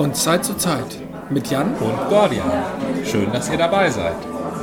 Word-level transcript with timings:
Von 0.00 0.14
Zeit 0.14 0.46
zu 0.46 0.56
Zeit 0.56 0.96
mit 1.28 1.50
Jan 1.50 1.74
und 1.74 2.08
Gordian. 2.08 2.50
Schön, 3.04 3.30
dass 3.34 3.50
ihr 3.50 3.58
dabei 3.58 3.90
seid. 3.90 4.16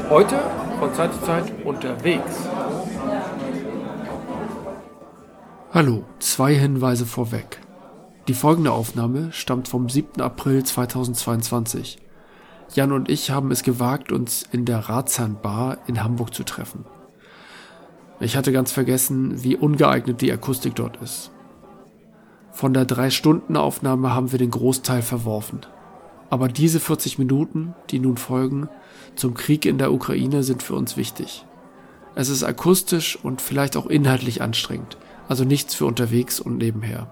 Heute 0.10 0.36
von 0.80 0.92
Zeit 0.96 1.14
zu 1.14 1.22
Zeit 1.22 1.54
unterwegs. 1.64 2.50
Hallo, 5.72 6.06
zwei 6.18 6.56
Hinweise 6.56 7.06
vorweg. 7.06 7.60
Die 8.28 8.34
folgende 8.34 8.72
Aufnahme 8.72 9.32
stammt 9.32 9.68
vom 9.68 9.90
7. 9.90 10.24
April 10.24 10.64
2022. 10.64 12.00
Jan 12.74 12.92
und 12.92 13.08
ich 13.08 13.30
haben 13.30 13.52
es 13.52 13.62
gewagt, 13.62 14.12
uns 14.12 14.42
in 14.52 14.66
der 14.66 14.90
Ratsherrn 14.90 15.38
in 15.86 16.04
Hamburg 16.04 16.34
zu 16.34 16.46
treffen. 16.46 16.84
Ich 18.20 18.36
hatte 18.36 18.52
ganz 18.52 18.72
vergessen, 18.72 19.44
wie 19.44 19.56
ungeeignet 19.56 20.20
die 20.20 20.32
Akustik 20.32 20.74
dort 20.74 20.98
ist. 20.98 21.30
Von 22.58 22.74
der 22.74 22.88
3-Stunden-Aufnahme 22.88 24.16
haben 24.16 24.32
wir 24.32 24.40
den 24.40 24.50
Großteil 24.50 25.04
verworfen. 25.04 25.60
Aber 26.32 26.48
diese 26.48 26.80
40 26.80 27.20
Minuten, 27.20 27.76
die 27.92 28.00
nun 28.00 28.18
folgen, 28.18 28.68
zum 29.16 29.36
Krieg 29.36 29.68
in 29.68 29.78
der 29.78 29.94
Ukraine 29.94 30.42
sind 30.42 30.64
für 30.64 30.74
uns 30.74 30.98
wichtig. 30.98 31.46
Es 32.16 32.30
ist 32.30 32.44
akustisch 32.44 33.16
und 33.24 33.44
vielleicht 33.44 33.78
auch 33.78 33.86
inhaltlich 33.86 34.42
anstrengend, 34.42 34.98
also 35.28 35.44
nichts 35.44 35.76
für 35.76 35.86
unterwegs 35.86 36.40
und 36.40 36.58
nebenher. 36.58 37.12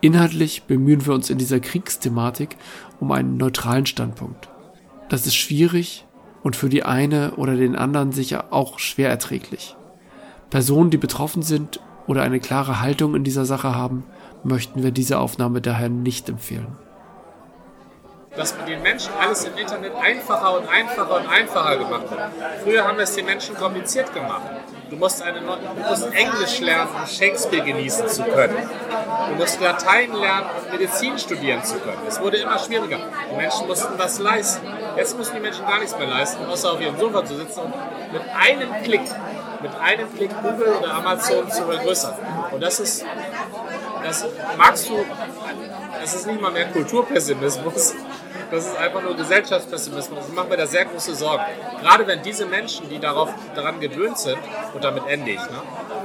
Inhaltlich 0.00 0.62
bemühen 0.62 1.04
wir 1.04 1.12
uns 1.12 1.28
in 1.28 1.36
dieser 1.36 1.60
Kriegsthematik 1.60 2.56
um 3.00 3.12
einen 3.12 3.36
neutralen 3.36 3.84
Standpunkt. 3.84 4.48
Das 5.10 5.26
ist 5.26 5.34
schwierig 5.34 6.06
und 6.42 6.56
für 6.56 6.70
die 6.70 6.84
eine 6.84 7.34
oder 7.34 7.54
den 7.54 7.76
anderen 7.76 8.12
sicher 8.12 8.46
auch 8.50 8.78
schwer 8.78 9.10
erträglich. 9.10 9.76
Personen, 10.48 10.88
die 10.88 10.96
betroffen 10.96 11.42
sind 11.42 11.80
oder 12.06 12.22
eine 12.22 12.40
klare 12.40 12.80
Haltung 12.80 13.14
in 13.14 13.24
dieser 13.24 13.44
Sache 13.44 13.74
haben, 13.74 14.04
möchten 14.44 14.82
wir 14.82 14.90
diese 14.90 15.18
Aufnahme 15.18 15.60
daher 15.60 15.88
nicht 15.88 16.28
empfehlen. 16.28 16.76
Dass 18.36 18.56
man 18.56 18.66
den 18.66 18.80
Menschen 18.80 19.12
alles 19.20 19.44
im 19.44 19.56
Internet 19.58 19.92
einfacher 19.94 20.56
und 20.56 20.66
einfacher 20.66 21.16
und 21.16 21.28
einfacher 21.28 21.76
gemacht 21.76 22.10
hat. 22.10 22.32
Früher 22.62 22.84
haben 22.86 22.96
wir 22.96 23.04
es 23.04 23.14
den 23.14 23.26
Menschen 23.26 23.54
kompliziert 23.54 24.14
gemacht. 24.14 24.42
Du 24.88 24.96
musst, 24.96 25.22
eine, 25.22 25.40
du 25.40 25.88
musst 25.88 26.12
Englisch 26.12 26.60
lernen, 26.60 26.90
um 26.94 27.06
Shakespeare 27.06 27.64
genießen 27.64 28.08
zu 28.08 28.24
können. 28.24 28.56
Du 29.30 29.34
musst 29.36 29.60
Latein 29.60 30.12
lernen, 30.14 30.46
um 30.64 30.70
Medizin 30.70 31.18
studieren 31.18 31.62
zu 31.64 31.76
können. 31.76 32.00
Es 32.06 32.20
wurde 32.20 32.36
immer 32.38 32.58
schwieriger. 32.58 32.98
Die 33.30 33.36
Menschen 33.36 33.66
mussten 33.66 33.98
was 33.98 34.18
leisten. 34.18 34.66
Jetzt 34.96 35.16
müssen 35.16 35.34
die 35.34 35.40
Menschen 35.40 35.66
gar 35.66 35.78
nichts 35.78 35.96
mehr 35.96 36.08
leisten, 36.08 36.44
außer 36.44 36.72
auf 36.72 36.80
ihrem 36.80 36.98
Sofa 36.98 37.24
zu 37.24 37.36
sitzen 37.36 37.60
und 37.60 37.72
mit 38.12 38.22
einem 38.38 38.82
Klick, 38.82 39.00
mit 39.62 39.74
einem 39.80 40.14
Klick 40.14 40.30
Google 40.42 40.74
oder 40.80 40.94
Amazon 40.94 41.50
zu 41.50 41.64
vergrößern. 41.64 42.14
Und 42.50 42.62
das 42.62 42.80
ist 42.80 43.04
das 44.04 44.26
magst 44.56 44.88
du, 44.88 45.04
es 46.02 46.14
ist 46.14 46.26
nicht 46.26 46.40
mal 46.40 46.50
mehr 46.50 46.66
Kulturpessimismus, 46.66 47.94
das 48.50 48.66
ist 48.66 48.76
einfach 48.76 49.02
nur 49.02 49.16
Gesellschaftspessimismus. 49.16 50.28
Ich 50.28 50.34
mache 50.34 50.48
mir 50.48 50.56
da 50.58 50.66
sehr 50.66 50.84
große 50.84 51.14
Sorgen. 51.14 51.44
Gerade 51.80 52.06
wenn 52.06 52.22
diese 52.22 52.44
Menschen, 52.44 52.88
die 52.90 52.98
darauf, 52.98 53.30
daran 53.54 53.80
gewöhnt 53.80 54.18
sind, 54.18 54.38
und 54.74 54.84
damit 54.84 55.06
ende 55.06 55.30
ich, 55.30 55.40
ne? 55.40 55.62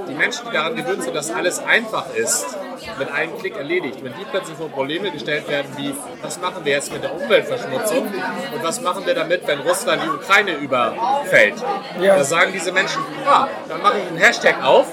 die 0.08 0.14
Menschen, 0.14 0.46
die 0.48 0.54
daran 0.54 0.76
gewöhnt 0.76 1.04
sind, 1.04 1.16
dass 1.16 1.30
alles 1.30 1.60
einfach 1.60 2.14
ist, 2.16 2.58
mit 2.98 3.12
einem 3.12 3.38
Klick 3.38 3.56
erledigt, 3.56 4.04
wenn 4.04 4.14
die 4.14 4.26
plötzlich 4.30 4.58
vor 4.58 4.70
Probleme 4.70 5.12
gestellt 5.12 5.48
werden, 5.48 5.68
wie 5.78 5.94
was 6.22 6.40
machen 6.40 6.64
wir 6.64 6.74
jetzt 6.74 6.92
mit 6.92 7.04
der 7.04 7.14
Umweltverschmutzung 7.14 8.08
und 8.08 8.64
was 8.64 8.82
machen 8.82 9.06
wir 9.06 9.14
damit, 9.14 9.48
wenn 9.48 9.60
Russland 9.60 10.04
die 10.04 10.10
Ukraine 10.10 10.54
überfällt, 10.54 11.56
ja. 12.02 12.16
da 12.16 12.24
sagen 12.24 12.52
diese 12.54 12.72
Menschen, 12.72 13.02
ah, 13.26 13.48
dann 13.68 13.82
mache 13.82 14.00
ich 14.00 14.08
einen 14.08 14.18
Hashtag 14.18 14.64
auf 14.64 14.88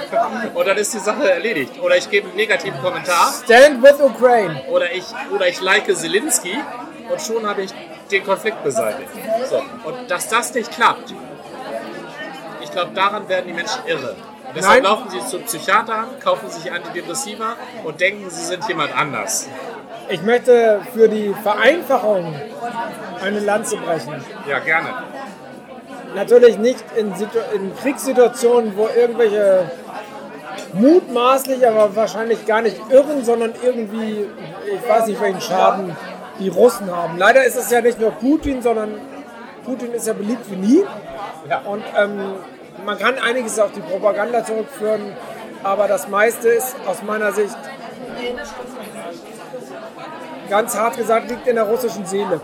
und 0.54 0.66
dann 0.66 0.76
ist 0.76 0.94
die 0.94 0.98
Sache 0.98 1.30
erledigt. 1.30 1.80
Oder 1.80 1.96
ich 1.96 2.10
gebe 2.10 2.28
einen 2.28 2.36
negativen 2.36 2.80
Kommentar. 2.80 3.32
Stand 3.44 3.82
with 3.82 4.00
Ukraine. 4.00 4.62
Oder 4.68 4.92
ich, 4.92 5.04
oder 5.34 5.48
ich 5.48 5.60
like 5.60 5.94
Zelensky 5.94 6.56
und 7.10 7.20
schon 7.20 7.46
habe 7.46 7.62
ich 7.62 7.70
den 8.10 8.24
Konflikt 8.24 8.62
beseitigt. 8.62 9.10
So. 9.48 9.62
Und 9.84 10.10
dass 10.10 10.28
das 10.28 10.54
nicht 10.54 10.70
klappt, 10.70 11.14
ich 12.62 12.70
glaube, 12.70 12.92
daran 12.94 13.28
werden 13.28 13.46
die 13.48 13.52
Menschen 13.52 13.84
irre. 13.86 14.16
Und 14.52 14.58
deshalb 14.58 14.82
Nein. 14.82 14.92
laufen 14.92 15.08
sie 15.08 15.26
zu 15.26 15.38
Psychiatern, 15.38 16.08
kaufen 16.22 16.50
sich 16.50 16.70
Antidepressiva 16.70 17.56
und 17.84 17.98
denken, 17.98 18.28
sie 18.28 18.44
sind 18.44 18.68
jemand 18.68 18.94
anders. 18.94 19.48
Ich 20.10 20.20
möchte 20.20 20.82
für 20.92 21.08
die 21.08 21.34
Vereinfachung 21.42 22.34
eine 23.22 23.40
Lanze 23.40 23.78
brechen. 23.78 24.22
Ja, 24.46 24.58
gerne. 24.58 24.88
Natürlich 26.14 26.58
nicht 26.58 26.84
in, 26.96 27.14
Situ 27.14 27.38
in 27.54 27.74
Kriegssituationen, 27.76 28.76
wo 28.76 28.88
irgendwelche 28.94 29.70
mutmaßlich, 30.74 31.66
aber 31.66 31.96
wahrscheinlich 31.96 32.44
gar 32.44 32.60
nicht 32.60 32.76
irren, 32.90 33.24
sondern 33.24 33.54
irgendwie, 33.62 34.26
ich 34.66 34.86
weiß 34.86 35.06
nicht, 35.06 35.20
welchen 35.22 35.40
Schaden 35.40 35.96
die 36.38 36.50
Russen 36.50 36.94
haben. 36.94 37.16
Leider 37.16 37.42
ist 37.46 37.56
es 37.56 37.70
ja 37.70 37.80
nicht 37.80 37.98
nur 37.98 38.10
Putin, 38.10 38.60
sondern 38.60 39.00
Putin 39.64 39.92
ist 39.92 40.06
ja 40.06 40.12
beliebt 40.12 40.50
wie 40.50 40.56
nie. 40.56 40.84
Ja. 41.48 41.60
Und 41.60 41.84
ähm, 41.96 42.34
man 42.84 42.98
kann 42.98 43.18
einiges 43.18 43.58
auf 43.58 43.72
die 43.72 43.80
Propaganda 43.80 44.44
zurückführen, 44.44 45.16
aber 45.62 45.88
das 45.88 46.08
meiste 46.08 46.48
ist 46.48 46.76
aus 46.86 47.02
meiner 47.02 47.32
Sicht 47.32 47.56
ganz 50.48 50.76
hart 50.76 50.96
gesagt, 50.96 51.30
liegt 51.30 51.46
in 51.46 51.54
der 51.56 51.64
russischen 51.64 52.04
Seele. 52.04 52.40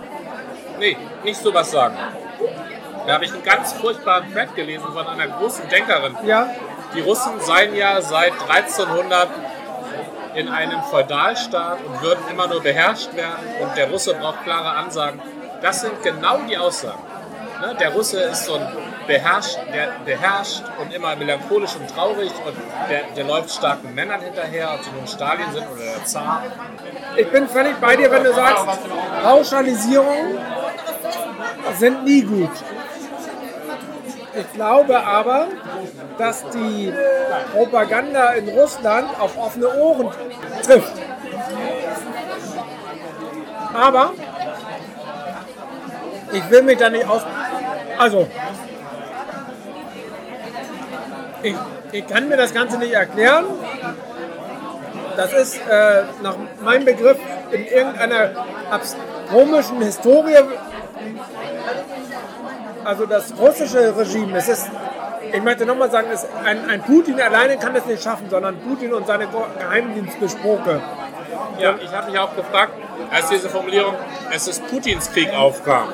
Nee, 0.78 0.96
nicht 1.24 1.40
so 1.40 1.52
was 1.52 1.70
sagen. 1.70 1.96
Da 3.06 3.14
habe 3.14 3.24
ich 3.24 3.32
einen 3.32 3.42
ganz 3.42 3.72
furchtbaren 3.72 4.32
Thread 4.32 4.54
gelesen 4.54 4.86
von 4.92 5.06
einer 5.06 5.26
großen 5.28 5.68
Denkerin. 5.68 6.16
Ja. 6.24 6.48
Die 6.94 7.00
Russen 7.00 7.40
seien 7.40 7.74
ja 7.74 8.00
seit 8.00 8.32
1300 8.48 9.28
in 10.34 10.48
einem 10.48 10.82
Feudalstaat 10.82 11.78
und 11.84 12.02
würden 12.02 12.22
immer 12.30 12.46
nur 12.46 12.62
beherrscht 12.62 13.14
werden 13.14 13.46
und 13.60 13.76
der 13.76 13.90
Russe 13.90 14.14
braucht 14.14 14.44
klare 14.44 14.70
Ansagen. 14.70 15.20
Das 15.60 15.80
sind 15.80 16.02
genau 16.02 16.38
die 16.48 16.56
Aussagen. 16.56 17.02
Ne? 17.60 17.74
Der 17.80 17.92
Russe 17.92 18.20
ist 18.20 18.44
so 18.44 18.54
ein 18.54 18.68
beherrscht, 19.08 19.58
der 19.72 19.88
beherrscht 20.04 20.62
und 20.80 20.94
immer 20.94 21.16
melancholisch 21.16 21.74
und 21.76 21.88
traurig 21.90 22.30
und 22.46 22.54
der, 22.88 23.02
der 23.16 23.24
läuft 23.24 23.50
starken 23.50 23.94
Männern 23.94 24.20
hinterher, 24.20 24.70
ob 24.74 24.84
sie 24.84 24.90
nun 24.90 25.08
Stalin 25.08 25.50
sind 25.52 25.66
oder 25.72 25.82
der 25.82 26.04
Zar. 26.04 26.42
Ich 27.16 27.28
bin 27.28 27.48
völlig 27.48 27.76
bei 27.80 27.96
dir, 27.96 28.10
wenn 28.10 28.22
du 28.22 28.32
sagst, 28.32 28.66
Pauschalisierungen 29.22 30.38
sind 31.78 32.04
nie 32.04 32.22
gut. 32.22 32.50
Ich 34.34 34.52
glaube 34.52 35.04
aber, 35.04 35.48
dass 36.18 36.44
die 36.50 36.92
Propaganda 37.52 38.32
in 38.34 38.48
Russland 38.50 39.08
auf 39.18 39.36
offene 39.36 39.68
Ohren 39.74 40.10
trifft. 40.62 40.92
Aber 43.74 44.12
ich 46.32 46.50
will 46.50 46.62
mich 46.62 46.78
da 46.78 46.90
nicht 46.90 47.08
aus. 47.08 47.22
Also, 47.98 48.28
ich, 51.42 51.54
ich 51.92 52.06
kann 52.06 52.28
mir 52.28 52.36
das 52.36 52.52
Ganze 52.52 52.78
nicht 52.78 52.92
erklären. 52.92 53.44
Das 55.16 55.32
ist 55.32 55.56
äh, 55.56 56.02
nach 56.22 56.36
meinem 56.62 56.84
Begriff 56.84 57.18
in 57.50 57.66
irgendeiner 57.66 58.30
komischen 59.30 59.82
Historie 59.82 60.36
also 62.88 63.04
das 63.04 63.34
russische 63.38 63.94
Regime, 63.96 64.38
es 64.38 64.48
ist, 64.48 64.70
ich 65.30 65.42
möchte 65.42 65.66
nochmal 65.66 65.90
sagen, 65.90 66.08
es, 66.10 66.26
ein, 66.42 66.70
ein, 66.70 66.82
Putin 66.82 67.20
alleine 67.20 67.58
kann 67.58 67.76
es 67.76 67.84
nicht 67.84 68.02
schaffen, 68.02 68.30
sondern 68.30 68.56
Putin 68.60 68.94
und 68.94 69.06
seine 69.06 69.28
Geheimdienstbesproke. 69.58 70.80
Ja, 71.58 71.74
ich 71.82 71.92
habe 71.92 72.10
mich 72.10 72.18
auch 72.18 72.34
gefragt, 72.34 72.72
als 73.10 73.28
diese 73.28 73.50
Formulierung, 73.50 73.94
es 74.34 74.48
ist 74.48 74.66
Putins 74.68 75.12
Krieg 75.12 75.30
aufkam. 75.34 75.88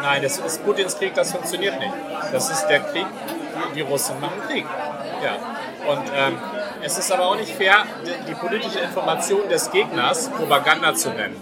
Nein, 0.00 0.22
das 0.22 0.38
ist 0.38 0.64
Putins 0.64 0.96
Krieg, 0.96 1.14
das 1.14 1.32
funktioniert 1.32 1.76
nicht. 1.80 1.92
Das 2.32 2.50
ist 2.50 2.66
der 2.66 2.78
Krieg, 2.80 3.06
die, 3.74 3.80
Russen 3.80 4.20
machen 4.20 4.40
Krieg. 4.48 4.66
Ja. 5.22 5.92
Und 5.92 6.04
ähm, 6.14 6.38
es 6.82 6.98
ist 6.98 7.10
aber 7.12 7.26
auch 7.26 7.36
nicht 7.36 7.54
fair, 7.54 7.84
die, 8.04 8.30
die 8.30 8.34
politische 8.34 8.80
Information 8.80 9.48
des 9.48 9.70
Gegners 9.70 10.28
Propaganda 10.30 10.94
zu 10.94 11.10
nennen. 11.10 11.36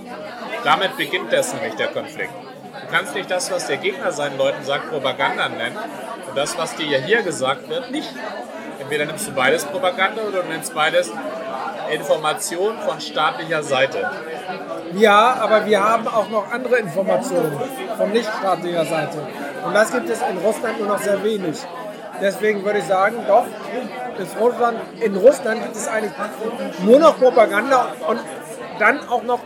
Damit 0.64 0.96
beginnt 0.96 1.32
das 1.32 1.52
nämlich 1.54 1.74
der 1.74 1.88
Konflikt. 1.88 2.32
Du 2.32 2.92
kannst 2.92 3.14
nicht 3.14 3.30
das, 3.30 3.50
was 3.50 3.66
der 3.66 3.78
Gegner 3.78 4.12
seinen 4.12 4.38
Leuten 4.38 4.62
sagt, 4.64 4.90
Propaganda 4.90 5.48
nennen 5.48 5.76
und 6.28 6.36
das, 6.36 6.56
was 6.56 6.74
dir 6.76 6.98
hier 7.00 7.22
gesagt 7.22 7.68
wird, 7.68 7.90
nicht. 7.90 8.10
Entweder 8.80 9.06
nimmst 9.06 9.26
du 9.26 9.32
beides 9.32 9.64
Propaganda 9.64 10.22
oder 10.22 10.42
du 10.42 10.48
nennst 10.48 10.74
beides 10.74 11.10
Information 11.90 12.78
von 12.78 13.00
staatlicher 13.00 13.62
Seite. 13.62 14.10
Ja, 14.94 15.36
aber 15.40 15.66
wir 15.66 15.82
haben 15.82 16.06
auch 16.06 16.28
noch 16.28 16.50
andere 16.52 16.76
Informationen 16.76 17.60
von 17.96 18.10
nichtstaatlicher 18.10 18.84
Seite. 18.84 19.18
Und 19.64 19.74
das 19.74 19.92
gibt 19.92 20.08
es 20.08 20.20
in 20.22 20.38
Russland 20.38 20.78
nur 20.78 20.88
noch 20.88 20.98
sehr 20.98 21.22
wenig. 21.24 21.56
Deswegen 22.20 22.64
würde 22.64 22.78
ich 22.78 22.84
sagen, 22.84 23.16
doch, 23.26 23.44
Russland, 24.40 24.78
in 25.00 25.16
Russland 25.16 25.62
gibt 25.62 25.76
es 25.76 25.88
eigentlich 25.88 26.12
nur 26.84 26.98
noch 26.98 27.18
Propaganda 27.18 27.88
und 28.08 28.20
dann 28.78 29.08
auch 29.08 29.22
noch 29.22 29.40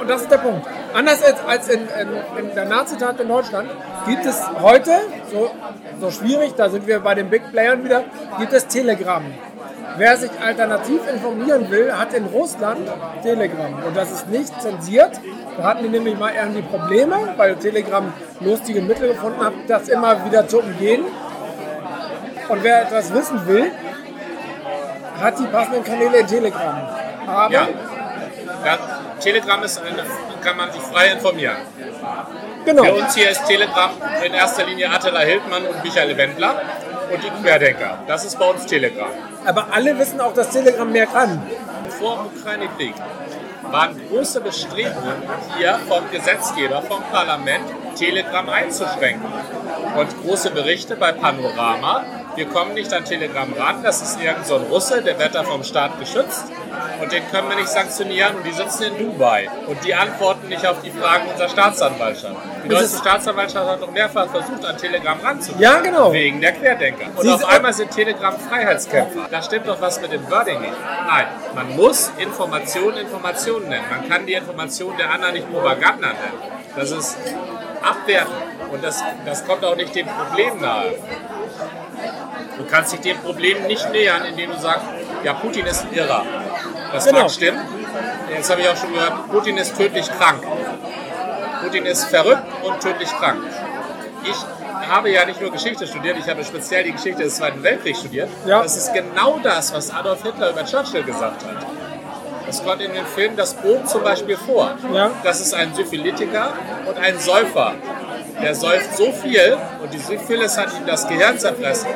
und 0.00 0.10
das 0.10 0.22
ist 0.22 0.30
der 0.30 0.38
Punkt. 0.38 0.66
Anders 0.92 1.22
als, 1.22 1.44
als 1.46 1.68
in, 1.68 1.82
in, 1.82 2.46
in 2.48 2.54
der 2.54 2.64
Nazi-Tat 2.64 3.20
in 3.20 3.28
Deutschland 3.28 3.70
gibt 4.06 4.26
es 4.26 4.42
heute, 4.60 4.90
so, 5.30 5.50
so 6.00 6.10
schwierig, 6.10 6.54
da 6.56 6.68
sind 6.68 6.86
wir 6.86 7.00
bei 7.00 7.14
den 7.14 7.30
Big 7.30 7.50
Playern 7.52 7.84
wieder, 7.84 8.04
gibt 8.38 8.52
es 8.52 8.66
Telegram. 8.66 9.22
wer 9.96 10.16
sich 10.16 10.30
alternativ 10.44 11.00
informieren 11.12 11.70
will, 11.70 11.92
hat 11.92 12.12
in 12.14 12.26
Russland 12.26 12.88
Telegram. 13.22 13.72
Und 13.86 13.96
das 13.96 14.12
ist 14.12 14.28
nicht 14.28 14.60
zensiert. 14.60 15.20
Da 15.56 15.64
hatten 15.64 15.84
die 15.84 15.88
nämlich 15.88 16.18
mal 16.18 16.32
irgendwie 16.34 16.62
Probleme, 16.62 17.16
weil 17.36 17.56
Telegram 17.56 18.12
lustige 18.40 18.82
Mittel 18.82 19.08
gefunden 19.08 19.42
hat, 19.44 19.52
das 19.68 19.88
immer 19.88 20.24
wieder 20.24 20.46
zu 20.48 20.60
umgehen. 20.60 21.04
Und 22.48 22.62
wer 22.62 22.82
etwas 22.82 23.12
wissen 23.12 23.46
will, 23.46 23.70
hat 25.20 25.38
die 25.38 25.46
passenden 25.46 25.84
Kanäle 25.84 26.18
in 26.18 26.26
Telegram. 26.26 26.88
Aber 27.26 27.52
Ja. 27.52 27.68
ja. 28.64 28.78
Telegram 29.20 29.62
ist 29.62 29.80
eine, 29.80 30.04
kann 30.42 30.56
man 30.56 30.70
sich 30.72 30.82
frei 30.82 31.08
informieren. 31.08 31.56
genau. 32.64 32.84
Für 32.84 32.94
uns 32.94 33.14
hier 33.14 33.30
ist 33.30 33.44
Telegram 33.46 33.90
in 34.24 34.34
erster 34.34 34.64
Linie 34.66 34.90
Attila 34.90 35.20
Hildmann 35.20 35.64
und 35.66 35.82
Michael 35.82 36.16
Wendler 36.16 36.60
und 37.12 37.22
die 37.24 37.30
Querdenker. 37.42 37.98
Das 38.06 38.24
ist 38.24 38.38
bei 38.38 38.44
uns 38.50 38.66
Telegram. 38.66 39.08
Aber 39.44 39.66
alle 39.72 39.98
wissen 39.98 40.20
auch, 40.20 40.34
dass 40.34 40.50
Telegram 40.50 40.90
mehr 40.90 41.06
kann. 41.06 41.40
Vor 41.98 42.16
dem 42.16 42.40
Ukraine-Krieg 42.40 42.94
waren 43.70 44.00
große 44.08 44.40
Bestrebungen 44.40 45.22
hier 45.56 45.78
vom 45.88 46.08
Gesetzgeber, 46.10 46.82
vom 46.82 47.02
Parlament, 47.10 47.64
Telegram 47.96 48.48
einzuschränken. 48.48 49.24
Und 49.96 50.22
große 50.22 50.50
Berichte 50.50 50.94
bei 50.96 51.12
Panorama, 51.12 52.04
wir 52.36 52.46
kommen 52.46 52.74
nicht 52.74 52.92
an 52.92 53.04
Telegram 53.04 53.52
ran, 53.54 53.82
das 53.82 54.02
ist 54.02 54.20
irgend 54.20 54.46
so 54.46 54.56
ein 54.56 54.62
Russe, 54.62 55.02
der 55.02 55.18
wird 55.18 55.34
da 55.34 55.42
vom 55.42 55.64
Staat 55.64 55.98
geschützt 55.98 56.44
und 57.00 57.10
den 57.10 57.28
können 57.30 57.48
wir 57.48 57.56
nicht 57.56 57.68
sanktionieren 57.68 58.36
und 58.36 58.46
die 58.46 58.52
sitzen 58.52 58.84
in 58.84 58.98
Dubai 58.98 59.48
und 59.66 59.82
die 59.84 59.94
antworten 59.94 60.48
nicht 60.48 60.66
auf 60.66 60.80
die 60.82 60.90
Fragen 60.90 61.28
unserer 61.28 61.48
Staatsanwaltschaft. 61.48 62.36
Die 62.64 62.68
Das 62.68 62.80
deutsche 62.80 62.96
Staatsanwaltschaft 62.98 63.70
hat 63.70 63.82
doch 63.82 63.90
mehrfach 63.90 64.28
versucht, 64.28 64.64
an 64.64 64.76
Telegram 64.76 65.18
ranzukommen. 65.20 65.62
Ja, 65.62 65.80
genau. 65.80 66.12
Wegen 66.12 66.40
der 66.40 66.52
Querdenker. 66.52 67.06
Und 67.16 67.22
Sie 67.22 67.30
auf 67.30 67.44
einmal 67.44 67.72
sind 67.72 67.90
Telegram 67.90 68.34
Freiheitskämpfer. 68.38 69.26
Da 69.30 69.42
stimmt 69.42 69.68
doch 69.68 69.80
was 69.80 70.00
mit 70.00 70.12
dem 70.12 70.30
Wording 70.30 70.60
nicht. 70.60 70.74
Nein, 71.06 71.26
man 71.54 71.76
muss 71.76 72.10
Informationen 72.18 72.98
Informationen 72.98 73.68
nennen. 73.68 73.84
Man 73.90 74.08
kann 74.08 74.26
die 74.26 74.34
Informationen 74.34 74.96
der 74.98 75.10
anderen 75.10 75.34
nicht 75.34 75.50
Propaganda 75.50 76.08
nennen. 76.08 76.56
Das 76.76 76.90
ist 76.90 77.16
abwerten. 77.82 78.34
Und 78.70 78.82
das, 78.82 79.02
das 79.24 79.46
kommt 79.46 79.64
auch 79.64 79.76
nicht 79.76 79.94
dem 79.94 80.06
Problem 80.06 80.60
nahe. 80.60 80.94
Du 82.58 82.64
kannst 82.70 82.92
dich 82.92 83.00
dem 83.00 83.18
Problem 83.18 83.66
nicht 83.66 83.90
nähern, 83.90 84.24
indem 84.24 84.50
du 84.52 84.58
sagst, 84.58 84.84
ja, 85.22 85.34
Putin 85.34 85.66
ist 85.66 85.82
ein 85.82 85.92
Irrer. 85.94 86.24
Das 86.92 87.04
Genau. 87.04 87.20
mag 87.22 87.30
stimmen. 87.30 87.60
Jetzt 88.30 88.50
habe 88.50 88.60
ich 88.62 88.68
auch 88.68 88.76
schon 88.76 88.92
gehört, 88.92 89.30
Putin 89.30 89.56
ist 89.58 89.76
tödlich 89.76 90.06
krank. 90.18 90.42
Putin 91.62 91.86
ist 91.86 92.04
verrückt 92.04 92.42
und 92.62 92.80
tödlich 92.80 93.08
krank. 93.10 93.40
Ich 94.24 94.36
habe 94.88 95.10
ja 95.10 95.24
nicht 95.24 95.40
nur 95.40 95.50
Geschichte 95.50 95.86
studiert, 95.86 96.16
ich 96.18 96.28
habe 96.28 96.44
speziell 96.44 96.84
die 96.84 96.92
Geschichte 96.92 97.22
des 97.22 97.36
Zweiten 97.36 97.62
Weltkriegs 97.62 98.00
studiert. 98.00 98.28
Ja. 98.46 98.62
Das 98.62 98.76
ist 98.76 98.92
genau 98.92 99.38
das, 99.42 99.72
was 99.74 99.90
Adolf 99.92 100.22
Hitler 100.22 100.50
über 100.50 100.64
Churchill 100.64 101.02
gesagt 101.02 101.44
hat. 101.44 101.66
Das 102.46 102.62
kommt 102.64 102.80
in 102.80 102.92
dem 102.92 103.06
Film 103.06 103.36
Das 103.36 103.54
Boot 103.54 103.88
zum 103.88 104.02
Beispiel 104.04 104.36
vor. 104.36 104.72
Ja. 104.92 105.10
Das 105.24 105.40
ist 105.40 105.52
ein 105.54 105.74
Syphilitiker 105.74 106.52
und 106.86 106.96
ein 106.96 107.18
Säufer. 107.18 107.74
Der 108.42 108.54
säuft 108.54 108.96
so 108.96 109.12
viel 109.12 109.56
und 109.82 109.92
die 109.92 109.98
Syphilis 109.98 110.56
hat 110.58 110.68
ihm 110.78 110.86
das 110.86 111.08
Gehirn 111.08 111.38
zerfressen, 111.38 111.88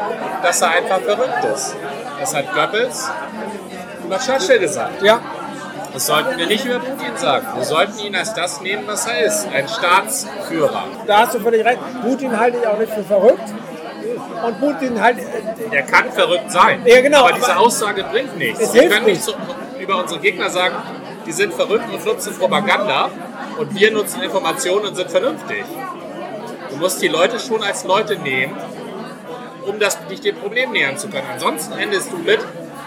dass 0.42 0.62
er 0.62 0.70
einfach 0.70 1.00
verrückt 1.00 1.44
ist. 1.54 1.76
Das 2.18 2.34
hat 2.34 2.52
Goebbels 2.54 3.10
über 4.04 4.18
Churchill 4.18 4.58
gesagt. 4.58 5.02
Ja, 5.02 5.20
Das 5.92 6.06
sollten 6.06 6.38
wir 6.38 6.46
nicht 6.46 6.64
über 6.64 6.78
Putin 6.78 7.16
sagen. 7.16 7.46
Wir 7.56 7.64
sollten 7.64 7.98
ihn 7.98 8.14
als 8.16 8.32
das 8.34 8.60
nehmen, 8.60 8.84
was 8.86 9.06
er 9.06 9.20
ist. 9.24 9.46
Ein 9.52 9.68
Staatsführer. 9.68 10.84
da 11.06 11.18
hast 11.18 11.34
du 11.34 11.40
völlig 11.40 11.64
recht. 11.64 11.78
Putin 12.02 12.38
halte 12.38 12.58
ich 12.58 12.66
auch 12.66 12.78
nicht 12.78 12.92
für 12.92 13.02
verrückt. 13.04 13.48
Und 14.46 14.60
Putin 14.60 15.00
halt. 15.00 15.18
Er 15.70 15.82
kann 15.82 16.10
verrückt 16.12 16.50
sein. 16.50 16.82
Ja, 16.86 17.00
genau, 17.02 17.24
Aber 17.24 17.32
diese 17.32 17.56
Aussage 17.56 18.04
bringt 18.04 18.36
nichts. 18.38 18.60
Es 18.60 18.72
Wir 18.72 18.88
können 18.88 19.04
nicht 19.04 19.16
nicht. 19.16 19.22
so, 19.24 19.34
über 19.78 19.96
unsere 20.00 20.20
Gegner 20.20 20.48
sagen, 20.48 20.76
die 21.26 21.32
sind 21.32 21.52
verrückt 21.52 21.84
und 21.92 22.04
nutzen 22.04 22.34
Propaganda. 22.38 23.10
Und 23.58 23.74
wir 23.74 23.90
nutzen 23.90 24.22
Informationen 24.22 24.86
und 24.86 24.94
sind 24.96 25.10
vernünftig. 25.10 25.64
Du 26.70 26.76
musst 26.76 27.02
die 27.02 27.08
Leute 27.08 27.38
schon 27.38 27.62
als 27.62 27.84
Leute 27.84 28.16
nehmen, 28.16 28.56
um 29.66 29.78
das, 29.78 29.98
dich 30.06 30.20
dem 30.20 30.36
Problem 30.36 30.72
nähern 30.72 30.96
zu 30.96 31.08
können. 31.08 31.26
Ansonsten 31.32 31.78
endest 31.78 32.12
du 32.12 32.18
mit, 32.18 32.40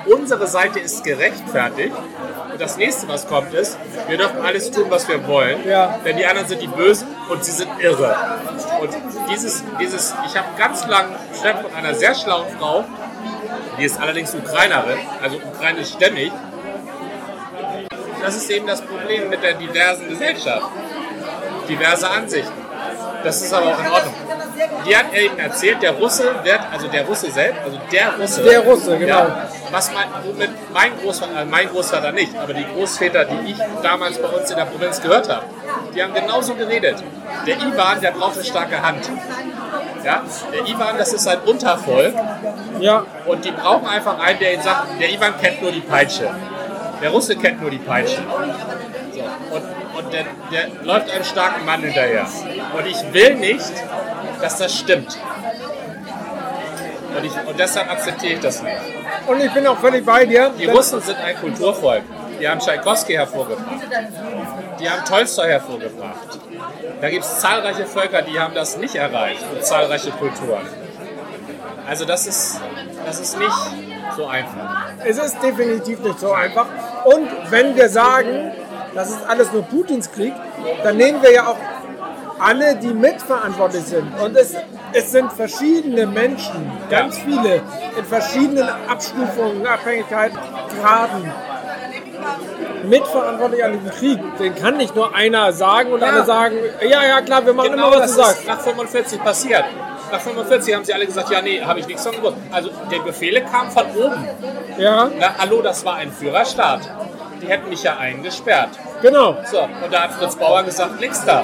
unsere 0.06 0.48
Seite 0.48 0.80
ist 0.80 1.04
gerechtfertigt. 1.04 1.96
Und 2.52 2.62
das 2.62 2.78
nächste, 2.78 3.08
was 3.08 3.28
kommt, 3.28 3.54
ist, 3.54 3.78
wir 4.08 4.18
dürfen 4.18 4.42
alles 4.42 4.72
tun, 4.72 4.86
was 4.90 5.08
wir 5.08 5.28
wollen. 5.28 5.68
Ja. 5.68 6.00
Denn 6.06 6.18
die 6.18 6.26
anderen 6.26 6.48
sind 6.48 6.62
die 6.62 6.68
Bösen 6.68 7.08
und 7.30 7.44
sie 7.44 7.52
sind 7.52 7.70
irre. 7.80 8.16
Und 8.82 8.90
dieses, 9.32 9.64
dieses 9.80 10.14
ich 10.28 10.38
habe 10.38 10.48
ganz 10.58 10.86
lang 10.88 11.08
Chef 11.42 11.62
von 11.62 11.74
einer 11.74 11.94
sehr 11.94 12.16
schlauen 12.16 12.46
Frau, 12.58 12.86
die 13.78 13.86
ist 13.86 14.00
allerdings 14.00 14.34
Ukrainerin, 14.36 15.00
also 15.22 15.38
ukrainischstämmig. 15.38 16.32
Das 18.22 18.36
ist 18.36 18.50
eben 18.50 18.68
das 18.68 18.82
Problem 18.82 19.30
mit 19.30 19.44
der 19.44 19.56
diversen 19.56 20.08
Gesellschaft. 20.08 20.70
Diverse 21.68 22.10
Ansichten. 22.10 22.63
Das 23.24 23.42
ist 23.42 23.54
aber 23.54 23.68
auch 23.68 23.80
in 23.80 23.92
Ordnung. 23.92 24.14
Die 24.86 24.96
hat 24.96 25.14
eben 25.14 25.40
erzählt, 25.40 25.82
der 25.82 25.92
Russe 25.92 26.24
wird, 26.44 26.60
also 26.72 26.88
der 26.88 27.06
Russe 27.06 27.32
selbst, 27.32 27.62
also 27.64 27.80
der 27.92 28.14
Russe. 28.20 28.44
Der 28.44 28.60
Russe, 28.60 28.98
genau. 28.98 29.20
Ja, 29.20 29.48
was 29.72 29.92
mein, 29.94 30.08
womit 30.26 30.50
mein 30.74 30.92
Großvater, 31.00 31.42
äh, 31.42 31.46
mein 31.46 31.70
Großvater 31.70 32.12
nicht, 32.12 32.38
aber 32.38 32.54
die 32.54 32.66
Großväter, 32.66 33.26
die 33.26 33.52
ich 33.52 33.58
damals 33.82 34.20
bei 34.20 34.28
uns 34.28 34.50
in 34.52 34.58
der 34.58 34.66
Provinz 34.66 35.02
gehört 35.02 35.30
habe, 35.30 35.46
die 35.96 36.04
haben 36.04 36.14
genauso 36.14 36.56
geredet. 36.56 37.04
Der 37.48 37.58
Ivan, 37.58 38.02
der 38.02 38.12
braucht 38.12 38.36
eine 38.36 38.46
starke 38.46 38.82
Hand. 38.82 39.10
Ja? 40.04 40.24
Der 40.52 40.68
Ivan, 40.68 40.98
das 40.98 41.14
ist 41.14 41.28
ein 41.28 41.40
Untervolk 41.46 42.14
Ja, 42.80 43.06
und 43.26 43.46
die 43.46 43.52
brauchen 43.52 43.88
einfach 43.88 44.20
einen, 44.20 44.40
der 44.40 44.54
ihnen 44.54 44.64
sagt, 44.64 45.00
der 45.00 45.12
Ivan 45.12 45.34
kennt 45.40 45.62
nur 45.62 45.72
die 45.72 45.82
Peitsche. 45.82 46.30
Der 47.02 47.10
Russe 47.10 47.36
kennt 47.36 47.62
nur 47.62 47.72
die 47.72 47.80
Peitsche. 47.80 48.18
So. 49.14 49.56
Und, 49.56 49.83
und 49.98 50.14
der, 50.14 50.26
der 50.52 50.84
läuft 50.84 51.12
einem 51.12 51.24
starken 51.24 51.66
Mann 51.66 51.82
hinterher. 51.82 52.26
Und 52.78 52.86
ich 52.86 53.14
will 53.14 53.36
nicht, 53.36 53.72
dass 54.42 54.58
das 54.58 54.78
stimmt. 54.78 55.18
Und, 57.16 57.26
ich, 57.26 57.32
und 57.48 57.60
deshalb 57.60 57.92
akzeptiere 57.92 58.34
ich 58.34 58.40
das 58.40 58.64
nicht. 58.64 58.76
und 59.28 59.40
ich 59.40 59.52
bin 59.52 59.68
auch 59.68 59.78
völlig 59.78 60.06
bei 60.06 60.26
dir. 60.26 60.52
Die 60.58 60.66
Russen 60.66 61.02
sind 61.02 61.18
ein 61.20 61.36
Kulturvolk. 61.36 62.04
Die 62.40 62.50
haben 62.50 62.60
Tschaikowski 62.60 63.14
hervorgebracht. 63.14 63.82
Die 64.80 64.90
haben 64.90 65.06
Tolstoi 65.06 65.48
hervorgebracht. 65.48 66.40
Da 67.00 67.10
gibt 67.10 67.24
es 67.24 67.40
zahlreiche 67.40 67.86
Völker, 67.86 68.22
die 68.22 68.40
haben 68.40 68.54
das 68.54 68.78
nicht 68.78 68.96
erreicht 68.96 69.44
und 69.54 69.64
zahlreiche 69.64 70.12
Kulturen. 70.12 70.66
Also 71.88 72.06
das 72.06 72.28
ist, 72.28 72.62
das 73.06 73.20
ist 73.20 73.38
nicht 73.38 73.52
so 74.16 74.26
einfach. 74.28 74.88
Es 75.06 75.18
ist 75.18 75.42
definitiv 75.44 76.00
nicht 76.00 76.20
so 76.20 76.32
einfach. 76.32 76.66
Und 77.06 77.30
wenn 77.50 77.76
wir 77.76 77.90
sagen, 77.90 78.52
das 78.96 79.10
ist 79.10 79.20
alles 79.28 79.52
nur 79.52 79.64
Putins 79.64 80.12
Krieg, 80.12 80.34
dann 80.84 80.98
nehmen 80.98 81.22
wir 81.22 81.32
ja 81.34 81.48
auch 81.48 81.58
alle, 82.40 82.76
die 82.76 82.94
mitverantwortlich 82.94 83.84
sind. 83.86 84.08
Und 84.20 84.36
es, 84.36 84.54
es 84.94 85.12
sind 85.12 85.32
verschiedene 85.32 86.06
Menschen, 86.08 86.72
ganz 86.90 87.18
viele, 87.20 87.62
in 87.98 88.06
verschiedenen 88.06 88.68
Abstufungen, 88.90 89.66
Abhängigkeiten, 89.66 90.38
Graden, 90.82 91.32
mitverantwortlich 92.84 93.64
an 93.64 93.74
diesem 93.74 93.92
Krieg. 93.92 94.20
Den 94.40 94.56
kann 94.56 94.78
nicht 94.78 94.96
nur 94.96 95.16
einer 95.16 95.54
sagen 95.54 95.92
und 95.94 96.02
Ja. 96.02 96.08
alle 96.08 96.26
sagen, 96.26 96.56
ja, 96.82 97.04
ja, 97.06 97.22
klar, 97.22 97.46
wir 97.46 97.54
machen 97.54 97.72
Genau 97.72 97.88
immer, 97.94 98.00
was 98.02 98.16
du 98.16 98.22
sagst. 98.24 98.48
nach 98.48 98.60
45 98.60 99.24
passiert. 99.24 99.64
Nach 100.12 100.20
45 100.20 100.76
haben 100.76 100.86
sie 100.86 100.94
alle 100.94 101.06
gesagt, 101.06 101.30
ja, 101.32 101.42
nee, 101.42 101.62
habe 101.62 101.80
ich 101.80 101.88
nichts 101.88 102.04
von 102.06 102.16
gewusst. 102.16 102.36
Also 102.52 102.70
die 102.92 103.00
Befehle 103.00 103.42
kamen 103.42 103.72
von 103.72 103.86
oben. 103.96 104.28
Ja, 104.78 105.10
Na, 105.18 105.36
hallo, 105.40 105.62
das 105.62 105.84
war 105.86 105.96
ein 105.96 106.12
Führerstaat. 106.12 106.82
Die 107.44 107.50
hätten 107.50 107.70
mich 107.70 107.84
ja 107.84 107.98
eingesperrt. 107.98 108.70
genau. 109.02 109.36
So, 109.52 109.62
und 109.62 109.92
da 109.92 110.04
hat 110.04 110.12
Fritz 110.14 110.36
Bauer 110.36 110.64
gesagt, 110.64 111.00
nix 111.00 111.24
da. 111.26 111.44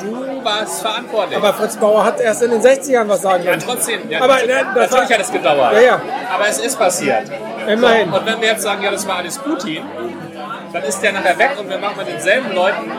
Du 0.00 0.44
warst 0.44 0.82
verantwortlich. 0.82 1.36
Aber 1.38 1.54
Fritz 1.54 1.76
Bauer 1.76 2.04
hat 2.04 2.20
erst 2.20 2.42
in 2.42 2.50
den 2.50 2.60
60ern 2.60 3.08
was 3.08 3.22
sagen 3.22 3.44
ja, 3.44 3.50
können. 3.52 3.62
trotzdem. 3.64 4.10
Ja, 4.10 4.18
Aber, 4.22 4.34
natürlich, 4.34 4.54
ne, 4.56 4.66
das 4.74 4.90
natürlich 4.90 5.10
war- 5.10 5.18
hat 5.18 5.24
es 5.24 5.32
gedauert. 5.32 5.72
Ja, 5.74 5.80
ja. 5.80 6.00
Aber 6.34 6.48
es 6.48 6.58
ist 6.58 6.78
passiert. 6.78 7.22
Immerhin. 7.66 8.12
Und 8.12 8.26
wenn 8.26 8.40
wir 8.40 8.48
jetzt 8.48 8.62
sagen, 8.62 8.82
ja, 8.82 8.90
das 8.90 9.06
war 9.08 9.16
alles 9.18 9.38
Putin, 9.38 9.82
dann 10.72 10.82
ist 10.82 11.00
der 11.02 11.12
nachher 11.12 11.38
weg 11.38 11.52
und 11.58 11.70
wir 11.70 11.78
machen 11.78 11.94
mit 11.98 12.08
denselben 12.08 12.52
Leuten. 12.54 12.90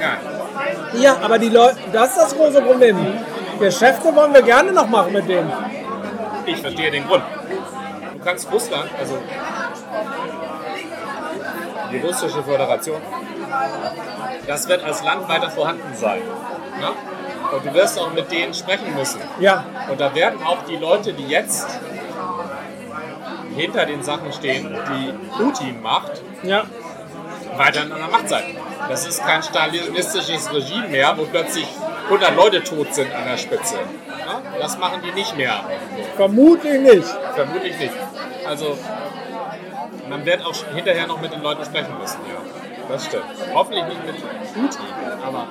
Ja, 0.00 1.00
Ja, 1.00 1.16
aber 1.22 1.38
die 1.38 1.48
Leute, 1.50 1.76
das 1.92 2.10
ist 2.10 2.18
das 2.18 2.36
große 2.36 2.62
Problem. 2.62 2.96
Geschäfte 3.60 4.14
wollen 4.16 4.32
wir 4.32 4.42
gerne 4.42 4.72
noch 4.72 4.88
machen 4.88 5.12
mit 5.12 5.28
denen. 5.28 5.52
ich 6.46 6.60
verstehe 6.60 6.90
den 6.90 7.06
Grund. 7.06 7.22
Du 8.14 8.24
kannst 8.24 8.50
Russland, 8.52 8.88
also 8.98 9.18
die 11.92 11.98
russische 11.98 12.42
Föderation, 12.42 13.00
das 14.46 14.68
wird 14.68 14.84
als 14.84 15.02
Land 15.02 15.28
weiter 15.28 15.50
vorhanden 15.50 15.94
sein. 15.94 16.22
Ne? 16.80 16.90
Und 17.52 17.64
du 17.64 17.74
wirst 17.74 17.98
auch 17.98 18.12
mit 18.12 18.30
denen 18.30 18.52
sprechen 18.54 18.94
müssen. 18.94 19.20
Ja, 19.40 19.64
Und 19.90 20.00
da 20.00 20.14
werden 20.14 20.42
auch 20.44 20.64
die 20.68 20.76
Leute, 20.76 21.12
die 21.12 21.26
jetzt 21.26 21.66
hinter 23.56 23.86
den 23.86 24.02
Sachen 24.02 24.32
stehen, 24.32 24.76
die 24.90 25.12
Putin 25.36 25.82
macht, 25.82 26.22
ja, 26.42 26.64
weiter 27.56 27.82
an 27.82 27.88
der 27.88 28.08
Macht 28.08 28.28
sein. 28.28 28.56
Das 28.88 29.06
ist 29.06 29.24
kein 29.24 29.42
stalinistisches 29.42 30.52
Regime 30.52 30.88
mehr, 30.88 31.14
wo 31.16 31.24
plötzlich 31.24 31.66
100 32.04 32.36
Leute 32.36 32.62
tot 32.62 32.94
sind 32.94 33.12
an 33.14 33.24
der 33.24 33.36
Spitze. 33.36 33.76
Ja? 34.08 34.40
Das 34.60 34.78
machen 34.78 35.02
die 35.04 35.12
nicht 35.12 35.36
mehr. 35.36 35.64
vermutlich 36.16 36.80
nicht. 36.80 37.08
Vermutlich 37.34 37.78
nicht. 37.78 37.92
Also 38.46 38.78
man 40.08 40.24
wird 40.24 40.44
auch 40.44 40.54
hinterher 40.74 41.06
noch 41.06 41.20
mit 41.20 41.32
den 41.32 41.42
Leuten 41.42 41.64
sprechen 41.64 41.96
müssen, 42.00 42.20
ja. 42.28 42.40
Das 42.88 43.04
stimmt. 43.04 43.24
Hoffentlich 43.52 43.84
nicht 43.84 44.06
mit 44.06 44.16
Putin, 44.54 44.86
aber 45.24 45.46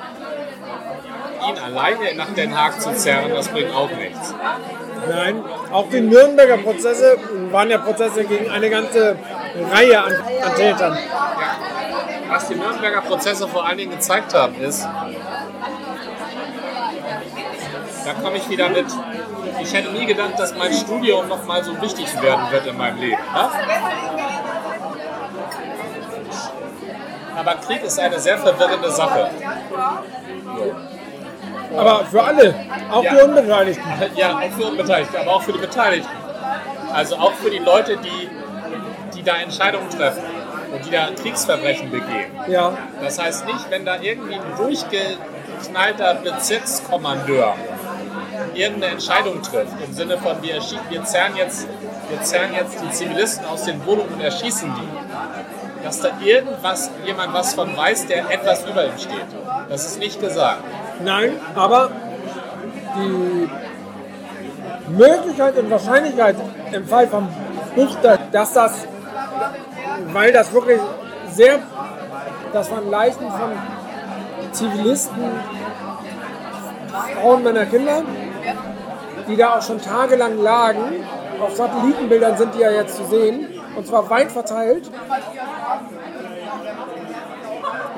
ihn 1.50 1.58
alleine 1.60 2.16
nach 2.16 2.34
Den 2.34 2.58
Haag 2.58 2.82
zu 2.82 2.94
zerren, 2.94 3.32
das 3.34 3.48
bringt 3.50 3.74
auch 3.74 3.92
nichts. 3.92 4.34
Nein, 5.08 5.44
auch 5.72 5.88
die 5.90 6.02
Nürnberger 6.02 6.58
Prozesse 6.58 7.18
waren 7.52 7.70
ja 7.70 7.78
Prozesse 7.78 8.24
gegen 8.24 8.50
eine 8.50 8.70
ganze 8.70 9.16
Reihe 9.72 10.02
an, 10.02 10.14
an 10.14 10.56
Tätern. 10.56 10.98
Was 12.30 12.48
die 12.48 12.56
Nürnberger 12.56 13.02
Prozesse 13.02 13.48
vor 13.48 13.66
allen 13.66 13.78
Dingen 13.78 13.92
gezeigt 13.92 14.34
haben, 14.34 14.60
ist, 14.60 14.88
da 18.06 18.14
komme 18.22 18.38
ich 18.38 18.50
wieder 18.50 18.70
mit, 18.70 18.86
ich 19.62 19.74
hätte 19.74 19.92
nie 19.92 20.06
gedacht, 20.06 20.34
dass 20.38 20.56
mein 20.56 20.74
Studium 20.74 21.28
noch 21.28 21.46
mal 21.46 21.64
so 21.64 21.80
wichtig 21.82 22.22
werden 22.22 22.52
wird 22.52 22.66
in 22.66 22.78
meinem 22.78 23.00
Leben. 23.00 23.22
Ne? 23.34 23.50
Aber 27.38 27.54
Krieg 27.56 27.84
ist 27.84 28.00
eine 28.00 28.20
sehr 28.20 28.38
verwirrende 28.38 28.90
Sache. 28.92 29.30
Aber 31.78 32.06
für 32.06 32.24
alle, 32.24 32.56
auch 32.92 33.04
Ja. 33.04 33.14
die 33.14 33.22
Unbeteiligten. 33.22 33.84
Ja, 34.16 34.38
auch 34.38 34.52
für 34.58 34.66
Unbeteiligte, 34.66 35.20
aber 35.20 35.36
auch 35.36 35.42
für 35.44 35.54
die 35.54 35.60
Beteiligten. 35.60 36.10
Also 36.94 37.18
auch 37.18 37.34
für 37.34 37.50
die 37.52 37.60
Leute, 37.60 37.98
die, 37.98 38.30
die 39.16 39.24
da 39.24 39.36
Entscheidungen 39.38 39.90
treffen 39.90 40.24
und 40.74 40.86
die 40.86 40.90
da 40.92 41.10
Kriegsverbrechen 41.22 41.92
begehen. 41.92 42.32
Ja, 42.48 42.74
Das 43.04 43.20
heißt 43.22 43.46
nicht, 43.46 43.70
wenn 43.70 43.86
da 43.86 43.98
irgendwie 44.02 44.36
ein 44.36 44.56
durchgeknallter 44.58 46.16
Bezirkskommandeur 46.16 47.54
irgendeine 48.54 48.94
Entscheidung 48.94 49.42
trifft, 49.42 49.74
im 49.86 49.94
Sinne 49.94 50.18
von 50.18 50.42
wir, 50.42 50.56
erschie- 50.56 50.80
wir, 50.90 51.04
zerren 51.04 51.36
jetzt, 51.36 51.68
wir 52.10 52.22
zerren 52.24 52.54
jetzt 52.56 52.78
die 52.82 52.90
Zivilisten 52.92 53.46
aus 53.46 53.64
den 53.64 53.86
Wohnungen 53.86 54.14
und 54.14 54.22
erschießen 54.22 54.74
die, 54.74 54.88
dass 55.84 56.02
da 56.02 56.10
irgendwas, 56.24 56.92
jemand 57.06 57.34
was 57.34 57.54
von 57.54 57.76
weiß, 57.76 58.08
der 58.08 58.30
etwas 58.30 58.66
über 58.66 58.86
ihm 58.86 58.98
steht. 58.98 59.28
Das 59.70 59.86
ist 59.86 60.00
nicht 60.00 60.20
gesagt. 60.20 60.64
nein, 61.04 61.34
aber 61.56 61.92
die 62.96 63.50
Möglichkeit 64.90 65.58
und 65.58 65.70
Wahrscheinlichkeit 65.70 66.36
im 66.72 66.88
Fall 66.88 67.08
von 67.08 67.28
Buchter, 67.76 68.18
dass 68.32 68.54
das, 68.54 68.88
weil 70.14 70.32
das 70.32 70.52
wirklich 70.54 70.80
sehr, 71.32 71.60
das 72.54 72.72
waren 72.72 72.90
Leichen 72.90 73.30
von 73.30 73.52
Zivilisten, 74.52 75.24
Frauen, 77.22 77.44
Männer, 77.44 77.66
Kinder, 77.66 78.02
die 79.28 79.36
da 79.36 79.58
auch 79.58 79.62
schon 79.62 79.82
tagelang 79.82 80.42
lagen. 80.42 81.06
Auf 81.42 81.56
Satellitenbildern 81.56 82.38
sind 82.38 82.56
die 82.56 82.60
ja 82.60 82.72
jetzt 82.72 82.96
zu 82.96 83.06
sehen, 83.06 83.48
und 83.76 83.86
zwar 83.86 84.10
weit 84.10 84.32
verteilt. 84.32 84.90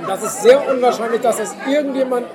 Und 0.09 0.23
das 0.23 0.33
ist 0.33 0.41
sehr 0.41 0.67
unwahrscheinlich, 0.67 1.21
dass 1.21 1.39
es 1.39 1.55
irgendjemand 1.69 2.25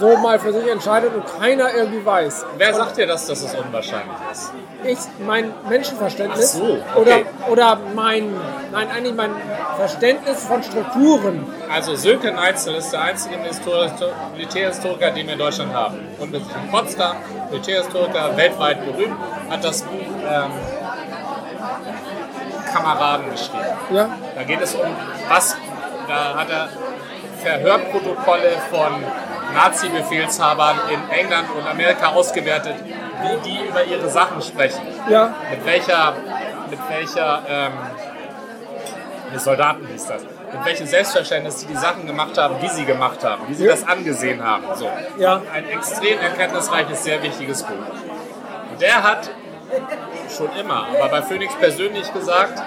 so 0.00 0.16
mal 0.18 0.38
für 0.38 0.52
sich 0.52 0.68
entscheidet 0.68 1.14
und 1.14 1.24
keiner 1.40 1.72
irgendwie 1.72 2.04
weiß. 2.04 2.44
Wer 2.58 2.74
sagt 2.74 2.96
dir, 2.96 3.06
dass 3.06 3.26
das 3.26 3.42
ist 3.42 3.56
unwahrscheinlich 3.56 4.16
ist? 4.32 4.52
Ich, 4.84 4.98
mein 5.24 5.52
Menschenverständnis 5.68 6.54
Ach 6.56 6.58
so, 6.58 7.00
oder, 7.00 7.14
okay. 7.16 7.26
oder 7.48 7.78
mein, 7.94 8.34
nein, 8.72 8.88
eigentlich 8.90 9.14
mein 9.14 9.30
Verständnis 9.76 10.44
von 10.44 10.62
Strukturen. 10.62 11.46
Also 11.72 11.94
Sönke 11.94 12.32
Neitzel 12.32 12.74
ist 12.74 12.90
der 12.92 13.02
einzige 13.02 13.36
Histor- 13.36 13.90
Militärhistoriker, 14.34 15.10
den 15.12 15.26
wir 15.26 15.34
in 15.34 15.38
Deutschland 15.38 15.72
haben. 15.72 16.00
Und 16.18 16.32
mit 16.32 16.42
Potsdam, 16.70 17.16
Militärhistoriker, 17.50 18.36
weltweit 18.36 18.84
berühmt, 18.84 19.16
hat 19.48 19.64
das 19.64 19.82
Buch 19.82 19.92
ähm, 20.28 20.50
Kameraden 22.72 23.30
geschrieben. 23.30 23.64
Ja, 23.90 24.08
Da 24.34 24.42
geht 24.42 24.60
es 24.60 24.74
um 24.74 24.86
was, 25.28 25.56
da 26.08 26.34
hat 26.36 26.50
er 26.50 26.68
Verhörprotokolle 27.46 28.50
von 28.70 29.04
Nazi-Befehlshabern 29.54 30.78
in 30.90 31.00
England 31.16 31.48
und 31.56 31.64
Amerika 31.66 32.08
ausgewertet, 32.08 32.74
wie 33.22 33.48
die 33.50 33.64
über 33.68 33.84
ihre 33.84 34.08
Sachen 34.08 34.42
sprechen. 34.42 34.80
ja, 35.08 35.32
Mit 35.50 35.64
welcher, 35.64 36.14
mit 36.68 36.78
welcher, 36.88 37.42
ähm, 37.48 37.72
die 39.32 39.38
Soldaten 39.38 39.86
hieß 39.86 40.06
das, 40.06 40.22
mit 40.22 40.64
welchem 40.64 40.86
Selbstverständnis 40.86 41.60
sie 41.60 41.66
die 41.66 41.76
Sachen 41.76 42.06
gemacht 42.06 42.36
haben, 42.36 42.56
wie 42.60 42.68
sie 42.68 42.84
gemacht 42.84 43.22
haben, 43.24 43.42
wie 43.48 43.54
sie 43.54 43.64
Ja. 43.66 43.72
das 43.72 43.86
angesehen 43.86 44.42
haben. 44.44 44.64
So. 44.74 44.90
Ja. 45.18 45.40
Ein 45.54 45.68
extrem 45.68 46.18
erkenntnisreiches, 46.18 47.04
sehr 47.04 47.22
wichtiges 47.22 47.62
Buch. 47.62 47.74
Und 48.72 48.80
der 48.80 49.02
hat 49.04 49.30
schon 50.36 50.48
immer, 50.60 50.86
aber 50.98 51.08
bei 51.10 51.22
Phoenix 51.22 51.54
persönlich 51.54 52.12
gesagt, 52.12 52.60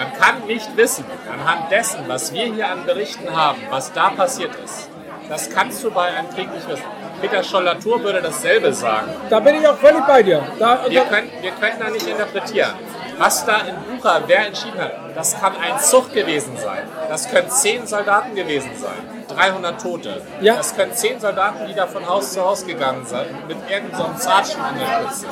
man 0.00 0.14
kann 0.14 0.46
nicht 0.46 0.76
wissen, 0.78 1.04
anhand 1.30 1.70
dessen, 1.70 2.00
was 2.06 2.32
wir 2.32 2.44
hier 2.46 2.70
an 2.70 2.86
Berichten 2.86 3.36
haben, 3.36 3.58
was 3.68 3.92
da 3.92 4.08
passiert 4.08 4.52
ist. 4.64 4.88
Das 5.28 5.50
kannst 5.50 5.84
du 5.84 5.90
bei 5.90 6.06
einem 6.06 6.30
Krieg 6.30 6.50
nicht 6.54 6.66
wissen. 6.68 6.84
Peter 7.20 7.42
Scholl-Latour 7.42 8.02
würde 8.02 8.22
dasselbe 8.22 8.72
sagen. 8.72 9.12
da 9.28 9.40
bin 9.40 9.56
ich 9.56 9.68
auch 9.68 9.76
völlig 9.76 10.02
bei 10.06 10.22
dir. 10.22 10.42
Da, 10.58 10.86
Wir 10.88 11.02
da, 11.02 11.06
können, 11.06 11.30
wir 11.42 11.50
können 11.50 11.78
da 11.78 11.90
nicht 11.90 12.06
interpretieren. 12.06 12.72
Was 13.18 13.44
da 13.44 13.58
in 13.58 13.76
Bucha, 13.76 14.22
wer 14.26 14.46
entschieden 14.46 14.80
hat, 14.80 14.92
das 15.14 15.38
kann 15.38 15.52
ein 15.60 15.78
Zug 15.78 16.10
gewesen 16.14 16.56
sein. 16.56 16.84
Das 17.10 17.30
können 17.30 17.50
zehn 17.50 17.86
Soldaten 17.86 18.34
gewesen 18.34 18.70
sein. 18.80 19.36
300 19.36 19.82
Tote. 19.82 20.22
Ja. 20.40 20.56
Das 20.56 20.74
können 20.74 20.94
zehn 20.94 21.20
Soldaten, 21.20 21.66
die 21.68 21.74
da 21.74 21.86
von 21.86 22.08
Haus 22.08 22.32
zu 22.32 22.40
Haus 22.42 22.66
gegangen 22.66 23.04
sind, 23.04 23.46
mit 23.46 23.58
irgendeinem 23.70 23.98
so 23.98 24.04
einem 24.04 24.16
Sergeant 24.16 24.64
an 24.64 24.78
der 24.78 25.10
Spitze. 25.10 25.26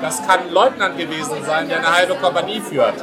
Das 0.00 0.24
kann 0.24 0.40
ein 0.40 0.50
Leutnant 0.52 0.96
gewesen 0.96 1.44
sein, 1.44 1.68
der 1.68 1.78
eine 1.78 1.96
halbe 1.96 2.14
Kompanie 2.14 2.60
führt. 2.60 2.94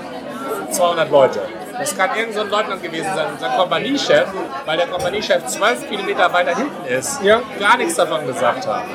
200 0.72 1.10
Leute. 1.12 1.40
Das 1.78 1.98
kann 1.98 2.10
irgendein 2.16 2.34
so 2.34 2.42
ein 2.42 2.50
Leutnant 2.50 2.84
gewesen 2.84 3.10
sein, 3.16 3.26
unser 3.34 3.50
Kompaniechef, 3.50 4.26
weil 4.66 4.78
der 4.78 4.88
Kompaniechef 4.88 5.46
12 5.46 5.90
Kilometer 5.90 6.32
weiter 6.32 6.56
hinten 6.56 6.86
ist, 6.86 7.22
Ja. 7.24 7.40
gar 7.60 7.78
nichts 7.78 7.96
davon 7.96 8.26
gesagt 8.28 8.68
haben. 8.68 8.90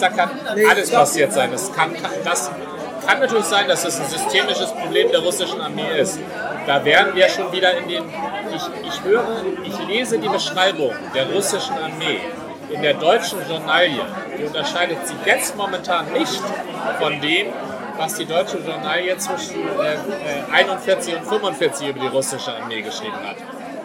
Da 0.00 0.08
kann 0.08 0.30
Nee, 0.54 0.66
alles 0.66 0.90
das- 0.90 0.98
passiert 1.00 1.32
sein. 1.32 1.50
Das 1.52 1.72
kann, 1.72 1.92
kann, 1.94 2.10
das 2.24 2.50
kann 3.06 3.20
natürlich 3.20 3.44
sein, 3.44 3.68
dass 3.68 3.84
es 3.84 4.00
ein 4.00 4.06
systemisches 4.08 4.72
Problem 4.72 5.10
der 5.10 5.20
russischen 5.20 5.60
Armee 5.60 5.98
ist. 5.98 6.18
Da 6.66 6.84
wären 6.84 7.14
wir 7.14 7.28
schon 7.28 7.52
wieder 7.52 7.76
in 7.76 7.88
den. 7.88 8.04
Ich, 8.54 8.62
ich 8.88 9.02
höre, 9.04 9.24
ich 9.64 9.78
lese 9.86 10.18
die 10.18 10.28
Beschreibung 10.28 10.92
der 11.14 11.28
russischen 11.30 11.74
Armee 11.76 12.20
in 12.70 12.82
der 12.82 12.94
deutschen 12.94 13.38
Journalie. 13.48 14.00
Die 14.38 14.44
unterscheidet 14.44 15.06
sich 15.06 15.16
jetzt 15.24 15.56
momentan 15.56 16.12
nicht 16.12 16.40
von 17.00 17.20
dem, 17.20 17.48
was 17.96 18.14
die 18.14 18.26
deutsche 18.26 18.58
Journalie 18.58 19.16
zwischen 19.18 19.56
äh, 19.80 19.94
äh, 19.94 20.52
41 20.52 21.16
und 21.16 21.26
45 21.26 21.88
über 21.88 22.00
die 22.00 22.06
russische 22.06 22.54
Armee 22.54 22.82
geschrieben 22.82 23.16
hat. 23.26 23.36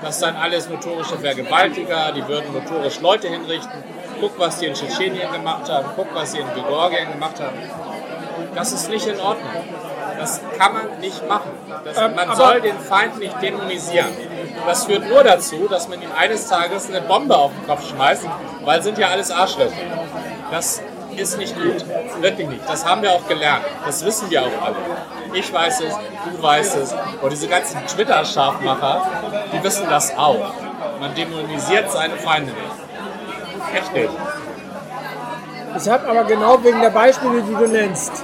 Das 0.02 0.20
sind 0.20 0.36
alles 0.36 0.68
notorische 0.68 1.18
Vergewaltiger, 1.18 2.12
die 2.12 2.28
würden 2.28 2.54
notorisch 2.54 3.00
Leute 3.02 3.28
hinrichten. 3.28 3.84
Guck, 4.20 4.38
was 4.40 4.58
die 4.58 4.68
in 4.68 4.74
Tschetschenien 4.74 5.32
gemacht 5.32 5.70
haben, 5.70 5.86
guck, 5.96 6.14
was 6.14 6.32
sie 6.32 6.40
in 6.40 6.48
Georgien 6.54 7.12
gemacht 7.12 7.40
haben. 7.40 7.58
Das 8.56 8.72
ist 8.72 8.90
nicht 8.90 9.08
in 9.08 9.20
Ordnung. 9.20 9.64
Das 10.20 10.42
kann 10.58 10.74
man 10.74 11.00
nicht 11.00 11.28
machen. 11.28 11.52
Das, 11.84 11.98
Ähm, 11.98 12.16
man 12.16 12.36
soll 12.36 12.62
den 12.62 12.78
Feind 12.78 13.18
nicht 13.18 13.42
dämonisieren. 13.42 14.10
Das 14.68 14.86
führt 14.86 15.08
nur 15.08 15.24
dazu, 15.24 15.68
dass 15.68 15.88
man 15.88 16.02
ihm 16.02 16.12
eines 16.16 16.48
Tages 16.48 16.90
eine 16.90 17.02
Bombe 17.02 17.36
auf 17.36 17.52
den 17.52 17.68
Kopf 17.68 17.90
schmeißt, 17.90 18.26
weil 18.64 18.84
sind 18.84 18.98
ja 18.98 19.08
alles 19.08 19.32
Arschlöcher. 19.32 19.72
Das 20.52 20.82
ist 21.18 21.38
nicht 21.38 21.56
gut. 21.56 21.86
Wirklich 22.22 22.48
nicht. 22.48 22.68
Das 22.68 22.86
haben 22.86 23.02
wir 23.02 23.12
auch 23.12 23.28
gelernt. 23.28 23.66
Das 23.86 24.04
wissen 24.06 24.30
wir 24.30 24.42
auch 24.42 24.62
alle. 24.64 24.76
Ich 25.34 25.52
weiß 25.52 25.82
es, 25.82 25.94
du 25.94 26.44
weißt 26.44 26.78
es. 26.78 26.96
Und 27.22 27.32
diese 27.32 27.48
ganzen 27.48 27.86
Twitter-Scharfmacher, 27.88 29.08
die 29.54 29.64
wissen 29.64 29.88
das 29.90 30.16
auch. 30.18 30.54
Man 31.00 31.16
dämonisiert 31.16 31.92
seine 31.92 32.16
Feinde 32.16 32.52
nicht. 32.52 33.76
Echt 33.76 33.94
nicht. 33.94 34.10
ich 35.78 35.90
habe 35.90 36.08
aber 36.08 36.24
genau 36.26 36.64
wegen 36.64 36.82
der 36.82 36.90
Beispiele, 36.90 37.42
die 37.42 37.54
du 37.54 37.68
nennst. 37.68 38.24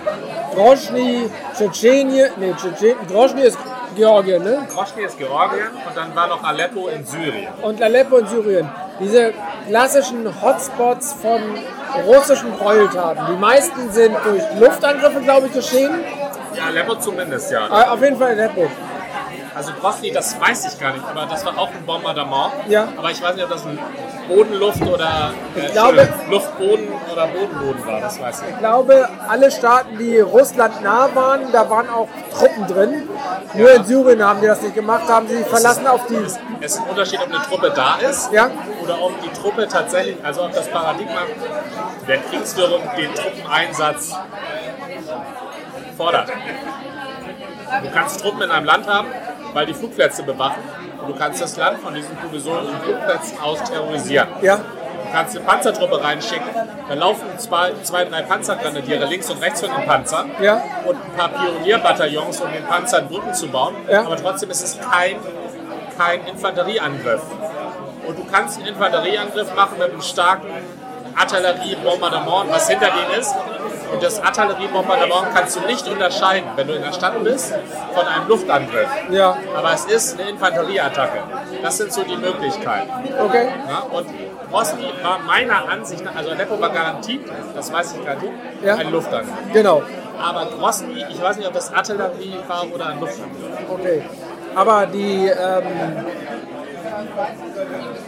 Grozny, 0.54 1.30
Tschetschenien, 1.56 2.32
nee, 2.38 2.54
Tschetschen, 2.54 2.96
Grozny 3.08 3.42
ist 3.42 3.58
Georgien, 3.96 4.44
ne? 4.44 4.68
Grozny 4.74 5.04
ist 5.04 5.18
Georgien 5.18 5.70
und 5.88 5.96
dann 5.96 6.16
war 6.16 6.28
noch 6.28 6.44
Aleppo 6.44 6.88
in 6.88 7.06
Syrien. 7.06 7.54
Und 7.62 7.82
Aleppo 7.82 8.18
in 8.18 8.28
Syrien. 8.28 8.70
Diese 9.00 9.34
klassischen 9.68 10.26
Hotspots 10.42 11.14
von 11.14 11.42
russischen 12.06 12.56
Gräueltaten. 12.58 13.36
Die 13.36 13.40
meisten 13.40 13.92
sind 13.92 14.16
durch 14.26 14.44
Luftangriffe, 14.60 15.22
glaube 15.22 15.48
ich, 15.48 15.54
geschehen. 15.54 15.92
Ja, 16.56 16.66
Aleppo 16.68 16.96
zumindest, 16.96 17.52
ja. 17.52 17.68
Äh, 17.68 17.90
auf 17.90 18.02
jeden 18.02 18.18
Fall 18.18 18.32
Aleppo. 18.32 18.68
Also 19.58 19.72
Grozny, 19.82 20.12
das 20.12 20.40
weiß 20.40 20.72
ich 20.72 20.80
gar 20.80 20.94
nicht, 20.94 21.04
aber 21.10 21.26
das 21.26 21.44
war 21.44 21.58
auch 21.58 21.70
ein 21.70 21.84
Bombardement. 21.84 22.54
Ja. 22.68 22.88
Aber 22.96 23.10
ich 23.10 23.20
weiß 23.20 23.34
nicht, 23.36 23.44
ob 23.44 23.50
das 23.50 23.66
ein 23.66 23.80
Bodenluft 24.28 24.82
oder 24.84 25.32
äh, 25.56 25.72
glaube- 25.72 26.08
Luftboden 26.30 26.88
oder 27.12 27.26
Bodenboden 27.26 27.84
war, 27.88 28.00
das 28.00 28.22
weiß 28.22 28.44
ich. 28.44 28.50
Ich 28.50 28.60
glaube, 28.60 29.10
alle 29.28 29.50
Staaten, 29.50 29.98
die 29.98 30.20
Russland 30.20 30.84
nah 30.84 31.10
waren, 31.16 31.52
da 31.52 31.68
waren 31.72 31.90
auch 31.90 32.08
Truppen 32.38 32.68
drin. 32.68 33.10
Nur 33.56 33.72
in 33.72 33.84
Syrien 33.84 34.24
haben 34.24 34.42
die 34.42 34.48
das 34.48 34.62
nicht 34.62 34.76
gemacht, 34.76 35.10
haben 35.10 35.28
sie 35.28 35.44
verlassen 35.44 35.88
auf 35.88 36.06
die. 36.06 36.18
Es 36.18 36.38
ist 36.62 36.78
ein 36.82 36.90
Unterschied, 36.90 37.20
ob 37.20 37.28
eine 37.34 37.42
Truppe 37.44 37.72
da 37.76 37.96
ist 37.98 38.32
Ja, 38.32 38.52
oder 38.84 39.02
ob 39.02 39.20
die 39.24 39.30
Truppe 39.42 39.68
tatsächlich, 39.68 40.18
also 40.24 40.44
ob 40.44 40.54
das 40.54 40.68
Paradigma 40.70 41.22
der 42.08 42.18
Kriegsführung 42.20 42.82
den 42.96 43.12
Truppeneinsatz 43.16 44.14
fordert. 45.98 46.30
Du 47.84 47.92
kannst 47.92 48.22
Truppen 48.22 48.42
in 48.44 48.52
einem 48.52 48.66
Land 48.66 48.88
haben, 48.88 49.08
weil 49.54 49.66
die 49.66 49.74
Flugplätze 49.74 50.24
bewachen. 50.24 50.62
Und 51.02 51.10
du 51.10 51.16
kannst 51.16 51.42
das 51.42 51.56
Land 51.58 51.80
von 51.80 51.94
diesen 51.94 52.16
provisorischen 52.18 52.80
Flugplätzen 52.84 53.40
aus 53.40 53.64
terrorisieren. 53.64 54.28
Ja, 54.42 54.60
Du 55.08 55.14
kannst 55.14 55.38
eine 55.38 55.46
Panzertruppe 55.46 56.04
reinschicken, 56.04 56.50
dann 56.90 57.00
laufen 57.00 57.24
zwei, 57.38 57.72
zwei 57.84 58.04
drei 58.04 58.24
Panzergrenadiere 58.24 59.06
links 59.06 59.30
und 59.30 59.42
rechts 59.42 59.62
von 59.62 59.70
den 59.74 59.86
Panzern 59.86 60.32
Ja. 60.42 60.62
und 60.86 60.96
ein 60.98 61.12
paar 61.16 61.30
Pionierbataillons, 61.30 62.42
um 62.42 62.52
den 62.52 62.66
Panzern 62.66 63.08
Brücken 63.08 63.34
zu 63.34 63.48
bauen. 63.48 63.74
Ja. 63.90 64.02
Aber 64.02 64.18
trotzdem 64.18 64.50
ist 64.50 64.62
es 64.64 64.78
kein, 64.82 65.16
kein 65.98 66.26
Infanterieangriff. 66.28 67.22
Und 68.06 68.20
du 68.20 68.26
kannst 68.30 68.58
einen 68.58 68.68
Infanterieangriff 68.68 69.56
machen 69.56 69.78
mit 69.80 69.92
einem 69.92 70.02
starken 70.02 70.48
Artilleriebombardement, 71.16 72.52
was 72.52 72.68
hinter 72.70 72.88
denen 72.88 73.20
ist. 73.20 73.34
Und 73.92 74.04
das 74.04 74.20
Artilleriebombardement 74.20 75.34
kannst 75.34 75.56
du 75.56 75.62
nicht 75.62 75.88
unterscheiden, 75.88 76.50
wenn 76.56 76.68
du 76.68 76.74
in 76.74 76.82
der 76.82 76.92
Stadt 76.94 77.24
bist, 77.24 77.54
von 77.94 78.06
einem 78.08 78.28
Luftangriff. 78.28 78.90
ja, 79.10 79.38
Aber 79.56 79.74
es 79.74 79.86
ist 79.86 80.20
eine 80.20 80.30
Infanterieattacke. 80.32 81.20
Das 81.62 81.78
sind 81.78 81.94
so 81.94 82.04
die 82.04 82.18
Möglichkeiten. 82.18 82.90
okay. 83.24 83.48
Ja, 83.70 83.80
und 83.98 84.08
Rosny 84.52 84.92
war 85.02 85.20
meiner 85.20 85.68
Ansicht 85.70 86.04
nach, 86.06 86.16
also 86.16 86.30
Aleppo 86.32 86.60
war 86.60 86.70
garantiert, 86.70 87.26
das 87.56 87.72
weiß 87.72 87.94
ich 87.98 88.06
gerade, 88.06 88.28
Ja. 88.64 88.76
ein 88.76 88.92
Luftangriff. 88.92 89.34
Genau, 89.54 89.82
Aber 90.22 90.46
Grosny, 90.58 91.06
ich 91.10 91.22
weiß 91.22 91.38
nicht, 91.38 91.48
ob 91.48 91.54
das 91.54 91.74
Artillerie 91.74 92.38
war 92.48 92.64
oder 92.74 92.88
ein 92.88 93.00
Luftangriff. 93.00 93.70
okay. 93.70 94.04
Aber 94.56 94.86
die, 94.88 95.28
ähm, 95.28 96.06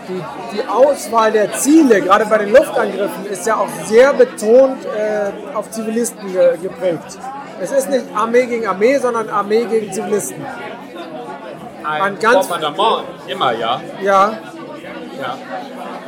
die, 0.07 0.23
die 0.55 0.67
Auswahl 0.67 1.31
der 1.31 1.53
Ziele, 1.53 2.01
gerade 2.01 2.25
bei 2.25 2.37
den 2.39 2.51
Luftangriffen, 2.53 3.25
ist 3.25 3.45
ja 3.45 3.57
auch 3.57 3.69
sehr 3.85 4.13
betont 4.13 4.85
äh, 4.85 5.31
auf 5.55 5.69
Zivilisten 5.71 6.31
ge 6.31 6.57
geprägt. 6.61 7.17
Es 7.61 7.71
ist 7.71 7.89
nicht 7.89 8.05
Armee 8.15 8.45
gegen 8.45 8.67
Armee, 8.67 8.97
sondern 8.97 9.29
Armee 9.29 9.65
gegen 9.65 9.91
Zivilisten. 9.91 10.43
Ein 11.83 12.01
Ein 12.01 12.19
ganz- 12.19 12.47
Bombardement, 12.47 13.03
immer, 13.27 13.51
ja. 13.53 13.81
Ja, 14.01 14.37
ja. 15.21 15.37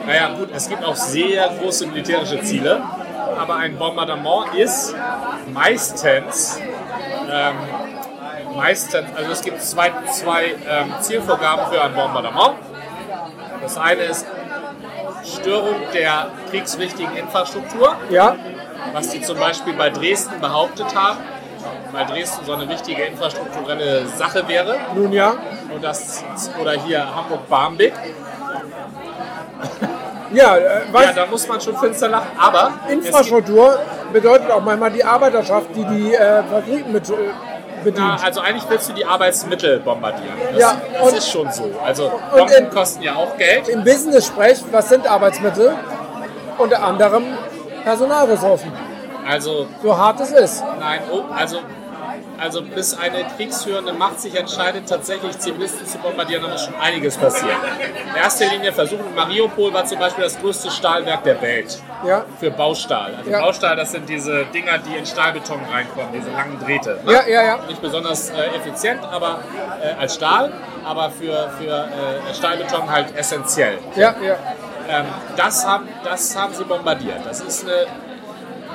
Naja, 0.05 0.33
gut, 0.37 0.49
es 0.55 0.67
gibt 0.67 0.83
auch 0.83 0.95
sehr 0.95 1.49
große 1.61 1.87
militärische 1.87 2.41
Ziele, 2.41 2.81
aber 3.37 3.55
ein 3.57 3.77
Bombardement 3.77 4.53
ist 4.55 4.95
meistens, 5.53 6.59
ähm, 7.31 7.55
meistens, 8.55 9.05
also 9.15 9.31
es 9.31 9.41
gibt 9.41 9.61
zwei, 9.61 9.91
zwei 10.11 10.55
ähm, 10.67 10.93
Zielvorgaben 10.99 11.71
für 11.71 11.81
ein 11.81 11.93
Bombardement. 11.93 12.55
Das 13.61 13.77
eine 13.77 14.01
ist 14.03 14.25
Störung 15.23 15.75
der 15.93 16.27
kriegswichtigen 16.49 17.15
Infrastruktur. 17.15 17.95
ja, 18.09 18.35
was 18.93 19.09
die 19.09 19.21
zum 19.21 19.37
Beispiel 19.37 19.73
bei 19.73 19.89
Dresden 19.89 20.39
behauptet 20.41 20.95
haben, 20.95 21.19
weil 21.91 22.05
Dresden 22.05 22.45
so 22.45 22.53
eine 22.53 22.67
wichtige 22.67 23.03
infrastrukturelle 23.03 24.07
Sache 24.07 24.47
wäre. 24.47 24.77
nun 24.95 25.11
ja. 25.13 25.35
Und 25.73 25.83
das, 25.83 26.23
oder 26.59 26.73
hier 26.73 27.15
Hamburg-Barmbek. 27.15 27.93
Ja, 30.33 30.55
äh, 30.55 30.81
Ja, 30.93 31.13
da 31.13 31.25
muss 31.25 31.47
man 31.47 31.59
schon 31.59 31.77
finster 31.77 32.07
lachen. 32.07 32.29
Aber 32.37 32.71
Infrastruktur 32.89 33.79
bedeutet 34.13 34.49
auch 34.49 34.61
manchmal 34.61 34.91
die 34.91 35.03
Arbeiterschaft, 35.03 35.67
die 35.75 35.83
die 35.85 36.13
äh, 36.13 36.43
Fabriken 36.43 36.91
mit, 36.91 37.11
äh, 37.85 37.91
na, 37.95 38.11
bedient. 38.11 38.23
also 38.23 38.41
eigentlich 38.41 38.69
willst 38.69 38.89
du 38.89 38.93
die 38.93 39.05
Arbeitsmittel 39.05 39.79
bombardieren. 39.79 40.37
Das, 40.51 40.59
Ja, 40.59 40.81
das 40.99 41.13
ist 41.13 41.31
schon 41.31 41.51
so. 41.51 41.71
Also 41.83 42.11
Bomben 42.35 42.69
kosten 42.69 43.03
ja 43.03 43.15
auch 43.15 43.35
Geld. 43.37 43.67
Im 43.67 43.83
Business-Sprech, 43.83 44.59
was 44.71 44.89
sind 44.89 45.07
Arbeitsmittel? 45.07 45.73
Unter 46.57 46.83
anderem 46.83 47.23
Personalressourcen. 47.83 48.71
Also 49.27 49.67
So 49.81 49.97
hart 49.97 50.19
es 50.19 50.31
ist. 50.31 50.63
Nein, 50.79 51.01
oh, 51.11 51.23
also, 51.33 51.59
also 52.41 52.63
bis 52.63 52.97
eine 52.97 53.23
kriegsführende 53.37 53.93
Macht 53.93 54.19
sich 54.19 54.35
entscheidet, 54.35 54.89
tatsächlich 54.89 55.37
Zivilisten 55.37 55.85
zu 55.85 55.99
bombardieren, 55.99 56.41
dann 56.41 56.51
muss 56.51 56.65
schon 56.65 56.75
einiges 56.75 57.15
passieren. 57.17 57.57
In 58.09 58.15
erster 58.15 58.45
Linie 58.47 58.73
versuchen, 58.73 59.13
Mariupol 59.15 59.71
war 59.73 59.85
zum 59.85 59.99
Beispiel 59.99 60.23
das 60.23 60.39
größte 60.39 60.71
Stahlwerk 60.71 61.23
der 61.23 61.41
Welt 61.41 61.79
Ja, 62.05 62.25
für 62.39 62.49
Baustahl. 62.49 63.13
Also 63.15 63.29
Ja. 63.29 63.41
Baustahl, 63.41 63.75
das 63.75 63.91
sind 63.91 64.09
diese 64.09 64.45
Dinger, 64.45 64.79
die 64.79 64.97
in 64.97 65.05
Stahlbeton 65.05 65.59
reinkommen, 65.71 66.11
diese 66.13 66.31
langen 66.31 66.59
Drähte. 66.59 66.99
ne? 67.05 67.13
ja, 67.13 67.27
ja, 67.27 67.43
ja. 67.43 67.59
Nicht 67.67 67.81
besonders 67.81 68.31
äh, 68.31 68.47
effizient, 68.57 69.01
aber 69.03 69.41
äh, 69.81 69.99
als 70.01 70.15
Stahl, 70.15 70.51
aber 70.83 71.11
für, 71.11 71.51
für 71.59 71.87
äh, 71.87 72.33
Stahlbeton 72.33 72.89
halt 72.91 73.15
essentiell. 73.15 73.77
Ja, 73.95 74.15
ja. 74.25 74.35
Ähm, 74.89 75.05
das, 75.37 75.65
haben, 75.65 75.87
das 76.03 76.35
haben 76.35 76.53
sie 76.55 76.63
bombardiert. 76.63 77.19
Das 77.23 77.39
ist 77.41 77.65
eine 77.65 77.85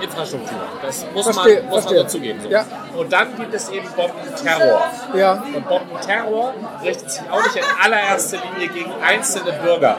Infrastruktur. 0.01 0.59
Das 0.83 1.07
muss 1.15 1.25
Verstehe, 1.25 1.63
man, 1.63 1.65
muss 1.71 1.85
man 1.85 1.95
verstehe. 1.95 2.01
so 2.01 2.07
zugeben. 2.07 2.41
So. 2.43 2.49
Ja. 2.49 2.65
Und 2.97 3.13
dann 3.13 3.37
gibt 3.37 3.55
es 3.55 3.69
eben 3.71 3.89
Bombenterror. 3.95 4.83
Ja, 5.15 5.33
Und 5.55 5.69
Bombenterror 5.69 6.55
richtet 6.83 7.11
sich 7.11 7.23
auch 7.31 7.43
nicht 7.43 7.57
in 7.57 7.65
allererster 7.83 8.39
Linie 8.53 8.69
gegen 8.69 8.93
einzelne 9.03 9.53
Bürger, 9.53 9.97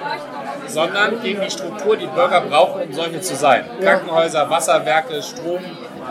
sondern 0.67 1.21
gegen 1.21 1.41
die 1.41 1.49
Struktur, 1.51 1.97
die 1.97 2.07
Bürger 2.07 2.41
brauchen, 2.41 2.83
um 2.83 2.93
solche 2.93 3.21
zu 3.21 3.35
sein. 3.35 3.65
Ja. 3.79 3.93
Krankenhäuser, 3.95 4.49
Wasserwerke, 4.49 5.21
Strom, 5.21 5.61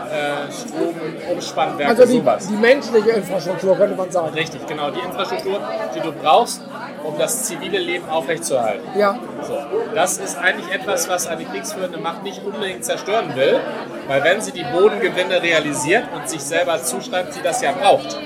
äh, 0.07 0.51
Strom 0.51 0.95
Umspannwerke, 1.31 1.89
also 1.89 2.05
die, 2.05 2.19
sowas. 2.19 2.47
die 2.47 2.55
menschliche 2.55 3.09
Infrastruktur, 3.11 3.75
könnte 3.77 3.95
man 3.95 4.11
sagen. 4.11 4.33
Richtig, 4.33 4.65
genau. 4.67 4.89
Die 4.91 4.99
Infrastruktur, 4.99 5.59
die 5.95 5.99
du 5.99 6.11
brauchst, 6.11 6.61
um 7.03 7.17
das 7.17 7.43
zivile 7.43 7.77
Leben 7.77 8.09
aufrechtzuerhalten. 8.09 8.87
Ja, 8.97 9.19
So. 9.41 9.57
Das 9.93 10.17
ist 10.17 10.37
eigentlich 10.37 10.73
etwas, 10.73 11.07
was 11.09 11.27
eine 11.27 11.45
kriegsführende 11.45 11.97
Macht 11.99 12.23
nicht 12.23 12.43
unbedingt 12.43 12.83
zerstören 12.83 13.35
will, 13.35 13.59
weil 14.07 14.23
wenn 14.23 14.41
sie 14.41 14.51
die 14.51 14.63
Bodengewinne 14.63 15.41
realisiert 15.41 16.05
und 16.15 16.27
sich 16.29 16.41
selber 16.41 16.81
zuschreibt, 16.81 17.33
sie 17.33 17.41
das 17.41 17.61
ja 17.61 17.71
braucht. 17.71 18.17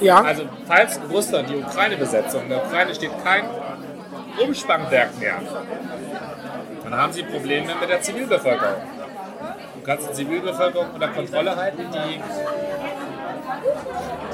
ja, 0.00 0.20
Also 0.22 0.42
falls 0.66 1.00
Russland 1.10 1.48
die 1.50 1.56
Ukraine 1.56 1.96
besetzt 1.96 2.34
und 2.34 2.42
in 2.42 2.48
der 2.50 2.64
Ukraine 2.64 2.94
steht 2.94 3.12
kein 3.24 3.44
Umspannwerk 4.42 5.18
mehr, 5.18 5.36
dann 6.84 6.96
haben 6.96 7.12
sie 7.12 7.22
Probleme 7.22 7.72
mit 7.80 7.88
der 7.88 8.00
Zivilbevölkerung. 8.00 8.76
Du 9.86 9.92
kannst 9.92 10.10
die 10.10 10.14
Zivilbevölkerung 10.14 10.88
unter 10.94 11.06
Kontrolle 11.06 11.54
halten, 11.54 11.86
die, 11.92 12.20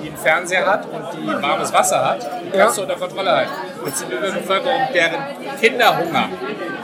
die 0.03 0.09
einen 0.09 0.17
Fernseher 0.17 0.65
hat 0.65 0.87
und 0.87 1.05
die 1.13 1.43
warmes 1.43 1.71
Wasser 1.71 2.03
hat, 2.03 2.27
die 2.43 2.57
kannst 2.57 2.79
du 2.79 2.83
unter 2.83 2.95
Kontrolle 2.95 3.31
halten. 3.31 3.53
Die 3.87 3.93
Zivilbevölkerung, 3.93 4.81
deren 4.95 5.21
Kinder 5.61 5.99
hungern 5.99 6.31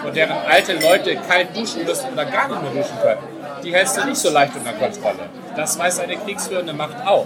und 0.04 0.14
deren 0.14 0.37
alte 0.46 0.74
Leute 0.74 1.16
kalt 1.16 1.57
duschen 1.57 1.87
müssen 1.87 2.12
oder 2.12 2.26
gar 2.26 2.48
nicht 2.48 2.62
mehr 2.62 2.83
duschen 2.83 3.00
können, 3.00 3.20
die 3.64 3.74
hältst 3.74 3.96
du 3.96 4.04
nicht 4.04 4.18
so 4.18 4.28
leicht 4.28 4.54
unter 4.54 4.74
Kontrolle. 4.74 5.31
Das 5.57 5.78
weiß 5.78 6.00
eine 6.00 6.18
kriegsführende 6.18 6.74
Macht 6.74 7.07
auch. 7.07 7.24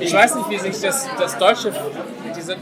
Ich 0.00 0.14
weiß 0.14 0.34
nicht, 0.36 0.48
wie 0.48 0.58
sich 0.60 0.80
das, 0.80 1.06
das 1.18 1.36
deutsche, 1.36 1.74
diese, 2.34 2.56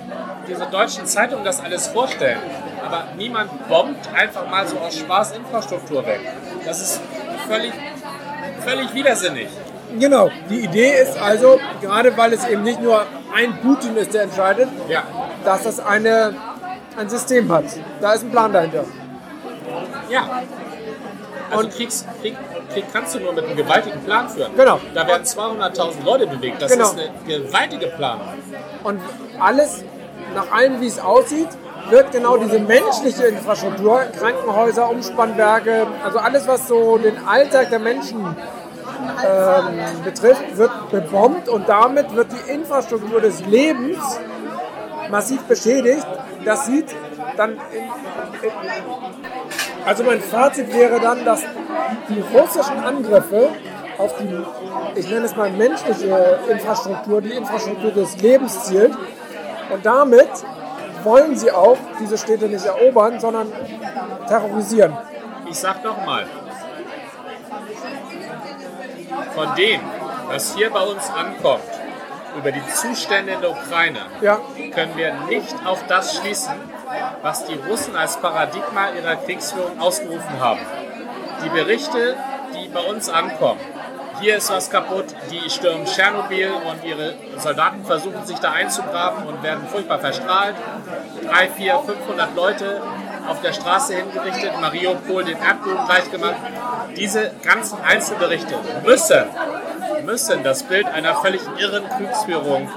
diese 0.49 0.67
deutschen 0.67 1.07
Zeitungen 1.07 1.45
das 1.45 1.61
alles 1.61 1.87
vorstellen, 1.87 2.41
aber 2.85 3.05
niemand 3.17 3.69
bombt 3.69 4.13
einfach 4.13 4.51
mal 4.51 4.67
so 4.67 4.77
aus 4.79 4.99
Spaß 4.99 5.37
Infrastruktur 5.37 6.05
weg. 6.05 6.19
Das 6.67 6.81
ist 6.81 7.01
völlig, 7.55 7.73
völlig 8.65 8.95
widersinnig. 8.95 9.49
genau. 9.99 10.31
Die 10.51 10.61
Idee 10.61 10.93
ist 11.03 11.19
also, 11.19 11.59
gerade 11.81 12.17
weil 12.17 12.33
es 12.33 12.47
eben 12.47 12.63
nicht 12.63 12.81
nur 12.81 13.05
ein 13.35 13.59
Putin 13.61 13.97
ist, 13.97 14.13
der 14.15 14.23
entscheidet, 14.23 14.69
Ja, 14.89 15.03
dass 15.45 15.63
das 15.65 15.81
eine, 15.81 16.35
ein 16.97 17.09
System 17.09 17.51
hat. 17.53 17.65
Da 18.01 18.13
ist 18.13 18.23
ein 18.25 18.31
Plan 18.31 18.53
dahinter. 18.53 18.85
ja. 20.11 20.43
Also 21.51 21.69
Kriegs, 21.69 22.07
Krieg, 22.23 22.35
Krieg 22.73 22.85
kannst 22.95 23.15
du 23.15 23.21
nur 23.21 23.35
mit 23.35 23.45
einem 23.45 23.55
gewaltigen 23.57 24.01
Plan 24.05 24.27
führen. 24.27 24.53
Genau. 24.57 24.81
Da 24.95 25.07
werden 25.07 25.23
200.000 25.25 26.03
Leute 26.03 26.27
bewegt. 26.27 26.63
Das 26.63 26.73
Genau. 26.73 26.87
ist 26.87 26.99
eine 26.99 27.11
gewaltige 27.27 27.89
Planung. 27.89 28.27
Und 28.85 29.01
alles, 29.39 29.85
nach 30.35 30.51
allem 30.51 30.81
wie 30.81 30.87
es 30.87 30.99
aussieht, 30.99 31.49
wird 31.91 32.13
genau 32.13 32.37
diese 32.37 32.59
menschliche 32.59 33.25
Infrastruktur, 33.25 34.01
Krankenhäuser, 34.19 34.89
Umspannwerke, 34.89 35.87
also 36.05 36.19
alles, 36.19 36.47
was 36.47 36.69
so 36.69 36.99
den 36.99 37.27
Alltag 37.27 37.71
der 37.71 37.79
Menschen 37.79 38.37
ähm, 39.25 40.05
betrifft, 40.05 40.57
wird 40.57 40.91
bebombt 40.91 41.49
und 41.49 41.69
damit 41.69 42.15
wird 42.15 42.29
die 42.33 42.51
Infrastruktur 42.51 43.21
des 43.21 43.45
Lebens 43.47 43.99
massiv 45.11 45.43
beschädigt. 45.43 46.07
Das 46.45 46.67
sieht 46.67 46.95
dann 47.37 47.53
in, 47.53 47.83
in, 48.49 48.53
also 49.85 50.05
mein 50.05 50.21
Fazit 50.21 50.73
wäre 50.73 51.01
dann, 51.01 51.25
dass 51.25 51.43
die 52.09 52.23
russischen 52.37 52.79
Angriffe 52.79 53.49
auf 53.99 54.15
die, 54.19 54.99
ich 54.99 55.09
nenne 55.11 55.27
es 55.27 55.37
mal 55.37 55.51
menschliche 55.51 56.39
Infrastruktur, 56.49 57.21
die 57.21 57.33
Infrastruktur 57.33 57.91
des 57.91 58.17
Lebens 58.21 58.65
zielt. 58.65 58.93
Und 59.73 59.85
damit 59.85 60.29
wollen 61.05 61.37
sie 61.37 61.51
auch 61.51 61.79
diese 62.01 62.19
Städte 62.19 62.47
nicht 62.47 62.65
erobern, 62.65 63.21
sondern 63.21 63.53
terrorisieren. 64.27 64.97
Ich 65.49 65.59
sag 65.59 65.85
nochmal, 65.85 66.27
von 69.35 69.55
dem, 69.57 69.81
was 70.29 70.55
hier 70.55 70.71
bei 70.71 70.83
uns 70.83 71.11
ankommt, 71.11 71.63
über 72.37 72.51
die 72.51 72.67
Zustände 72.69 73.33
in 73.33 73.41
der 73.41 73.51
Ukraine, 73.51 74.01
Ja, 74.21 74.41
können 74.75 74.97
wir 74.97 75.13
nicht 75.29 75.55
auf 75.67 75.85
das 75.87 76.17
schließen, 76.17 76.55
was 77.23 77.45
die 77.45 77.55
Russen 77.69 77.95
als 77.97 78.17
Paradigma 78.17 78.91
ihrer 78.91 79.17
Kriegsführung 79.17 79.79
ausgerufen 79.81 80.41
haben. 80.41 80.61
Die 81.45 81.51
Berichte, 81.51 82.17
die 82.55 82.69
bei 82.69 82.81
uns 82.81 83.09
ankommen, 83.09 83.61
hier 84.23 84.37
ist 84.37 84.51
was 84.51 84.71
kaputt, 84.71 85.07
die 85.31 85.51
stürmen 85.51 85.85
Tschernobyl 85.85 86.51
und 86.53 86.85
ihre 86.85 87.15
Soldaten 87.39 87.85
versuchen 87.85 88.25
sich 88.25 88.39
da 88.39 88.53
einzugraben 88.53 89.27
und 89.27 89.43
werden 89.43 89.67
furchtbar 89.67 89.99
verstrahlt. 89.99 90.55
Drei, 91.29 91.49
vier, 91.49 91.79
500 91.85 92.35
Leute 92.37 92.81
auf 93.29 93.41
der 93.43 93.53
Straße 93.53 93.95
hingerichtet, 93.97 94.53
Mariupol 94.61 95.25
den 95.25 95.39
Erdboden 95.39 95.85
gleich 95.87 96.11
gemacht. 96.11 96.37
Diese 96.97 97.33
ganzen 97.43 97.79
Einzelberichte 97.83 98.55
müssen, 98.85 99.25
müssen 100.05 100.43
das 100.45 100.63
Bild 100.63 100.87
einer 100.87 101.17
völlig 101.17 101.43
irren 101.59 101.89
Kriegsführung 101.89 102.71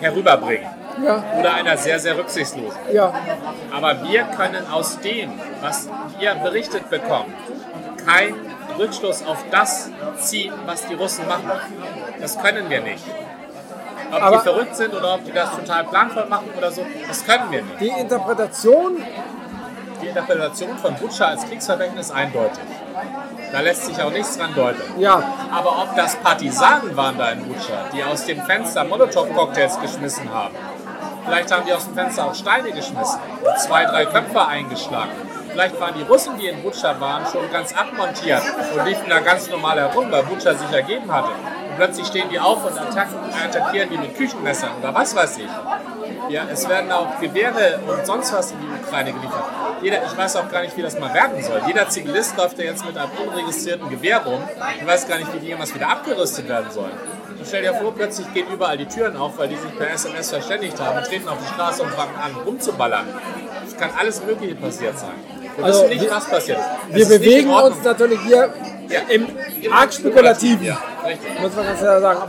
herüberbringen. 0.00 0.68
Ja, 1.04 1.22
Oder 1.38 1.54
einer 1.54 1.76
sehr, 1.76 2.00
sehr 2.00 2.16
rücksichtslosen. 2.18 2.78
ja. 2.92 3.12
Aber 3.72 4.02
wir 4.02 4.24
können 4.36 4.66
aus 4.70 4.98
dem, 5.00 5.30
was 5.60 5.88
wir 6.18 6.34
berichtet 6.34 6.90
bekommen, 6.90 7.32
keinen 8.04 8.47
Rückschluss 8.78 9.24
auf 9.26 9.38
das 9.50 9.90
ziehen, 10.18 10.52
was 10.66 10.86
die 10.86 10.94
Russen 10.94 11.26
machen. 11.28 11.50
Das 12.20 12.38
können 12.40 12.68
wir 12.70 12.80
nicht. 12.80 13.04
Ob 14.10 14.22
Aber- 14.22 14.36
die 14.38 14.42
verrückt 14.42 14.76
sind 14.76 14.94
oder 14.94 15.14
ob 15.14 15.24
die 15.24 15.32
das 15.32 15.50
total 15.54 15.84
planvoll 15.84 16.26
machen 16.26 16.48
oder 16.56 16.70
so, 16.72 16.84
das 17.06 17.24
können 17.26 17.50
wir 17.50 17.62
nicht. 17.62 17.80
Die 17.80 17.88
Interpretation, 17.88 19.02
Die 20.00 20.06
Interpretation 20.06 20.78
von 20.78 20.94
Butscha 20.94 21.24
als 21.26 21.44
Kriegsverbrechen 21.44 21.98
ist 21.98 22.12
eindeutig. 22.12 22.60
Da 23.50 23.60
lässt 23.60 23.84
sich 23.86 24.00
auch 24.00 24.10
nichts 24.12 24.38
dran 24.38 24.54
deuten. 24.54 24.80
ja, 25.00 25.20
Aber 25.52 25.82
ob 25.82 25.96
das 25.96 26.14
Partisanen 26.16 26.96
waren 26.96 27.18
da 27.18 27.30
in 27.30 27.42
Butscha, 27.48 27.86
die 27.92 28.04
aus 28.04 28.24
dem 28.24 28.40
Fenster 28.42 28.84
Molotow-Cocktails 28.84 29.80
geschmissen 29.80 30.32
haben, 30.32 30.54
vielleicht 31.24 31.50
haben 31.50 31.64
die 31.66 31.72
aus 31.72 31.84
dem 31.86 31.94
Fenster 31.94 32.26
auch 32.26 32.34
Steine 32.36 32.70
geschmissen 32.70 33.18
zwei, 33.66 33.86
drei 33.86 34.06
Köpfe 34.06 34.46
eingeschlagen. 34.46 35.10
Vielleicht 35.58 35.80
waren 35.80 35.94
die 35.94 36.02
Russen, 36.02 36.38
die 36.38 36.46
in 36.46 36.62
Butscha 36.62 37.00
waren, 37.00 37.26
schon 37.32 37.50
ganz 37.50 37.74
abmontiert 37.74 38.42
und 38.76 38.86
liefen 38.86 39.08
da 39.08 39.18
ganz 39.18 39.50
normal 39.50 39.76
herum, 39.80 40.08
weil 40.08 40.22
Butscha 40.22 40.54
sich 40.54 40.70
ergeben 40.70 41.12
hatte. 41.12 41.30
Und 41.30 41.76
plötzlich 41.76 42.06
stehen 42.06 42.28
die 42.30 42.38
auf 42.38 42.64
und 42.64 42.78
attackieren 42.78 43.90
die 43.90 43.98
mit 43.98 44.16
Küchenmessern 44.16 44.70
oder 44.80 44.94
was 44.94 45.16
weiß 45.16 45.38
ich. 45.38 45.48
Ja, 46.28 46.42
es 46.48 46.68
werden 46.68 46.92
auch 46.92 47.18
Gewehre 47.18 47.80
und 47.88 48.06
sonst 48.06 48.32
was 48.32 48.52
in 48.52 48.58
die 48.60 48.68
Ukraine 48.68 49.12
geliefert. 49.12 49.42
Jeder, 49.82 50.04
ich 50.04 50.16
weiß 50.16 50.36
auch 50.36 50.48
gar 50.48 50.62
nicht, 50.62 50.76
wie 50.76 50.82
das 50.82 50.96
mal 50.96 51.12
werden 51.12 51.42
soll. 51.42 51.60
Jeder 51.66 51.88
Zivilist 51.88 52.36
läuft 52.36 52.56
ja 52.60 52.66
jetzt 52.66 52.86
mit 52.86 52.96
einem 52.96 53.10
unregistrierten 53.26 53.90
Gewehr 53.90 54.24
rum. 54.24 54.40
Ich 54.78 54.86
weiß 54.86 55.08
gar 55.08 55.18
nicht, 55.18 55.34
wie 55.34 55.40
die 55.40 55.46
jemals 55.46 55.74
wieder 55.74 55.88
abgerüstet 55.88 56.48
werden 56.48 56.70
sollen. 56.70 56.92
Und 57.36 57.44
stell 57.44 57.62
dir 57.62 57.74
vor, 57.74 57.92
plötzlich 57.92 58.32
gehen 58.32 58.46
überall 58.52 58.78
die 58.78 58.86
Türen 58.86 59.16
auf, 59.16 59.36
weil 59.38 59.48
die 59.48 59.56
sich 59.56 59.76
per 59.76 59.90
SMS 59.90 60.30
verständigt 60.30 60.80
haben, 60.80 61.02
treten 61.02 61.28
auf 61.28 61.38
die 61.38 61.52
Straße 61.52 61.82
und 61.82 61.90
fangen 61.90 62.14
an 62.14 62.32
rumzuballern. 62.46 63.06
Es 63.66 63.76
kann 63.76 63.90
alles 63.98 64.22
Mögliche 64.24 64.54
passiert 64.54 64.96
sein. 64.96 65.37
Wir 65.58 65.64
Also, 65.64 65.82
wissen 65.90 66.00
nicht, 66.00 66.10
was 66.10 66.24
passiert 66.26 66.58
wir 66.90 67.06
bewegen 67.08 67.50
uns 67.50 67.82
natürlich 67.82 68.20
hier 68.20 68.48
Ja. 68.88 69.00
im 69.10 69.26
arg 69.72 69.92
spekulativen. 69.92 70.64
Ja, 70.64 70.78
richtig. 71.04 71.40
Muss 71.40 71.54
man 71.56 71.66
ganz 71.66 71.80
klar 71.80 72.00
sagen. 72.00 72.20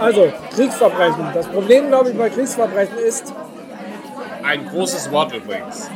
Also, 0.00 0.32
Kriegsverbrechen. 0.54 1.26
Das 1.34 1.46
Problem, 1.46 1.88
glaube 1.88 2.10
ich, 2.10 2.16
bei 2.18 2.30
Kriegsverbrechen 2.30 2.98
ist, 2.98 3.32
Ein 4.42 4.66
großes 4.66 5.12
Wort 5.12 5.34
übrigens. 5.34 5.90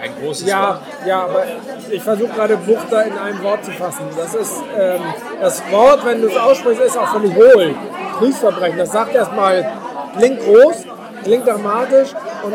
Ein 0.00 0.12
großes 0.22 0.46
ja, 0.48 0.68
Wort. 0.68 0.80
ja, 1.04 1.24
aber 1.24 1.42
ich 1.90 2.00
versuche 2.02 2.28
gerade 2.32 2.56
Buchter 2.58 3.04
in 3.04 3.18
einem 3.18 3.42
Wort 3.42 3.64
zu 3.64 3.72
fassen. 3.72 4.04
Das 4.16 4.34
ist, 4.34 4.62
ähm, 4.78 5.00
das 5.40 5.60
Wort, 5.72 6.04
wenn 6.06 6.22
du 6.22 6.28
es 6.28 6.36
aussprichst, 6.36 6.80
ist 6.82 6.96
auch 6.96 7.08
völlig 7.12 7.34
hohl. 7.34 7.74
Kriegsverbrechen. 8.20 8.78
Das 8.78 8.92
sagt 8.92 9.14
erstmal, 9.14 9.68
klingt 10.16 10.40
groß, 10.40 10.85
klingt 11.26 11.46
dramatisch 11.46 12.10
und 12.44 12.54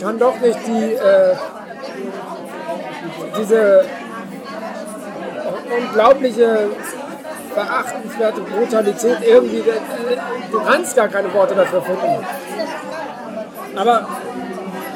kann 0.00 0.18
doch 0.18 0.38
nicht 0.40 0.58
die, 0.66 0.94
äh, 0.94 1.34
diese 3.38 3.84
unglaubliche, 5.78 6.70
verachtenswerte 7.52 8.40
Brutalität 8.42 9.18
irgendwie, 9.26 9.64
du 10.50 10.60
kannst 10.60 10.96
gar 10.96 11.08
keine 11.08 11.32
Worte 11.34 11.54
dafür 11.54 11.82
finden. 11.82 12.24
Aber 13.76 14.06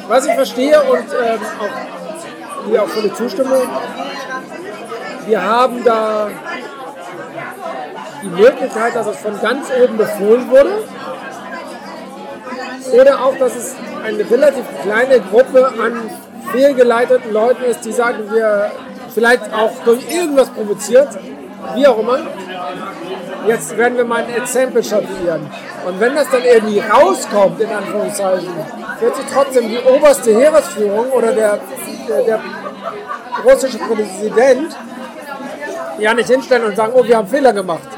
was 0.09 0.27
ich 0.27 0.33
verstehe 0.33 0.81
und 0.83 0.99
ähm, 0.99 1.41
auch 1.61 2.67
hier 2.69 2.83
auch 2.83 2.89
volle 2.89 3.13
Zustimmung, 3.13 3.69
wir 5.27 5.43
haben 5.43 5.85
da 5.85 6.29
die 8.23 8.29
Möglichkeit, 8.29 8.95
dass 8.95 9.07
es 9.09 9.17
von 9.19 9.41
ganz 9.41 9.67
oben 9.83 9.97
befohlen 9.97 10.49
wurde. 10.49 10.85
Oder 12.93 13.25
auch, 13.25 13.37
dass 13.39 13.57
es 13.57 13.75
eine 14.05 14.31
relativ 14.31 14.65
kleine 14.83 15.21
Gruppe 15.21 15.67
an 15.67 16.11
fehlgeleiteten 16.53 17.33
Leuten 17.33 17.65
ist, 17.65 17.85
die 17.85 17.93
sagen, 17.93 18.31
wir 18.31 18.71
vielleicht 19.13 19.53
auch 19.53 19.73
durch 19.85 20.01
irgendwas 20.11 20.51
provoziert, 20.51 21.09
wie 21.75 21.87
auch 21.87 21.99
immer. 21.99 22.19
Jetzt 23.47 23.77
werden 23.77 23.97
wir 23.97 24.05
mal 24.05 24.25
ein 24.25 24.35
Exempel 24.35 24.83
statuieren. 24.83 25.47
Und 25.87 26.01
wenn 26.01 26.15
das 26.15 26.29
dann 26.31 26.43
irgendwie 26.43 26.81
rauskommt, 26.81 27.61
in 27.61 27.71
Anführungszeichen, 27.71 28.49
wird 29.01 29.17
sich 29.17 29.27
trotzdem 29.33 29.69
die 29.69 29.79
oberste 29.79 30.33
Heeresführung 30.33 31.11
oder 31.11 31.33
der, 31.33 31.59
der, 32.09 32.23
der 32.23 32.41
russische 33.45 33.79
Präsident 33.79 34.77
ja 35.99 36.15
nicht 36.15 36.29
hinstellen 36.29 36.65
und 36.65 36.77
sagen, 36.77 36.93
oh, 36.95 37.05
wir 37.05 37.17
haben 37.17 37.29
Fehler 37.29 37.53
gemacht. 37.53 37.89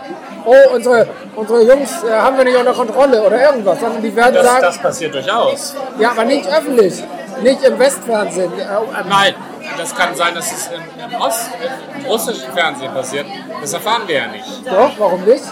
Oh, 0.51 0.75
unsere, 0.75 1.07
unsere 1.37 1.63
Jungs 1.63 2.03
äh, 2.05 2.11
haben 2.11 2.39
wir 2.39 2.45
nicht 2.45 2.57
unter 2.57 2.73
Kontrolle 2.73 3.23
oder 3.23 3.39
irgendwas, 3.39 3.81
sondern 3.81 4.01
die 4.01 4.17
werden 4.17 4.35
Das, 4.35 4.47
sagen, 4.47 4.63
das 4.63 4.79
passiert 4.79 5.15
durchaus. 5.15 5.75
ja, 5.99 6.11
aber 6.13 6.25
nicht 6.25 6.49
öffentlich, 6.49 7.05
nicht 7.43 7.63
im 7.65 7.79
Westfernsehen. 7.79 8.51
Äh, 8.59 8.63
äh, 8.63 9.05
Nein, 9.07 9.35
das 9.77 9.95
kann 9.95 10.15
sein, 10.15 10.35
dass 10.35 10.51
es 10.51 10.69
im, 10.69 10.81
im, 11.05 11.21
Ost, 11.21 11.51
im 11.99 12.07
russischen 12.07 12.51
Fernsehen 12.55 12.95
passiert. 12.95 13.27
Das 13.61 13.75
erfahren 13.75 14.03
wir 14.07 14.17
ja 14.17 14.27
nicht. 14.29 14.67
Doch, 14.67 14.93
warum 14.97 15.23
nicht? 15.25 15.45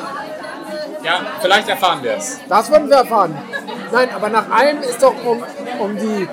Ja, 1.04 1.20
vielleicht 1.42 1.68
erfahren 1.68 1.98
wir 2.02 2.16
es. 2.16 2.40
Das 2.48 2.70
würden 2.70 2.88
wir 2.88 2.96
erfahren. 2.96 3.36
Nein, 3.92 4.08
aber 4.16 4.30
nach 4.30 4.50
allem 4.50 4.80
ist 4.80 5.02
doch 5.02 5.14
um, 5.26 5.44
um 5.78 5.96
die, 5.98 6.26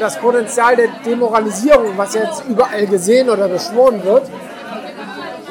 das 0.00 0.18
Potenzial 0.18 0.76
der 0.76 0.88
Demoralisierung, 1.04 1.92
was 1.98 2.14
jetzt 2.14 2.42
überall 2.48 2.86
gesehen 2.86 3.28
oder 3.28 3.48
beschworen 3.48 4.02
wird, 4.02 4.22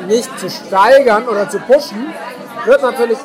nicht 0.09 0.37
zu 0.39 0.49
steigern 0.49 1.27
oder 1.27 1.49
zu 1.49 1.59
pushen, 1.59 2.13
wird 2.65 2.81
natürlich 2.81 3.17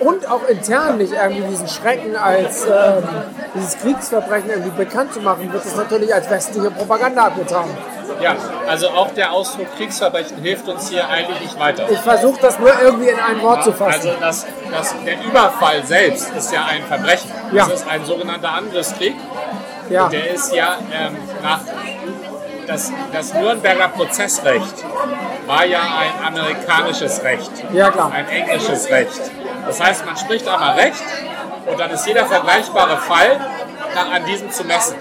und 0.00 0.28
auch 0.30 0.46
intern 0.48 0.98
nicht 0.98 1.12
irgendwie 1.12 1.48
diesen 1.48 1.68
Schrecken 1.68 2.16
als 2.16 2.66
ähm, 2.66 3.02
dieses 3.54 3.78
Kriegsverbrechen 3.78 4.50
irgendwie 4.50 4.84
bekannt 4.84 5.14
zu 5.14 5.20
machen, 5.20 5.50
wird 5.52 5.64
es 5.64 5.74
natürlich 5.74 6.12
als 6.12 6.28
westliche 6.28 6.70
Propaganda 6.70 7.26
abgetan. 7.26 7.64
Ja, 8.20 8.34
also 8.66 8.88
auch 8.88 9.10
der 9.12 9.32
Ausdruck 9.32 9.66
Kriegsverbrechen 9.76 10.38
hilft 10.38 10.68
uns 10.68 10.88
hier 10.88 11.08
eigentlich 11.08 11.40
nicht 11.40 11.58
weiter. 11.58 11.90
Ich 11.90 11.98
versuche 11.98 12.40
das 12.40 12.58
nur 12.58 12.72
irgendwie 12.80 13.08
in 13.08 13.18
ein 13.18 13.42
Wort 13.42 13.64
zu 13.64 13.72
fassen. 13.72 14.08
Also 14.08 14.20
das, 14.20 14.46
das, 14.70 14.94
der 15.04 15.22
Überfall 15.22 15.84
selbst 15.84 16.30
ist 16.36 16.52
ja 16.52 16.64
ein 16.64 16.82
Verbrechen. 16.84 17.30
Ja. 17.52 17.66
Das 17.66 17.80
ist 17.80 17.88
ein 17.88 18.04
sogenannter 18.04 18.52
Angriffskrieg. 18.52 19.16
Ja, 19.90 20.08
Der 20.08 20.30
ist 20.30 20.52
ja 20.52 20.78
ähm, 20.92 21.16
nach 21.42 21.60
das, 22.66 22.92
das 23.12 23.34
Nürnberger 23.34 23.88
Prozessrecht 23.88 24.84
war 25.46 25.64
ja 25.64 25.80
ein 25.80 26.34
amerikanisches 26.34 27.22
Recht, 27.22 27.50
ja 27.72 27.90
klar. 27.90 28.12
ein 28.12 28.28
englisches 28.28 28.90
Recht. 28.90 29.20
Das 29.66 29.80
heißt, 29.80 30.04
man 30.06 30.16
spricht 30.16 30.46
einmal 30.48 30.74
Recht 30.76 31.02
und 31.66 31.78
dann 31.78 31.90
ist 31.90 32.06
jeder 32.06 32.26
vergleichbare 32.26 32.96
Fall 32.98 33.40
nach 33.94 34.12
an 34.12 34.24
diesem 34.26 34.50
zu 34.50 34.64
messen. 34.64 34.96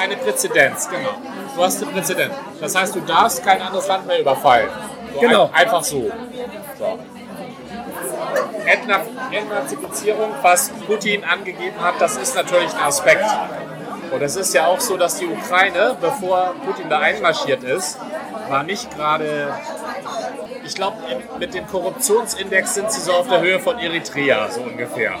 Eine 0.00 0.16
Präzedenz, 0.16 0.88
genau. 0.88 1.14
Du 1.54 1.62
hast 1.62 1.82
eine 1.82 1.92
Präzedenz. 1.92 2.34
Das 2.60 2.74
heißt, 2.74 2.94
du 2.94 3.00
darfst 3.00 3.44
kein 3.44 3.60
anderes 3.60 3.86
Land 3.86 4.06
mehr 4.06 4.20
überfallen. 4.20 4.68
So 5.14 5.20
Genau. 5.20 5.44
ein, 5.52 5.54
einfach 5.54 5.84
so. 5.84 6.10
so. 6.78 6.98
Entna 8.64 9.00
Entnazifizierung, 9.30 10.30
was 10.40 10.70
Putin 10.86 11.24
angegeben 11.24 11.80
hat, 11.80 11.94
das 12.00 12.16
ist 12.16 12.34
natürlich 12.34 12.72
ein 12.74 12.82
Aspekt. 12.82 13.24
Und 14.12 14.22
es 14.22 14.36
ist 14.36 14.52
ja 14.52 14.66
auch 14.66 14.80
so, 14.80 14.96
dass 14.96 15.18
die 15.18 15.26
Ukraine, 15.26 15.96
bevor 16.00 16.54
Putin 16.66 16.90
da 16.90 16.98
einmarschiert 17.00 17.64
ist, 17.64 17.98
war 18.48 18.62
nicht 18.62 18.94
gerade, 18.94 19.54
ich 20.64 20.74
glaube, 20.74 20.98
mit 21.38 21.54
dem 21.54 21.66
Korruptionsindex 21.66 22.74
sind 22.74 22.92
sie 22.92 23.00
so 23.00 23.12
auf 23.12 23.28
der 23.28 23.40
Höhe 23.40 23.58
von 23.58 23.78
Eritrea, 23.78 24.50
so 24.50 24.60
ungefähr. 24.60 25.14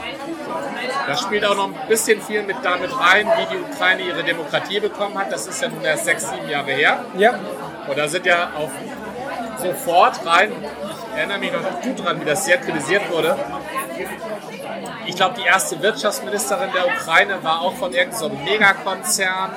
Das 1.06 1.20
spielt 1.20 1.44
auch 1.44 1.56
noch 1.56 1.68
ein 1.68 1.88
bisschen 1.88 2.20
viel 2.20 2.42
mit 2.42 2.56
damit 2.62 2.90
rein, 2.98 3.26
wie 3.26 3.56
die 3.56 3.60
Ukraine 3.62 4.02
ihre 4.02 4.22
Demokratie 4.22 4.80
bekommen 4.80 5.16
hat. 5.18 5.32
Das 5.32 5.46
ist 5.46 5.62
ja 5.62 5.68
nun 5.68 5.82
erst 5.82 6.04
sechs, 6.04 6.28
sieben 6.28 6.48
Jahre 6.48 6.72
her. 6.72 7.04
Ja, 7.16 7.38
Und 7.88 7.98
da 7.98 8.06
sind 8.08 8.26
ja 8.26 8.50
auf 8.56 8.70
sofort 9.58 10.24
rein, 10.26 10.52
ich 10.52 11.18
erinnere 11.18 11.38
mich 11.38 11.52
noch 11.52 11.80
gut 11.80 12.04
dran, 12.04 12.20
wie 12.20 12.24
das 12.24 12.44
sehr 12.44 12.58
kritisiert 12.58 13.10
wurde. 13.10 13.36
Ich 15.06 15.16
glaube, 15.16 15.34
die 15.38 15.46
erste 15.46 15.80
Wirtschaftsministerin 15.82 16.70
der 16.72 16.86
Ukraine 16.86 17.42
war 17.42 17.60
auch 17.62 17.74
von 17.74 17.92
irgendeinem 17.92 18.18
so 18.18 18.28
Megakonzern, 18.28 19.50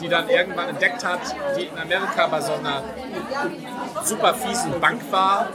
die 0.00 0.08
dann 0.08 0.28
irgendwann 0.28 0.68
entdeckt 0.70 1.04
hat, 1.04 1.20
die 1.56 1.64
in 1.64 1.78
Amerika 1.78 2.26
bei 2.26 2.40
so 2.40 2.52
einer 2.54 2.82
super 4.02 4.34
fiesen 4.34 4.80
Bank 4.80 5.00
war. 5.10 5.48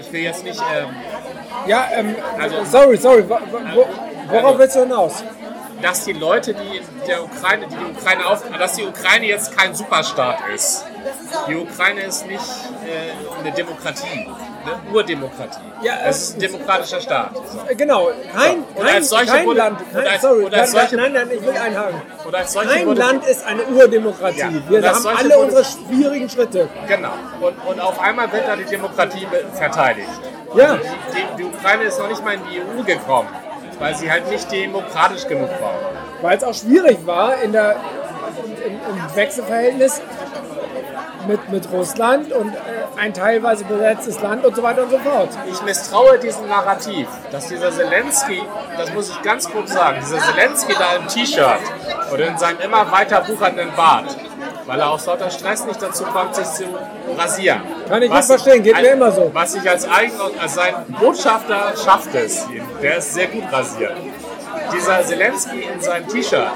Ich 0.00 0.12
will 0.12 0.22
jetzt 0.22 0.44
nicht, 0.44 0.60
ähm, 0.60 0.94
ja 1.66 1.88
ähm, 1.92 2.16
Also- 2.38 2.64
sorry, 2.64 2.96
sorry. 2.96 3.28
Wo, 3.28 3.38
wo, 3.74 3.86
worauf 4.28 4.58
willst 4.58 4.76
du 4.76 4.80
hinaus? 4.80 5.22
dass 5.82 6.04
die 6.04 6.12
Leute, 6.12 6.54
die 6.54 6.78
in 6.78 6.84
der 7.06 7.24
Ukraine, 7.24 7.66
die, 7.66 7.76
die 7.76 7.98
Ukraine 7.98 8.26
auf, 8.26 8.42
dass 8.58 8.74
die 8.74 8.84
Ukraine 8.84 9.26
jetzt 9.26 9.56
kein 9.56 9.74
Superstaat 9.74 10.38
ist. 10.54 10.84
Die 11.48 11.56
Ukraine 11.56 12.02
ist 12.02 12.26
nicht 12.26 12.44
äh, 12.86 13.40
eine 13.40 13.52
Demokratie, 13.52 14.28
eine 14.64 14.94
Urdemokratie. 14.94 15.60
Ja, 15.82 15.94
es 16.06 16.22
ist 16.22 16.36
ein 16.36 16.40
demokratischer 16.40 17.00
Staat. 17.00 17.30
So. 17.34 17.42
Genau, 17.76 18.10
kein, 18.36 18.58
Und 18.74 18.84
kein, 18.86 19.02
solche 19.02 19.26
kein 19.26 19.46
Land, 19.54 19.78
kein, 19.92 20.06
als- 20.06 20.20
sorry, 20.22 20.46
als 20.52 20.70
solche- 20.72 20.96
nein, 20.96 21.12
nein, 21.12 21.28
ich 21.34 21.42
will 21.42 21.56
einhaken. 21.56 22.02
Kein 22.68 22.86
wurde- 22.86 23.00
Land 23.00 23.26
ist 23.26 23.46
eine 23.46 23.62
Urdemokratie. 23.64 24.38
Ja, 24.38 24.50
Wir 24.68 24.88
haben 24.88 25.00
solche 25.00 25.18
alle 25.18 25.38
unsere 25.38 25.64
schwierigen 25.64 26.28
Schritte. 26.28 26.68
Genau. 26.86 27.12
Und, 27.40 27.54
und 27.66 27.80
auf 27.80 27.98
einmal 28.00 28.30
wird 28.32 28.46
da 28.46 28.56
die 28.56 28.64
Demokratie 28.64 29.26
verteidigt. 29.54 30.08
Ja, 30.54 30.76
Die, 30.76 31.36
die 31.38 31.44
Ukraine 31.44 31.84
ist 31.84 31.98
noch 31.98 32.08
nicht 32.08 32.24
mal 32.24 32.34
in 32.34 32.40
die 32.50 32.60
EU 32.60 32.82
gekommen, 32.84 33.28
weil 33.78 33.94
sie 33.94 34.10
halt 34.10 34.28
nicht 34.30 34.50
demokratisch 34.50 35.26
genug 35.26 35.50
war. 35.60 35.74
weil 36.22 36.36
es 36.36 36.44
auch 36.44 36.54
schwierig 36.54 36.98
war 37.06 37.40
in 37.42 37.52
der, 37.52 37.76
im, 38.66 38.72
im 38.72 39.16
Wechselverhältnis 39.16 40.02
mit, 41.30 41.48
mit 41.50 41.70
Russland 41.72 42.32
und 42.32 42.52
äh, 42.52 42.58
ein 43.00 43.14
teilweise 43.14 43.64
besetztes 43.64 44.20
Land 44.20 44.44
und 44.44 44.54
so 44.56 44.62
weiter 44.62 44.82
und 44.82 44.90
so 44.90 44.98
fort. 44.98 45.30
Ich 45.50 45.62
misstraue 45.62 46.18
diesem 46.18 46.48
Narrativ, 46.48 47.06
dass 47.30 47.46
dieser 47.48 47.70
Zelensky, 47.70 48.42
das 48.76 48.92
muss 48.92 49.10
ich 49.10 49.22
ganz 49.22 49.48
kurz 49.48 49.72
sagen, 49.72 49.98
dieser 50.00 50.18
Zelensky 50.18 50.74
da 50.78 50.96
im 50.96 51.06
T-Shirt 51.06 51.60
oder 52.12 52.26
in 52.26 52.36
seinem 52.36 52.60
immer 52.60 52.90
weiter 52.90 53.26
wuchernden 53.28 53.70
Bart, 53.76 54.16
weil 54.66 54.80
er 54.80 54.90
aus 54.90 55.06
lauter 55.06 55.30
Stress 55.30 55.64
nicht 55.64 55.80
dazu 55.80 56.04
kommt, 56.04 56.34
sich 56.34 56.46
zu 56.46 56.64
rasieren. 57.16 57.62
Kann 57.88 58.02
ich 58.02 58.10
gut 58.10 58.24
verstehen, 58.24 58.62
geht 58.62 58.74
mir 58.74 58.90
immer 58.90 59.12
so. 59.12 59.30
Was 59.32 59.54
ich 59.54 59.68
als, 59.70 59.88
eigen, 59.88 60.14
als 60.40 60.54
sein 60.54 60.74
Botschafter 61.00 61.74
schafft 61.82 62.14
es, 62.14 62.46
der 62.82 62.98
ist 62.98 63.14
sehr 63.14 63.28
gut 63.28 63.44
rasiert. 63.52 63.94
Dieser 64.72 65.04
Zelensky 65.04 65.62
in 65.72 65.80
seinem 65.80 66.08
T-Shirt, 66.08 66.50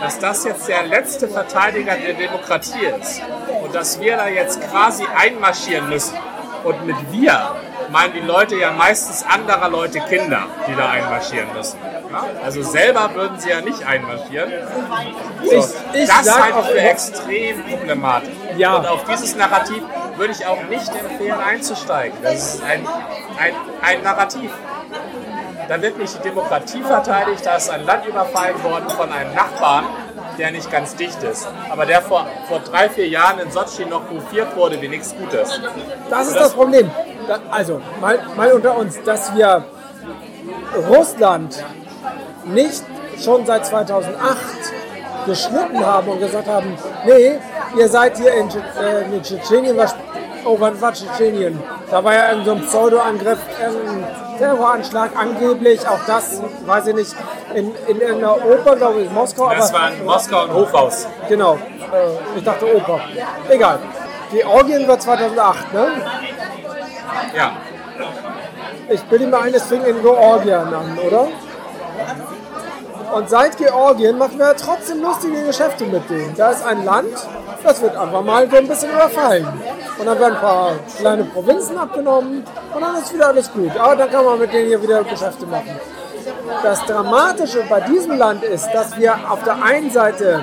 dass 0.00 0.18
das 0.18 0.44
jetzt 0.44 0.68
der 0.68 0.84
letzte 0.84 1.28
Verteidiger 1.28 1.94
der 1.96 2.14
Demokratie 2.14 2.84
ist 3.00 3.22
und 3.62 3.74
dass 3.74 4.00
wir 4.00 4.16
da 4.16 4.28
jetzt 4.28 4.60
quasi 4.70 5.04
einmarschieren 5.16 5.88
müssen. 5.88 6.16
Und 6.64 6.84
mit 6.86 6.96
wir 7.10 7.54
meinen 7.90 8.12
die 8.12 8.20
Leute 8.20 8.56
ja 8.56 8.70
meistens 8.72 9.24
anderer 9.24 9.68
Leute 9.68 10.00
Kinder, 10.00 10.42
die 10.68 10.74
da 10.76 10.90
einmarschieren 10.90 11.48
müssen. 11.56 11.78
Ja? 12.12 12.24
Also 12.44 12.62
selber 12.62 13.10
würden 13.14 13.38
sie 13.40 13.48
ja 13.50 13.60
nicht 13.62 13.84
einmarschieren. 13.86 14.52
So, 15.44 15.52
Ich- 15.52 16.02
ich 16.02 16.08
das 16.08 16.38
halte 16.40 16.58
ich 16.60 16.66
für 16.66 16.80
extrem 16.80 17.62
problematisch. 17.64 18.28
Ja. 18.56 18.76
Und 18.76 18.86
auf 18.86 19.04
dieses 19.04 19.34
Narrativ 19.36 19.82
würde 20.16 20.32
ich 20.32 20.44
auch 20.46 20.62
nicht 20.64 20.90
empfehlen 20.94 21.40
einzusteigen. 21.40 22.18
Das 22.22 22.34
ist 22.56 22.62
ein, 22.62 22.86
ein, 23.38 23.54
ein 23.82 24.02
Narrativ. 24.02 24.50
Da 25.70 25.80
wird 25.80 25.98
nicht 25.98 26.12
die 26.18 26.22
Demokratie 26.28 26.82
verteidigt, 26.82 27.46
da 27.46 27.54
ist 27.54 27.70
ein 27.70 27.86
Land 27.86 28.04
überfallen 28.04 28.60
worden 28.64 28.90
von 28.90 29.12
einem 29.12 29.32
Nachbarn, 29.32 29.84
der 30.36 30.50
nicht 30.50 30.68
ganz 30.68 30.96
dicht 30.96 31.22
ist, 31.22 31.46
aber 31.70 31.86
der 31.86 32.02
vor, 32.02 32.26
vor 32.48 32.58
drei, 32.58 32.88
vier 32.88 33.06
Jahren 33.06 33.38
in 33.38 33.52
Sochi 33.52 33.84
noch 33.86 34.02
hofiert 34.10 34.56
wurde 34.56 34.82
wie 34.82 34.88
nichts 34.88 35.14
Gutes. 35.16 35.60
Das 36.10 36.26
ist 36.26 36.34
Das- 36.34 36.42
das 36.42 36.52
Problem. 36.54 36.90
Also, 37.52 37.80
mal, 38.00 38.18
mal 38.36 38.50
unter 38.52 38.76
uns, 38.76 39.00
dass 39.04 39.32
wir 39.36 39.62
Russland 40.88 41.64
nicht 42.46 42.82
schon 43.22 43.46
seit 43.46 43.64
2008 43.64 44.38
geschnitten 45.26 45.86
haben 45.86 46.08
und 46.08 46.18
gesagt 46.18 46.48
haben, 46.48 46.76
nee, 47.06 47.38
ihr 47.78 47.88
seid 47.88 48.16
hier 48.16 48.32
in, 48.34 48.48
äh, 48.48 49.02
in 49.04 49.22
Tschetschenien, 49.22 49.76
was, 49.76 49.94
oh, 50.44 50.56
wann 50.58 50.80
war 50.80 50.92
Tschetschenien? 50.92 51.62
Da 51.92 52.02
war 52.02 52.12
ja 52.14 52.30
irgendein 52.30 52.44
so 52.44 52.52
ein 52.62 52.66
Pseudo-Angriff, 52.66 53.38
irgendein 53.62 54.29
Terroranschlag 54.40 55.10
angeblich, 55.14 55.86
auch 55.86 56.00
das, 56.06 56.40
weiß 56.64 56.86
ich 56.86 56.94
nicht, 56.94 57.14
in, 57.54 57.74
in 57.86 58.00
irgendeiner 58.00 58.36
Oper, 58.36 58.74
glaube 58.74 59.02
ich, 59.02 59.10
Moskau. 59.10 59.50
Das 59.50 59.68
aber, 59.68 59.82
war 59.82 59.92
in 59.92 60.04
Moskau 60.06 60.44
ein 60.44 60.54
Hochhaus. 60.54 61.06
Genau, 61.28 61.54
äh, 61.56 62.38
ich 62.38 62.42
dachte 62.42 62.74
Oper. 62.74 63.00
Egal. 63.50 63.78
Georgien 64.32 64.88
war 64.88 64.98
2008, 64.98 65.74
ne? 65.74 65.86
Ja, 67.36 67.52
Ich 68.88 69.02
bilde 69.02 69.26
mir 69.26 69.40
ein, 69.40 69.52
es 69.52 69.64
fing 69.64 69.84
in 69.84 70.00
Georgien 70.00 70.72
an, 70.74 70.98
oder? 71.06 71.28
Und 73.12 73.28
seit 73.28 73.56
Georgien 73.56 74.18
machen 74.18 74.38
wir 74.38 74.54
trotzdem 74.56 75.02
lustige 75.02 75.44
Geschäfte 75.44 75.84
mit 75.86 76.08
denen. 76.08 76.34
Da 76.36 76.50
ist 76.50 76.64
ein 76.64 76.84
Land, 76.84 77.08
das 77.62 77.82
wird 77.82 77.96
einfach 77.96 78.22
mal 78.22 78.48
so 78.48 78.56
ein 78.56 78.68
bisschen 78.68 78.90
überfallen. 78.90 79.46
Und 79.98 80.06
dann 80.06 80.18
werden 80.18 80.34
ein 80.34 80.40
paar 80.40 80.72
kleine 80.96 81.24
Provinzen 81.24 81.76
abgenommen 81.76 82.44
und 82.74 82.80
dann 82.80 82.96
ist 82.96 83.12
wieder 83.12 83.28
alles 83.28 83.52
gut. 83.52 83.76
Aber 83.76 83.96
dann 83.96 84.10
kann 84.10 84.24
man 84.24 84.38
mit 84.38 84.52
denen 84.52 84.68
hier 84.68 84.82
wieder 84.82 85.02
Geschäfte 85.02 85.44
machen. 85.46 85.80
Das 86.62 86.84
Dramatische 86.86 87.64
bei 87.68 87.80
diesem 87.80 88.16
Land 88.16 88.42
ist, 88.44 88.68
dass 88.72 88.96
wir 88.96 89.14
auf 89.28 89.42
der 89.42 89.62
einen 89.62 89.90
Seite 89.90 90.40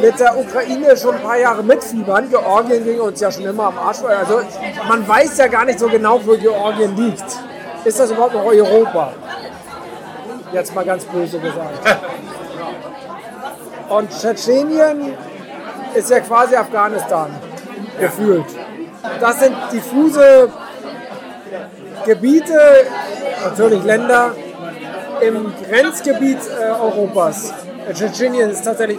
mit 0.00 0.18
der 0.18 0.36
Ukraine 0.36 0.96
schon 0.96 1.14
ein 1.14 1.22
paar 1.22 1.38
Jahre 1.38 1.62
mitfiebern. 1.62 2.28
Georgien 2.28 2.84
ging 2.84 3.00
uns 3.00 3.20
ja 3.20 3.30
schon 3.30 3.44
immer 3.44 3.64
am 3.64 3.78
Arsch. 3.78 4.02
Also 4.02 4.40
man 4.88 5.06
weiß 5.06 5.38
ja 5.38 5.46
gar 5.46 5.64
nicht 5.64 5.78
so 5.78 5.88
genau, 5.88 6.20
wo 6.24 6.36
Georgien 6.36 6.96
liegt. 6.96 7.24
Ist 7.84 8.00
das 8.00 8.10
überhaupt 8.10 8.34
noch 8.34 8.44
Europa? 8.44 9.12
Jetzt 10.52 10.74
mal 10.74 10.84
ganz 10.84 11.04
böse 11.04 11.38
gesagt. 11.38 11.96
Und 13.88 14.10
Tschetschenien 14.10 15.14
ist 15.94 16.10
ja 16.10 16.20
quasi 16.20 16.56
Afghanistan 16.56 17.30
gefühlt. 17.98 18.46
Das 19.20 19.40
sind 19.40 19.54
diffuse 19.72 20.50
Gebiete, 22.04 22.58
natürlich 23.44 23.82
Länder, 23.84 24.34
im 25.20 25.52
Grenzgebiet 25.68 26.38
äh, 26.38 26.70
Europas. 26.80 27.52
Äh, 27.88 27.92
Tschetschenien 27.92 28.50
ist 28.50 28.62
tatsächlich 28.64 28.98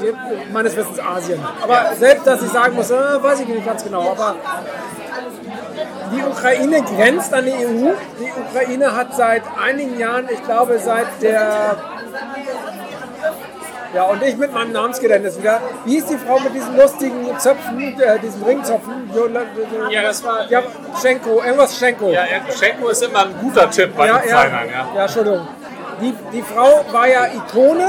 meines 0.51 0.75
Wissens 0.75 0.99
Asien. 0.99 1.39
Aber 1.61 1.93
selbst, 1.97 2.27
dass 2.27 2.41
ich 2.41 2.49
sagen 2.49 2.75
muss, 2.75 2.91
äh, 2.91 2.95
weiß 2.95 3.39
ich 3.41 3.47
nicht 3.47 3.65
ganz 3.65 3.83
genau. 3.83 4.11
Aber 4.11 4.35
die 6.15 6.23
Ukraine 6.23 6.81
grenzt 6.83 7.33
an 7.33 7.45
die 7.45 7.51
EU. 7.51 7.91
Die 8.19 8.31
Ukraine 8.47 8.95
hat 8.95 9.15
seit 9.15 9.43
einigen 9.61 9.97
Jahren, 9.99 10.27
ich 10.31 10.43
glaube 10.43 10.79
seit 10.79 11.07
der... 11.21 11.75
Ja, 13.93 14.03
und 14.03 14.21
ich 14.21 14.37
mit 14.37 14.53
meinem 14.53 14.71
Namensgedächtnis 14.71 15.39
wieder. 15.39 15.59
Wie 15.83 15.97
ist 15.97 16.07
die 16.11 16.17
Frau 16.17 16.39
mit 16.39 16.53
diesen 16.53 16.77
lustigen 16.77 17.25
Zöpfen, 17.39 17.79
äh, 17.99 18.19
diesen 18.19 18.43
Ringzöpfen? 18.43 19.09
Ja, 19.89 20.03
das 20.03 20.23
war- 20.23 20.47
Ja, 20.47 20.61
Schenko, 21.01 21.41
irgendwas 21.43 21.75
Schenko. 21.77 22.11
ja 22.11 22.23
Schenko 22.55 22.89
ist 22.89 23.01
immer 23.01 23.21
ein 23.25 23.33
guter 23.41 23.67
Tipp 23.71 23.95
bei 23.97 24.05
Ja, 24.05 24.19
den 24.19 24.29
ja, 24.29 24.37
Feinern. 24.37 24.69
Ja. 24.69 24.89
ja, 24.95 25.01
Entschuldigung. 25.03 25.47
Die, 26.01 26.13
die 26.31 26.41
Frau 26.43 26.85
war 26.91 27.07
ja 27.07 27.25
Ikone 27.25 27.87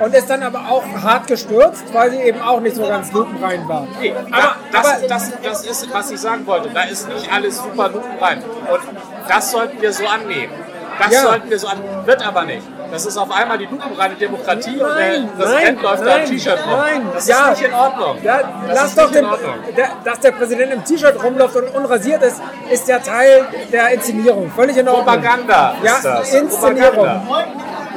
und 0.00 0.14
ist 0.14 0.28
dann 0.30 0.42
aber 0.42 0.60
auch 0.70 0.82
hart 1.02 1.26
gestürzt, 1.26 1.84
weil 1.92 2.10
sie 2.10 2.18
eben 2.22 2.40
auch 2.40 2.60
nicht 2.60 2.76
so 2.76 2.86
ganz 2.86 3.12
lupenrein 3.12 3.68
war. 3.68 3.86
Nee, 4.00 4.12
Aber, 4.30 4.36
aber, 4.42 4.56
das, 4.72 4.86
aber 4.98 5.06
das, 5.08 5.32
das 5.42 5.66
ist, 5.66 5.92
was 5.94 6.10
ich 6.10 6.20
sagen 6.20 6.46
wollte. 6.46 6.70
Da 6.70 6.82
ist 6.82 7.08
nicht 7.08 7.32
alles 7.32 7.56
super 7.58 7.88
lupenrein. 7.88 8.42
Und 8.70 8.80
das 9.28 9.50
sollten 9.52 9.80
wir 9.80 9.92
so 9.92 10.06
annehmen. 10.06 10.52
Das 10.98 11.10
Ja. 11.12 11.22
sollten 11.22 11.48
wir 11.50 11.58
so 11.58 11.68
annehmen. 11.68 12.06
Wird 12.06 12.26
aber 12.26 12.44
nicht. 12.44 12.62
Das 12.90 13.06
ist 13.06 13.16
auf 13.16 13.30
einmal 13.30 13.56
die 13.56 13.64
lupenreine 13.64 14.14
Demokratie 14.16 14.72
und 14.78 14.80
der 14.80 14.94
Nein, 15.18 15.30
Präsident 15.34 15.64
nein, 15.76 15.82
läuft 15.82 16.02
da 16.02 16.10
im 16.16 16.18
nein, 16.18 16.26
T-Shirt 16.30 16.58
rum. 16.66 16.78
nein, 16.78 17.02
Das 17.14 17.26
ja. 17.26 17.36
ist 17.48 17.60
nicht 17.60 17.68
in 17.70 17.74
Ordnung. 17.74 18.16
ja, 18.22 18.36
das 18.68 18.76
lass 18.76 18.84
ist 18.90 18.98
doch 18.98 19.06
nicht 19.08 19.16
in 19.16 19.24
den, 19.24 19.30
Ordnung. 19.32 19.54
der, 19.74 19.88
dass 20.04 20.20
der 20.20 20.30
Präsident 20.32 20.72
im 20.74 20.84
T-Shirt 20.84 21.24
rumläuft 21.24 21.56
und 21.56 21.74
unrasiert 21.74 22.22
ist, 22.22 22.42
ist 22.70 22.86
ja 22.88 22.98
Teil 22.98 23.46
der 23.72 23.88
Inszenierung. 23.92 24.50
Völlig 24.54 24.76
in 24.76 24.86
Ordnung. 24.86 25.06
Propaganda 25.06 25.74
Ja, 25.82 25.94
ist 25.96 26.04
das. 26.04 26.34
Inszenierung. 26.34 26.92
Propaganda. 26.94 27.44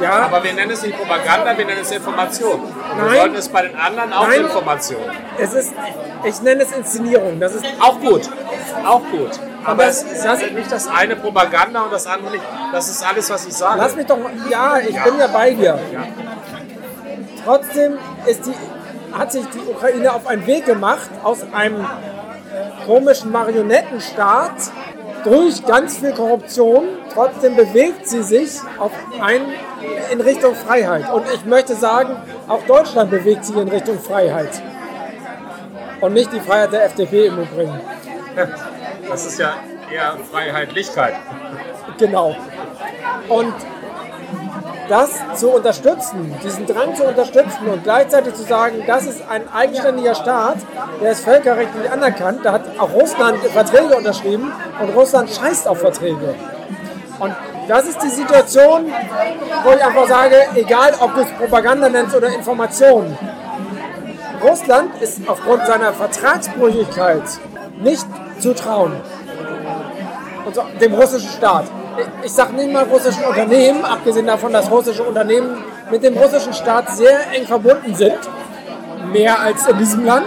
Ja, 0.00 0.12
Aber 0.26 0.44
wir 0.44 0.52
nennen 0.52 0.70
es 0.72 0.82
nicht 0.82 0.96
Propaganda, 0.96 1.56
wir 1.56 1.64
nennen 1.64 1.80
es 1.80 1.90
Information. 1.90 2.60
Und 2.60 2.72
Nein. 2.98 3.10
wir 3.12 3.18
sollten 3.20 3.34
es 3.36 3.48
bei 3.48 3.62
den 3.62 3.76
anderen 3.76 4.12
auch 4.12 4.28
Nein. 4.28 4.40
Information. 4.42 5.00
es 5.38 5.54
ist, 5.54 5.72
ich 6.24 6.42
nenne 6.42 6.62
es 6.62 6.72
Inszenierung. 6.72 7.40
Das 7.40 7.54
ist 7.54 7.64
Auch 7.80 7.98
gut. 8.00 8.28
Auch 8.84 9.00
gut. 9.10 9.30
Aber 9.64 9.84
das- 9.86 10.02
es 10.04 10.12
ist 10.12 10.24
das- 10.24 10.40
nicht 10.50 10.70
das 10.70 10.88
eine 10.88 11.16
Propaganda 11.16 11.82
und 11.82 11.92
das 11.92 12.06
andere 12.06 12.30
nicht. 12.32 12.44
Das 12.72 12.88
ist 12.88 13.04
alles, 13.04 13.30
was 13.30 13.46
ich 13.46 13.54
sage. 13.54 13.78
Lass 13.78 13.96
mich 13.96 14.06
doch 14.06 14.18
mal. 14.18 14.30
Ja, 14.50 14.78
ich 14.78 15.02
bin 15.02 15.18
ja 15.18 15.26
bei 15.28 15.50
dir. 15.54 15.78
Trotzdem 17.44 17.94
ist 18.26 18.46
die, 18.46 18.54
hat 19.16 19.32
sich 19.32 19.44
die 19.48 19.60
Ukraine 19.70 20.12
auf 20.12 20.26
einen 20.26 20.46
Weg 20.46 20.66
gemacht, 20.66 21.08
aus 21.22 21.38
einem 21.52 21.86
komischen 22.86 23.32
Marionettenstaat 23.32 24.52
durch 25.26 25.66
ganz 25.66 25.98
viel 25.98 26.12
Korruption. 26.12 26.86
Trotzdem 27.12 27.56
bewegt 27.56 28.06
sie 28.08 28.22
sich 28.22 28.60
auf 28.78 28.92
ein, 29.20 29.42
in 30.12 30.20
Richtung 30.20 30.54
Freiheit. 30.54 31.12
Und 31.12 31.24
ich 31.34 31.44
möchte 31.44 31.74
sagen, 31.74 32.16
auch 32.46 32.62
Deutschland 32.62 33.10
bewegt 33.10 33.44
sich 33.44 33.56
in 33.56 33.68
Richtung 33.68 33.98
Freiheit. 33.98 34.62
Und 36.00 36.12
nicht 36.12 36.32
die 36.32 36.40
Freiheit 36.40 36.72
der 36.72 36.84
FDP 36.84 37.26
im 37.26 37.40
Übrigen. 37.40 37.80
Das 39.08 39.26
ist 39.26 39.38
ja 39.38 39.54
eher 39.92 40.16
Freiheitlichkeit. 40.30 41.14
Genau. 41.98 42.36
Und 43.28 43.54
das 44.88 45.10
zu 45.34 45.50
unterstützen, 45.50 46.34
diesen 46.42 46.66
Drang 46.66 46.94
zu 46.94 47.04
unterstützen 47.04 47.66
und 47.72 47.82
gleichzeitig 47.82 48.34
zu 48.34 48.42
sagen, 48.42 48.82
das 48.86 49.06
ist 49.06 49.22
ein 49.28 49.42
eigenständiger 49.52 50.14
Staat, 50.14 50.58
der 51.00 51.12
ist 51.12 51.24
völkerrechtlich 51.24 51.90
anerkannt, 51.90 52.40
da 52.44 52.52
hat 52.52 52.78
auch 52.78 52.92
Russland 52.92 53.38
Verträge 53.38 53.96
unterschrieben 53.96 54.52
und 54.80 54.94
Russland 54.94 55.30
scheißt 55.30 55.66
auf 55.68 55.80
Verträge. 55.80 56.34
Und 57.18 57.34
Das 57.68 57.88
ist 57.88 58.00
die 58.00 58.08
Situation, 58.08 58.92
wo 59.64 59.70
ich 59.72 59.84
einfach 59.84 60.06
sage, 60.06 60.36
egal 60.54 60.94
ob 61.00 61.14
du 61.16 61.22
es 61.22 61.30
Propaganda 61.32 61.88
nennst 61.88 62.14
oder 62.14 62.28
Information, 62.28 63.18
Russland 64.42 64.90
ist 65.02 65.28
aufgrund 65.28 65.66
seiner 65.66 65.92
Vertragsbrüchigkeit 65.92 67.24
nicht 67.80 68.06
zu 68.38 68.54
trauen. 68.54 68.92
Und 70.44 70.54
so, 70.54 70.62
dem 70.80 70.94
russischen 70.94 71.30
Staat. 71.30 71.64
Ich 72.22 72.32
sage 72.32 72.54
nicht 72.54 72.72
mal 72.72 72.84
russischen 72.84 73.24
Unternehmen, 73.24 73.84
abgesehen 73.84 74.26
davon, 74.26 74.52
dass 74.52 74.70
russische 74.70 75.02
Unternehmen 75.02 75.64
mit 75.90 76.02
dem 76.02 76.16
russischen 76.16 76.52
Staat 76.52 76.96
sehr 76.96 77.32
eng 77.32 77.46
verbunden 77.46 77.94
sind. 77.94 78.18
Mehr 79.12 79.40
als 79.40 79.66
in 79.66 79.78
diesem 79.78 80.04
Land. 80.04 80.26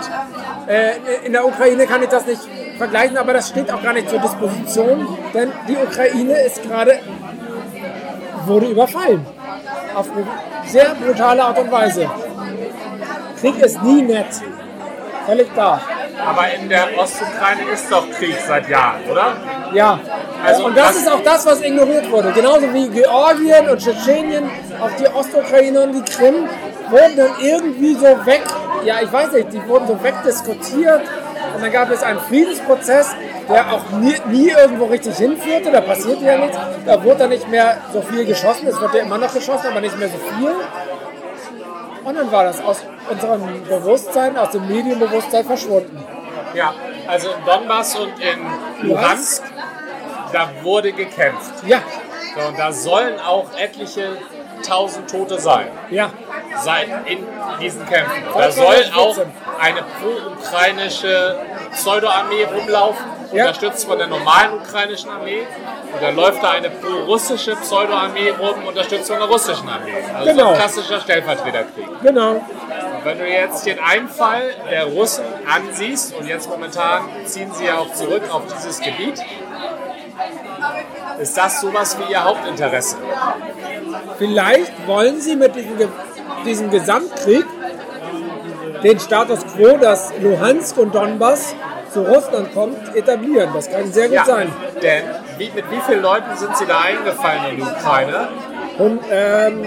Äh, 0.68 1.26
in 1.26 1.34
der 1.34 1.46
Ukraine 1.46 1.86
kann 1.86 2.02
ich 2.04 2.10
das 2.10 2.26
nicht 2.26 2.42
vergleichen, 2.78 3.18
aber 3.18 3.34
das 3.34 3.50
steht 3.50 3.72
auch 3.72 3.82
gar 3.82 3.94
nicht 3.94 4.10
zur 4.10 4.20
Disposition, 4.20 5.18
denn 5.34 5.52
die 5.68 5.76
Ukraine 5.76 6.40
ist 6.42 6.64
gerade 6.64 7.00
wurde 8.46 8.68
überfallen. 8.68 9.26
Auf 9.96 10.08
eine 10.12 10.26
sehr 10.66 10.96
brutale 10.96 11.44
Art 11.44 11.60
und 11.60 11.72
Weise. 11.72 12.10
Krieg 13.40 13.58
ist 13.60 13.82
nie 13.84 14.02
nett. 14.02 14.42
Völlig 15.26 15.54
klar. 15.54 15.82
Aber 16.26 16.52
in 16.54 16.68
der 16.68 16.88
Ostukraine 16.98 17.72
ist 17.74 17.92
doch 17.92 18.10
Krieg 18.12 18.36
seit 18.46 18.68
Jahren, 18.68 19.04
oder? 19.10 19.38
Ja. 19.74 20.00
Also 20.46 20.66
und 20.66 20.78
das 20.78 20.96
ist 20.96 21.12
auch 21.12 21.22
das, 21.24 21.46
was 21.46 21.62
ignoriert 21.62 22.10
wurde. 22.12 22.32
Genauso 22.32 22.74
wie 22.74 22.88
Georgien 22.90 23.70
und 23.70 23.80
Tschetschenien, 23.80 24.50
auch 24.82 24.92
die 24.92 25.08
Ostukraine 25.08 25.82
und 25.82 25.94
die 25.94 26.02
Krim 26.02 26.48
wurden 26.90 27.18
dann 27.18 27.32
irgendwie 27.42 27.94
so 27.96 28.26
weg, 28.26 28.44
ja 28.86 28.96
ich 29.02 29.12
weiß 29.12 29.32
nicht, 29.34 29.54
die 29.54 29.68
wurden 29.68 29.88
so 29.88 30.02
wegdiskutiert 30.02 31.02
und 31.56 31.62
dann 31.62 31.72
gab 31.72 31.92
es 31.92 32.04
einen 32.04 32.20
Friedensprozess, 32.20 33.10
der 33.50 33.74
auch 33.74 33.90
nie, 34.00 34.16
nie 34.28 34.50
irgendwo 34.50 34.86
richtig 34.86 35.18
hinführte, 35.18 35.72
da 35.72 35.82
passierte 35.82 36.24
ja 36.24 36.38
nichts, 36.38 36.58
da 36.86 37.04
wurde 37.04 37.18
dann 37.18 37.30
nicht 37.30 37.50
mehr 37.50 37.78
so 37.92 38.02
viel 38.02 38.26
geschossen, 38.26 38.68
es 38.68 38.80
wird 38.80 38.94
ja 38.94 39.02
immer 39.02 39.18
noch 39.18 39.34
geschossen, 39.34 39.68
aber 39.68 39.82
nicht 39.82 39.98
mehr 39.98 40.10
so 40.10 40.18
viel. 40.18 40.56
Und 42.04 42.18
dann 42.18 42.32
war 42.32 42.46
das 42.46 42.64
aus 42.64 42.82
unserem 43.10 43.42
Bewusstsein, 43.68 44.38
aus 44.38 44.52
dem 44.52 44.68
Medienbewusstsein 44.68 45.46
verschwunden. 45.46 46.02
Ja, 46.54 46.74
also 47.08 47.30
in 47.30 47.46
Donbass 47.46 47.96
und 47.96 48.14
in 48.20 48.88
Luhansk, 48.88 49.44
da 50.32 50.50
wurde 50.64 50.92
gekämpft. 50.94 51.52
Ja, 51.66 51.80
So, 52.36 52.48
und 52.48 52.60
da 52.60 52.72
sollen 52.72 53.20
auch 53.20 53.48
etliche 53.58 54.18
tausend 54.68 55.10
Tote 55.10 55.40
sein. 55.40 55.68
ja, 55.90 56.10
Seit 56.62 56.88
in 57.06 57.26
diesen 57.62 57.86
Kämpfen. 57.88 58.24
Da 58.36 58.52
soll 58.52 58.66
2014. 58.84 58.94
auch 58.96 59.18
eine 59.62 59.82
pro-ukrainische 60.00 61.38
Pseudo-Armee 61.72 62.44
rumlaufen, 62.46 63.06
Ja. 63.32 63.44
unterstützt 63.46 63.86
von 63.88 63.98
der 63.98 64.08
normalen 64.08 64.54
ukrainischen 64.56 65.10
Armee. 65.12 65.42
Und 65.94 66.02
da 66.02 66.10
läuft 66.10 66.44
da 66.44 66.52
eine 66.52 66.70
pro-russische 66.70 67.56
Pseudo-Armee 67.56 68.32
rum, 68.32 68.66
unterstützt 68.68 69.10
von 69.10 69.20
der 69.20 69.28
russischen 69.28 69.70
Armee. 69.70 69.94
Also 70.14 70.30
so 70.32 70.36
Genau. 70.36 70.50
ein 70.52 70.56
klassischer 70.58 71.00
Stellvertreterkrieg. 71.02 71.88
genau. 72.02 72.32
Und 72.32 73.06
wenn 73.06 73.18
du 73.20 73.28
jetzt 73.30 73.66
den 73.66 73.80
Einfall 73.80 74.54
der 74.70 74.86
Russen 74.86 75.24
ansiehst, 75.50 76.14
und 76.16 76.28
jetzt 76.28 76.50
momentan 76.50 77.04
ziehen 77.26 77.52
sie 77.54 77.66
ja 77.66 77.78
auch 77.78 77.94
zurück 77.94 78.24
auf 78.32 78.42
dieses 78.54 78.80
Gebiet, 78.82 79.22
ist 81.20 81.38
das 81.38 81.62
sowas 81.62 81.98
wie 82.00 82.12
ihr 82.12 82.24
Hauptinteresse. 82.24 82.98
Vielleicht 84.18 84.88
wollen 84.88 85.20
sie 85.20 85.36
mit 85.36 85.56
diesem, 85.56 85.90
diesem 86.46 86.70
Gesamtkrieg 86.70 87.46
den 88.84 89.00
Status 89.00 89.40
quo, 89.46 89.78
dass 89.78 90.14
Luhansk 90.20 90.78
und 90.78 90.96
Donbass 90.96 91.54
zu 91.92 92.02
Russland 92.04 92.54
kommt, 92.54 92.96
etablieren. 92.96 93.50
Das 93.54 93.70
kann 93.70 93.92
sehr 93.92 94.08
gut 94.08 94.16
Ja, 94.18 94.26
sein. 94.26 94.52
denn 94.82 95.04
wie, 95.38 95.50
mit 95.54 95.70
wie 95.72 95.82
vielen 95.86 96.02
Leuten 96.02 96.36
sind 96.38 96.56
sie 96.56 96.66
da 96.66 96.82
eingefallen 96.82 97.42
in 97.52 97.56
die 97.58 97.62
Ukraine? 97.64 98.28
Und, 98.78 99.02
ähm, 99.12 99.66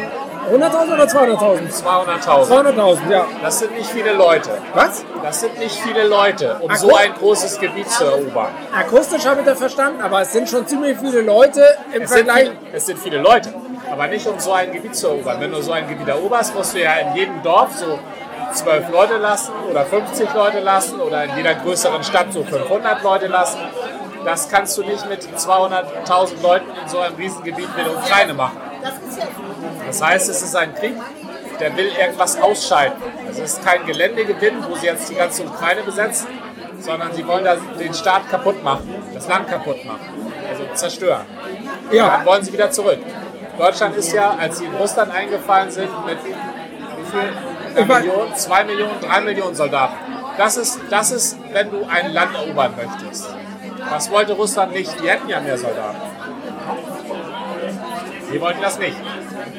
100.000 0.51 0.95
oder 0.95 1.05
200.000? 1.05 1.83
200.000. 1.83 2.77
200.000, 2.77 3.11
ja. 3.11 3.25
Das 3.43 3.59
sind 3.61 3.77
nicht 3.77 3.91
viele 3.91 4.13
Leute. 4.13 4.51
Was? 4.75 5.05
Das 5.23 5.41
sind 5.41 5.59
nicht 5.59 5.77
viele 5.81 6.05
Leute, 6.09 6.57
um 6.61 6.71
Ach, 6.71 6.77
so 6.77 6.95
ein 6.95 7.15
großes 7.15 7.59
Gebiet 7.61 7.89
zu 7.89 8.05
erobern. 8.05 8.49
Akustisch 8.77 9.25
habe 9.25 9.41
ich 9.41 9.47
das 9.47 9.59
verstanden, 9.59 10.01
aber 10.01 10.23
es 10.23 10.33
sind 10.33 10.49
schon 10.49 10.67
ziemlich 10.67 10.99
viele 10.99 11.21
Leute 11.23 11.65
im 11.95 12.03
Es 12.03 12.11
sind, 12.11 12.27
Vergleich. 12.27 12.49
viele, 12.49 12.73
es 12.77 12.87
sind 12.87 12.99
viele 12.99 13.19
Leute, 13.19 13.55
aber 13.91 14.07
nicht 14.09 14.27
um 14.27 14.39
so 14.39 14.53
ein 14.53 14.73
Gebiet 14.73 14.97
zu 14.97 15.09
erobern. 15.09 15.37
Wenn 15.41 15.53
du 15.53 15.63
so 15.63 15.73
ein 15.73 15.89
Gebiet 15.89 16.09
eroberst, 16.09 16.55
musst 16.55 16.75
du 16.75 16.81
ja 16.83 16.95
in 16.95 17.15
jedem 17.15 17.43
Dorf 17.43 17.77
so 17.77 17.99
zwölf 18.53 18.89
Leute 18.91 19.17
lassen 19.19 19.53
oder 19.71 19.85
50 19.85 20.35
Leute 20.35 20.61
lassen 20.61 21.01
oder 21.01 21.25
in 21.25 21.37
jeder 21.37 21.55
größeren 21.55 22.03
Stadt 22.05 22.33
so 22.33 22.43
500 22.43 23.03
Leute 23.03 23.29
lassen. 23.29 23.59
Das 24.25 24.49
kannst 24.49 24.77
du 24.79 24.83
nicht 24.83 25.09
mit 25.09 25.23
200.000 25.23 26.43
Leuten 26.43 26.67
in 26.81 26.89
so 26.89 26.99
einem 26.99 27.17
Riesengebiet 27.17 27.69
wie 27.77 27.83
der 27.83 27.93
Ukraine 27.97 28.35
machen. 28.35 28.57
Das 28.83 28.93
heißt, 30.03 30.29
es 30.29 30.43
ist 30.43 30.55
ein 30.57 30.75
Krieg, 30.75 30.95
der 31.59 31.77
will 31.77 31.91
irgendwas 31.99 32.41
ausschalten. 32.41 33.03
Also 33.27 33.43
es 33.43 33.55
ist 33.55 33.65
kein 33.65 33.87
Geländegewinn, 33.87 34.65
wo 34.69 34.75
sie 34.77 34.87
jetzt 34.87 35.09
die 35.11 35.15
ganze 35.15 35.45
Ukraine 35.45 35.83
besetzen, 35.83 36.27
sondern 36.81 37.13
sie 37.13 37.27
wollen 37.27 37.45
da 37.45 37.57
den 37.79 37.95
Staat 37.95 38.29
kaputt 38.29 38.63
machen, 38.63 38.95
das 39.15 39.29
Land 39.29 39.49
kaputt 39.49 39.85
machen, 39.85 40.09
also 40.49 40.65
zerstören. 40.75 41.25
Ja, 41.91 42.09
Dann 42.09 42.27
wollen 42.27 42.43
sie 42.43 42.53
wieder 42.53 42.71
zurück. 42.71 42.99
Deutschland 43.59 43.97
ist 43.97 44.13
ja, 44.13 44.35
als 44.39 44.59
sie 44.59 44.65
in 44.65 44.75
Russland 44.75 45.13
eingefallen 45.13 45.71
sind, 45.71 45.91
mit 46.07 46.19
wie 46.25 46.33
viel? 47.11 47.33
Eine 47.75 47.87
Million, 47.87 48.35
zwei 48.35 48.65
Millionen, 48.65 49.01
drei 49.01 49.21
Millionen 49.21 49.55
Soldaten. 49.55 49.95
Das 50.37 50.57
ist, 50.57 50.81
das 50.91 51.11
ist, 51.11 51.39
wenn 51.53 51.71
du 51.71 51.85
ein 51.87 52.13
Land 52.13 52.35
erobern 52.35 52.75
möchtest. 52.77 53.29
Was 53.91 54.11
wollte 54.11 54.33
Russland 54.33 54.73
nicht? 54.73 54.93
Die 55.03 55.09
hätten 55.09 55.29
ja 55.29 55.41
mehr 55.41 55.59
Soldaten. 55.59 55.99
Die 58.33 58.41
wollten 58.41 58.61
das 58.63 58.79
nicht. 58.79 58.97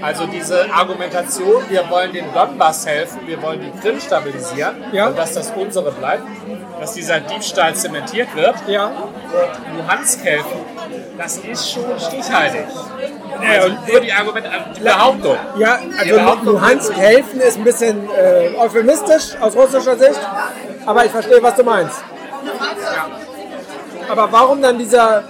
Also 0.01 0.25
diese 0.25 0.71
Argumentation, 0.73 1.63
wir 1.69 1.89
wollen 1.89 2.11
dem 2.11 2.33
Donbass 2.33 2.85
helfen, 2.85 3.19
wir 3.25 3.41
wollen 3.41 3.61
die 3.61 3.79
Krim 3.79 3.99
stabilisieren 3.99 4.75
Ja. 4.91 5.07
und 5.07 5.17
dass 5.17 5.33
das 5.33 5.51
unsere 5.55 5.91
bleibt, 5.91 6.23
dass 6.79 6.93
dieser 6.93 7.19
Diebstahl 7.19 7.73
zementiert 7.75 8.35
wird, 8.35 8.55
ja. 8.67 8.87
und 8.87 9.77
Luhansk 9.77 10.23
helfen, 10.25 10.59
das 11.17 11.37
ist 11.37 11.71
schon 11.71 11.85
stichhaltig. 11.99 12.65
Ja, 13.41 13.49
Also 13.61 13.67
und- 13.69 13.87
nur 13.91 14.01
die 14.01 14.11
Argument, 14.13 14.45
die 14.75 14.81
Behauptung. 14.81 15.37
Ja, 15.57 15.79
also 15.99 16.15
Behauptung 16.15 16.53
Luhansk 16.53 16.93
helfen 16.97 17.39
ist 17.41 17.57
ein 17.57 17.63
bisschen 17.63 18.09
äh, 18.09 18.55
euphemistisch 18.57 19.35
aus 19.39 19.55
russischer 19.55 19.95
Sicht, 19.97 20.19
aber 20.85 21.05
ich 21.05 21.11
verstehe, 21.11 21.41
was 21.41 21.55
du 21.55 21.63
meinst. 21.63 22.03
Aber 24.09 24.31
warum 24.31 24.61
dann 24.61 24.77
dieser 24.77 25.23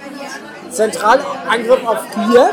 Zentralangriff 0.70 1.86
auf 1.86 1.98
Kiew? 2.12 2.48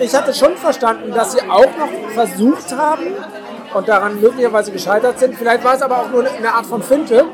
Ich 0.00 0.14
hatte 0.14 0.32
schon 0.32 0.56
verstanden, 0.56 1.12
dass 1.12 1.32
sie 1.32 1.40
auch 1.42 1.66
noch 1.76 2.12
versucht 2.14 2.72
haben 2.76 3.14
und 3.74 3.88
daran 3.88 4.20
möglicherweise 4.20 4.70
gescheitert 4.70 5.18
sind. 5.18 5.36
Vielleicht 5.36 5.64
war 5.64 5.74
es 5.74 5.82
aber 5.82 5.98
auch 6.00 6.08
nur 6.10 6.24
eine 6.30 6.52
Art 6.52 6.66
von 6.66 6.82
Finte, 6.82 7.24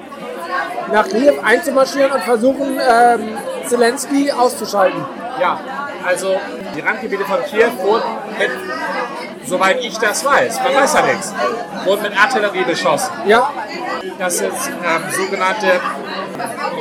nach 0.92 1.07
Kiew 1.09 1.35
einzumarschieren 1.44 2.12
und 2.12 2.22
versuchen, 2.22 2.79
ähm, 2.81 3.37
Zelensky 3.66 4.31
auszuschalten. 4.33 5.05
Ja, 5.40 5.59
also 6.07 6.35
die 6.74 6.81
Randgebiete 6.81 7.24
von 7.24 7.42
Kiew 7.44 7.70
wurden 7.83 8.05
mit, 8.38 8.50
soweit 9.46 9.81
ich 9.81 9.98
das 9.98 10.24
weiß, 10.24 10.61
man 10.62 10.74
weiß 10.74 10.94
ja 10.94 11.03
nichts, 11.03 11.35
wurden 11.85 12.03
mit 12.03 12.18
Artillerie 12.18 12.64
beschossen. 12.64 13.11
Ja, 13.27 13.50
Das 14.18 14.38
sind 14.38 14.53
ähm, 14.53 15.03
sogenannte 15.11 15.81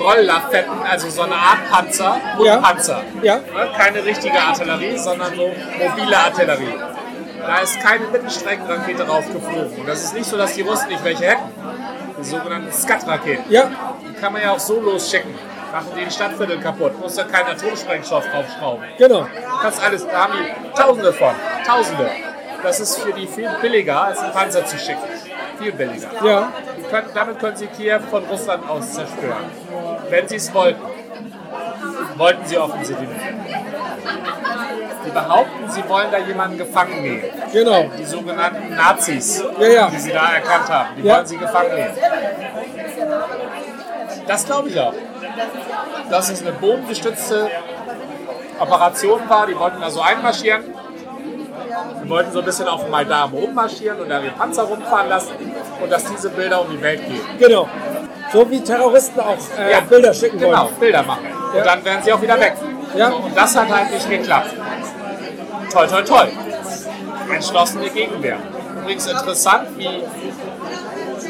Rolllafetten, 0.02 0.82
also 0.90 1.10
so 1.10 1.22
eine 1.24 1.36
Art 1.36 1.70
Panzer 1.72 2.18
und 2.38 2.46
Ja. 2.46 2.58
Panzer. 2.58 3.02
Ja. 3.22 3.36
Ne, 3.38 3.44
Keine 3.78 4.04
richtige 4.04 4.40
Artillerie, 4.40 4.98
sondern 4.98 5.34
so 5.36 5.52
mobile 5.80 6.18
Artillerie. 6.18 6.74
Da 7.46 7.58
ist 7.60 7.80
keine 7.82 8.06
Mittelstreckenrakete 8.08 9.06
raufgeflogen. 9.06 9.78
Und 9.80 9.88
das 9.88 10.04
ist 10.04 10.14
nicht 10.14 10.26
so, 10.26 10.38
dass 10.38 10.54
die 10.54 10.62
Russen 10.62 10.88
nicht 10.88 11.04
welche 11.04 11.26
hätten. 11.26 11.44
Die 12.20 12.24
sogenannten 12.24 12.72
Skat-Raketen. 12.72 13.44
ja, 13.52 13.70
Die 14.08 14.14
kann 14.14 14.32
man 14.34 14.42
ja 14.42 14.52
auch 14.52 14.60
so 14.60 14.80
losschicken. 14.80 15.34
Machen 15.74 15.88
die 15.98 16.02
ein 16.06 16.12
Stadtviertel 16.12 16.60
kaputt. 16.60 16.98
Muss 17.00 17.16
da 17.16 17.24
keinen 17.24 17.48
Atomsprengstoff 17.50 18.26
draufschrauben. 18.30 18.84
genau. 18.98 19.28
Kannst 19.62 19.84
alles, 19.84 20.08
da 20.08 20.24
haben 20.24 20.34
die 20.38 20.80
Tausende 20.80 21.12
von. 21.14 21.34
Tausende. 21.66 22.10
Das 22.62 22.80
ist 22.80 22.98
für 23.00 23.12
die 23.12 23.28
viel 23.28 23.50
billiger, 23.62 24.04
als 24.06 24.20
einen 24.20 24.32
Panzer 24.32 24.66
zu 24.66 24.78
schicken. 24.78 25.02
Viel 25.64 25.72
billiger. 25.72 26.10
Ja, 26.26 26.52
können, 26.90 27.08
damit 27.14 27.40
können 27.40 27.56
sie 27.56 27.68
Kiew 27.68 28.00
von 28.12 28.24
Russland 28.26 28.70
aus 28.70 28.94
zerstören. 28.94 29.46
Wenn 30.10 30.28
sie 30.28 30.36
es 30.36 30.54
wollten. 30.54 30.82
Wollten 32.18 32.46
sie 32.46 32.58
offensichtlich 32.58 33.08
nicht. 33.10 33.22
Die 35.06 35.10
behaupten, 35.12 35.70
sie 35.70 35.88
wollen 35.90 36.08
da 36.12 36.18
jemanden 36.18 36.58
gefangen 36.58 37.02
nehmen. 37.02 37.24
genau. 37.52 37.86
Die 37.98 38.04
sogenannten 38.06 38.76
Nazis, 38.76 39.44
Ja, 39.60 39.68
ja. 39.68 39.90
die 39.90 40.00
sie 40.00 40.12
da 40.12 40.34
erkannt 40.34 40.70
haben. 40.70 40.90
Die 40.98 41.04
Ja. 41.04 41.16
wollen 41.16 41.26
sie 41.28 41.38
gefangen 41.38 41.76
nehmen. 41.76 41.98
Das 44.28 44.46
glaube 44.46 44.70
ich 44.70 44.80
auch. 44.80 44.94
Dass 46.10 46.30
es 46.30 46.42
eine 46.42 46.52
bodengestützte 46.52 47.50
Operation 48.60 49.22
war. 49.30 49.48
Die 49.48 49.58
wollten 49.58 49.82
da 49.82 49.90
so 49.90 50.02
einmarschieren. 50.02 50.64
Die 52.04 52.10
wollten 52.10 52.32
so 52.32 52.40
ein 52.40 52.46
bisschen 52.46 52.68
auf 52.68 52.82
dem 52.82 52.92
Maidan 52.92 53.30
rummarschieren 53.32 54.00
und 54.00 54.10
da 54.10 54.20
den 54.20 54.34
Panzer 54.34 54.64
rumfahren 54.64 55.10
lassen. 55.10 55.32
Und 55.82 55.92
dass 55.92 56.04
diese 56.06 56.30
Bilder 56.30 56.62
um 56.62 56.70
die 56.70 56.82
Welt 56.82 57.02
gehen. 57.08 57.22
Genau. 57.40 57.68
So 58.32 58.50
wie 58.50 58.62
Terroristen 58.62 59.20
auch 59.20 59.38
äh, 59.58 59.82
Bilder 59.90 60.14
schicken 60.14 60.40
Genau, 60.40 60.64
wollen. 60.64 60.76
Bilder 60.80 61.04
machen. 61.04 61.26
Ja. 61.54 61.60
Und 61.60 61.66
dann 61.66 61.86
werden 61.86 62.04
sie 62.04 62.14
auch 62.14 62.22
wieder 62.22 62.40
weg. 62.40 62.56
Ja. 62.96 63.10
Und 63.10 63.36
das 63.36 63.56
hat 63.56 63.70
halt 63.70 63.92
nicht 63.92 64.10
geklappt. 64.10 64.50
toi 65.72 65.88
toi 65.88 66.02
toi. 66.02 66.28
Entschlossene 67.34 67.90
Gegenwehr. 67.90 68.38
Übrigens 68.82 69.08
interessant, 69.08 69.70
wie 69.78 70.04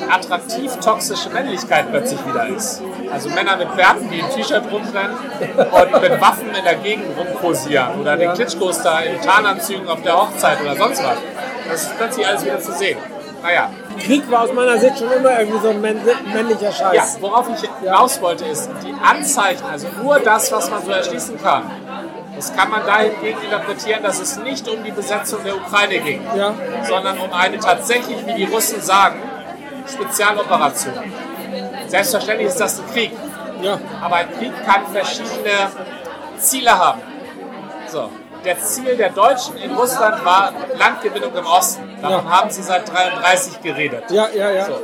attraktiv 0.10 0.76
toxische 0.78 1.30
Männlichkeit 1.30 1.90
plötzlich 1.92 2.20
wieder 2.26 2.48
ist. 2.48 2.82
Also 3.14 3.30
Männer 3.30 3.56
mit 3.58 3.76
Bärten, 3.76 4.10
die 4.10 4.20
im 4.20 4.30
T-Shirt 4.30 4.64
rumrennen 4.72 5.16
und 5.72 6.02
mit 6.02 6.20
Waffen 6.22 6.50
in 6.56 6.64
der 6.64 6.76
Gegend 6.76 7.06
rumposieren 7.18 8.02
oder 8.02 8.18
den 8.18 8.34
Klitschkos 8.34 8.82
da 8.82 9.00
in 9.02 9.22
Tarnanzügen 9.22 9.88
auf 9.88 10.02
der 10.02 10.16
Hochzeit 10.18 10.60
oder 10.62 10.76
sonst 10.76 11.04
was. 11.04 11.18
Das 11.70 11.84
ist 11.84 11.98
plötzlich 11.98 12.28
alles 12.28 12.44
wieder 12.46 12.60
zu 12.60 12.72
sehen. 12.74 12.98
Naja, 13.44 13.70
Krieg 14.00 14.30
war 14.32 14.44
aus 14.44 14.54
meiner 14.54 14.78
Sicht 14.80 14.98
schon 14.98 15.12
immer 15.12 15.38
irgendwie 15.40 15.60
so 15.60 15.70
ein 15.70 15.82
männ- 15.82 16.02
männlicher 16.34 16.70
ja, 16.70 16.72
Scheiß. 16.72 17.18
worauf 17.22 17.48
ich 17.50 17.70
hinaus 17.82 18.22
wollte, 18.22 18.46
ist 18.46 18.70
die 18.84 18.94
Anzeichen, 19.04 19.64
also 19.72 19.88
nur 20.02 20.18
das, 20.20 20.52
was 20.52 20.70
man 20.72 20.84
so 20.84 20.92
erschließen 20.92 21.42
kann. 21.44 21.64
Das 22.36 22.56
kann 22.56 22.70
man 22.72 22.86
dahingehend 22.86 23.44
interpretieren, 23.44 24.02
dass 24.02 24.20
es 24.22 24.38
nicht 24.40 24.68
um 24.68 24.82
die 24.84 24.92
Besetzung 24.92 25.44
der 25.44 25.56
Ukraine 25.58 26.00
ging, 26.00 26.22
Ja. 26.36 26.54
sondern 26.88 27.18
um 27.20 27.32
eine 27.34 27.60
tatsächlich, 27.60 28.26
wie 28.26 28.34
die 28.34 28.46
Russen 28.46 28.82
sagen, 28.82 29.18
Spezialoperation. 29.92 30.94
Selbstverständlich 31.88 32.48
ist 32.50 32.60
das 32.60 32.80
ein 32.80 32.86
Krieg, 32.92 33.12
Ja. 33.62 33.80
aber 34.02 34.16
ein 34.16 34.32
Krieg 34.38 34.52
kann 34.66 34.86
verschiedene 34.92 35.70
Ziele 36.38 36.78
haben. 36.78 37.02
So. 37.88 38.10
Das 38.44 38.76
Ziel 38.76 38.98
der 38.98 39.10
Deutschen 39.10 39.56
in 39.58 39.74
Russland 39.74 40.26
war 40.26 40.52
Landgewinnung 40.78 41.34
im 41.34 41.46
Osten. 41.46 41.84
Davon 42.02 42.26
Ja. 42.26 42.32
haben 42.42 42.50
sie 42.50 42.62
seit 42.62 42.92
33 42.92 43.62
geredet. 43.62 44.04
Ja, 44.10 44.28
ja, 44.36 44.52
ja. 44.52 44.66
So. 44.66 44.80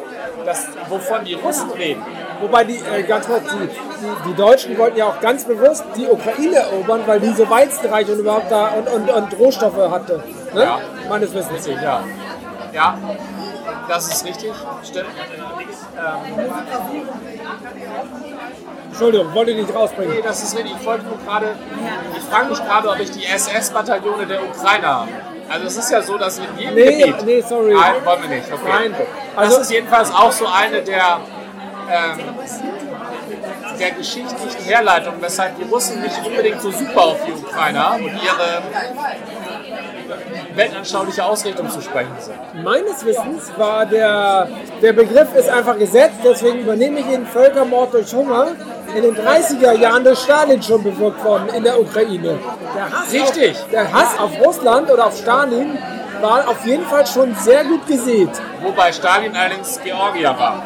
Das, 0.45 0.67
wovon 0.87 1.25
die 1.25 1.33
Russen 1.33 1.69
reden, 1.71 2.05
Wobei 2.41 2.63
die, 2.63 2.77
äh, 2.77 3.03
ganz 3.03 3.27
kurz, 3.27 3.43
die, 3.51 3.67
die, 3.67 4.29
die 4.29 4.33
Deutschen 4.33 4.77
wollten 4.77 4.97
ja 4.97 5.07
auch 5.07 5.19
ganz 5.19 5.43
bewusst 5.43 5.83
die 5.97 6.07
Ukraine 6.07 6.55
erobern, 6.55 7.01
weil 7.05 7.19
die 7.19 7.33
so 7.33 7.49
weizenreich 7.49 8.07
und 8.09 8.19
überhaupt 8.19 8.49
da 8.49 8.67
und, 8.69 8.87
und, 8.87 9.09
und 9.09 9.37
Rohstoffe 9.37 9.91
hatte. 9.91 10.23
Ne? 10.53 10.63
Ja. 10.63 10.79
Meines 11.09 11.33
Wissens. 11.33 11.67
Ja. 11.67 12.01
Ja, 12.71 12.97
das 13.89 14.07
ist 14.07 14.25
richtig, 14.25 14.51
stimmt. 14.83 15.09
Entschuldigung, 18.89 19.33
wollte 19.33 19.51
ich 19.51 19.57
nicht 19.65 19.75
rausbringen. 19.75 20.15
Nee, 20.15 20.21
das 20.21 20.43
ist 20.43 20.55
richtig. 20.57 20.75
Ich 20.79 20.85
wollte 20.85 21.05
nur 21.05 21.17
gerade, 21.17 21.55
ich 22.17 22.23
frage 22.23 22.49
mich 22.49 22.59
gerade, 22.59 22.89
ob 22.89 22.99
ich 22.99 23.11
die 23.11 23.25
SS-Bataillone 23.25 24.25
der 24.25 24.43
Ukraine 24.43 24.87
habe. 24.87 25.09
Also 25.49 25.65
es 25.65 25.77
ist 25.77 25.91
ja 25.91 26.01
so, 26.01 26.17
dass 26.17 26.37
in 26.37 26.45
jedem 26.57 26.75
Nee, 26.75 26.97
Gebiet... 27.01 27.25
nee, 27.25 27.41
sorry. 27.41 27.73
Nein, 27.73 27.93
wollen 28.05 28.21
wir 28.21 28.29
nicht. 28.29 28.51
Okay. 28.53 28.61
Nein. 28.67 28.95
Also- 29.35 29.55
das 29.57 29.63
ist 29.65 29.71
jedenfalls 29.71 30.13
auch 30.13 30.31
so 30.31 30.45
eine 30.47 30.81
der, 30.83 31.19
ähm, 31.89 32.19
der 33.79 33.91
geschichtlichen 33.91 34.63
Herleitungen, 34.65 35.19
weshalb 35.21 35.57
die 35.57 35.63
Russen 35.63 36.01
nicht 36.01 36.23
unbedingt 36.23 36.61
so 36.61 36.69
super 36.71 37.01
auf 37.01 37.17
die 37.25 37.31
Ukrainer 37.31 37.93
und 37.95 38.03
ihre 38.03 38.61
weltanschauliche 40.59 41.23
Ausrichtung 41.23 41.69
zu 41.69 41.81
sprechen 41.81 42.15
sind. 42.19 42.63
Meines 42.63 43.05
Wissens 43.05 43.51
war 43.57 43.85
der, 43.85 44.47
der 44.81 44.93
Begriff 44.93 45.33
ist 45.35 45.49
einfach 45.49 45.77
gesetzt, 45.77 46.19
deswegen 46.23 46.59
übernehme 46.59 46.99
ich 46.99 47.07
ihn 47.07 47.25
Völkermord 47.25 47.93
durch 47.93 48.13
Hunger. 48.13 48.47
In 48.95 49.03
den 49.03 49.15
30er 49.15 49.73
Jahren 49.73 50.03
durch 50.03 50.19
Stalin 50.19 50.61
schon 50.61 50.83
bewirkt 50.83 51.23
worden 51.23 51.49
in 51.55 51.63
der 51.63 51.79
Ukraine. 51.79 52.39
Der 52.75 52.91
Hass 52.91 53.13
Richtig. 53.13 53.51
Auf, 53.51 53.69
der 53.71 53.93
Hass 53.93 54.19
auf 54.19 54.31
Russland 54.43 54.89
oder 54.89 55.05
auf 55.07 55.15
Stalin 55.15 55.77
war 56.21 56.47
auf 56.47 56.65
jeden 56.65 56.85
Fall 56.85 57.05
schon 57.05 57.35
sehr 57.35 57.63
gut 57.63 57.85
gesät. 57.87 58.29
Wobei 58.61 58.91
Stalin 58.91 59.35
allerdings 59.35 59.79
Georgier 59.83 60.35
war. 60.37 60.63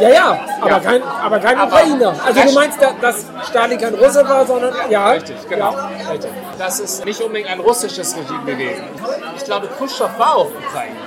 Ja, 0.00 0.08
ja, 0.08 0.38
aber 0.60 0.70
Ja. 0.70 0.80
kein, 0.80 1.02
aber 1.02 1.38
kein 1.38 1.58
Aber- 1.58 1.72
Ukrainer. 1.76 2.14
Also 2.24 2.40
du 2.42 2.52
meinst, 2.52 2.80
da- 2.80 2.92
dass 3.00 3.26
Stalin 3.48 3.78
kein 3.78 3.94
Russe 3.94 4.26
war, 4.28 4.46
sondern 4.46 4.74
ja. 4.90 5.10
Richtig, 5.10 5.36
genau. 5.48 5.72
Ja. 5.72 6.10
Richtig. 6.12 6.30
Das 6.58 6.80
ist 6.80 7.04
nicht 7.04 7.20
unbedingt 7.20 7.50
ein 7.50 7.60
russisches 7.60 8.16
Regime 8.16 8.44
gewesen. 8.44 8.84
Ich 9.36 9.44
glaube, 9.44 9.68
Khrushchev 9.76 10.10
war 10.18 10.36
auch 10.36 10.46
Ukrainer. 10.46 11.05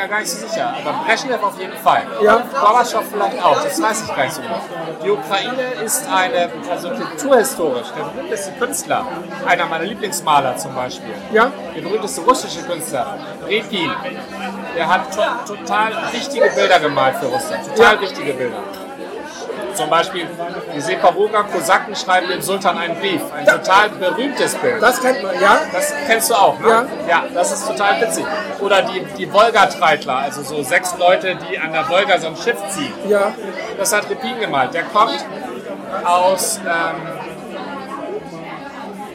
Ich 0.00 0.02
bin 0.02 0.08
mir 0.08 0.16
gar 0.16 0.20
nicht 0.20 0.30
so 0.30 0.46
sicher. 0.48 0.74
Aber 0.82 1.04
Brezhnev 1.04 1.42
auf 1.42 1.60
jeden 1.60 1.76
Fall. 1.76 2.02
Ja. 2.22 2.42
Gorbatschow 2.58 3.02
vielleicht 3.12 3.44
auch. 3.44 3.62
Das 3.62 3.82
weiß 3.82 4.02
ich 4.04 4.16
gar 4.16 4.24
nicht 4.24 4.32
so 4.34 4.40
genau. 4.40 4.60
Die 5.04 5.10
Ukraine 5.10 5.62
ist 5.84 6.08
eine, 6.10 6.48
also 6.70 6.88
kulturhistorisch, 6.90 7.88
der 7.94 8.04
berühmteste 8.04 8.52
Künstler, 8.52 9.06
einer 9.46 9.66
meiner 9.66 9.84
Lieblingsmaler 9.84 10.56
zum 10.56 10.74
Beispiel. 10.74 11.12
Ja. 11.32 11.52
Der 11.76 11.82
berühmteste 11.82 12.22
russische 12.22 12.62
Künstler, 12.62 13.18
Repin. 13.46 13.90
Der 14.74 14.88
hat 14.88 15.14
to 15.14 15.54
total 15.54 15.92
wichtige 16.12 16.48
Bilder 16.48 16.80
gemalt 16.80 17.16
für 17.16 17.26
Russland. 17.26 17.66
Total 17.66 17.96
Ja. 17.96 18.00
wichtige 18.00 18.32
Bilder. 18.32 18.56
Zum 19.80 19.88
Beispiel 19.88 20.26
die 20.74 20.80
Separoga 20.80 21.42
Kosaken 21.44 21.96
schreiben 21.96 22.28
dem 22.28 22.42
Sultan 22.42 22.76
einen 22.76 22.96
Brief. 23.00 23.22
Ein 23.34 23.46
total 23.46 23.88
berühmtes 23.88 24.54
Bild. 24.56 24.82
Das 24.82 25.00
kennt 25.00 25.22
man, 25.22 25.40
ja. 25.40 25.58
Das 25.72 25.94
kennst 26.06 26.28
du 26.28 26.34
auch, 26.34 26.58
ne? 26.60 26.68
Ja. 26.68 26.84
Ja, 27.08 27.24
das 27.32 27.50
ist 27.52 27.66
total 27.66 27.98
witzig. 28.02 28.26
Oder 28.60 28.82
die, 28.82 29.00
die 29.16 29.32
Wolga-Treitler, 29.32 30.16
also 30.18 30.42
so 30.42 30.62
sechs 30.62 30.94
Leute, 30.98 31.36
die 31.50 31.58
an 31.58 31.72
der 31.72 31.88
Wolga 31.88 32.18
so 32.18 32.26
ein 32.28 32.36
Schiff 32.36 32.58
ziehen. 32.68 32.92
Ja. 33.08 33.32
Das 33.78 33.94
hat 33.94 34.08
Repin 34.10 34.38
gemalt. 34.38 34.74
Der 34.74 34.82
kommt 34.84 35.24
aus 36.04 36.58
ähm, 36.58 36.96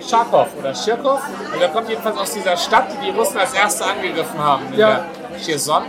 Charkow 0.09 0.47
oder 0.59 0.73
Schirkow. 0.73 1.21
Und 1.53 1.59
der 1.61 1.69
kommt 1.69 1.89
jedenfalls 1.89 2.17
aus 2.17 2.31
dieser 2.31 2.57
Stadt, 2.57 2.85
die 2.91 3.11
die 3.11 3.17
Russen 3.17 3.37
als 3.37 3.53
erste 3.53 3.85
angegriffen 3.85 4.39
haben. 4.43 4.65
in 4.73 4.79
Ja. 4.79 5.05
der 5.31 5.39
Cherson. 5.39 5.83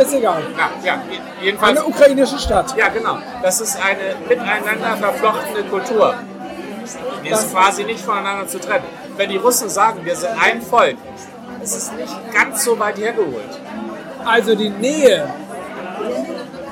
Ist 0.00 0.14
egal. 0.14 0.42
Ja, 0.56 0.70
ja, 0.82 1.02
jedenfalls. 1.42 1.78
Eine 1.78 1.86
ukrainische 1.86 2.38
Stadt. 2.38 2.74
Ja, 2.76 2.88
genau. 2.88 3.18
Das 3.42 3.60
ist 3.60 3.76
eine 3.76 4.16
miteinander 4.26 4.96
verflochtene 4.96 5.64
Kultur. 5.64 6.14
Die 7.22 7.28
ist 7.28 7.52
quasi 7.52 7.84
nicht 7.84 8.02
voneinander 8.02 8.48
zu 8.48 8.58
trennen. 8.58 8.84
Wenn 9.16 9.28
die 9.28 9.36
Russen 9.36 9.68
sagen, 9.68 10.04
wir 10.04 10.16
sind 10.16 10.32
ein 10.42 10.62
Volk, 10.62 10.96
ist 11.62 11.76
es 11.76 11.92
nicht 11.92 12.16
ganz 12.32 12.64
so 12.64 12.78
weit 12.78 12.96
hergeholt. 12.96 13.60
Also 14.24 14.54
die 14.54 14.70
Nähe 14.70 15.28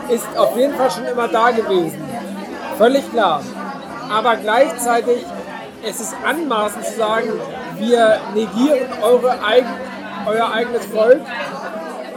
ist 0.08 0.26
auf 0.36 0.56
jeden 0.56 0.74
Fall 0.74 0.90
schon 0.90 1.04
immer 1.04 1.28
da 1.28 1.50
gewesen. 1.50 2.02
Völlig 2.78 3.10
klar. 3.12 3.42
Aber 4.10 4.36
gleichzeitig 4.36 5.26
es 5.86 6.00
ist 6.00 6.14
anmaßend 6.24 6.84
zu 6.86 6.96
sagen, 6.96 7.28
wir 7.76 8.20
negieren 8.34 8.88
eure 9.02 9.38
euer 10.26 10.52
eigenes 10.52 10.86
Volk. 10.86 11.20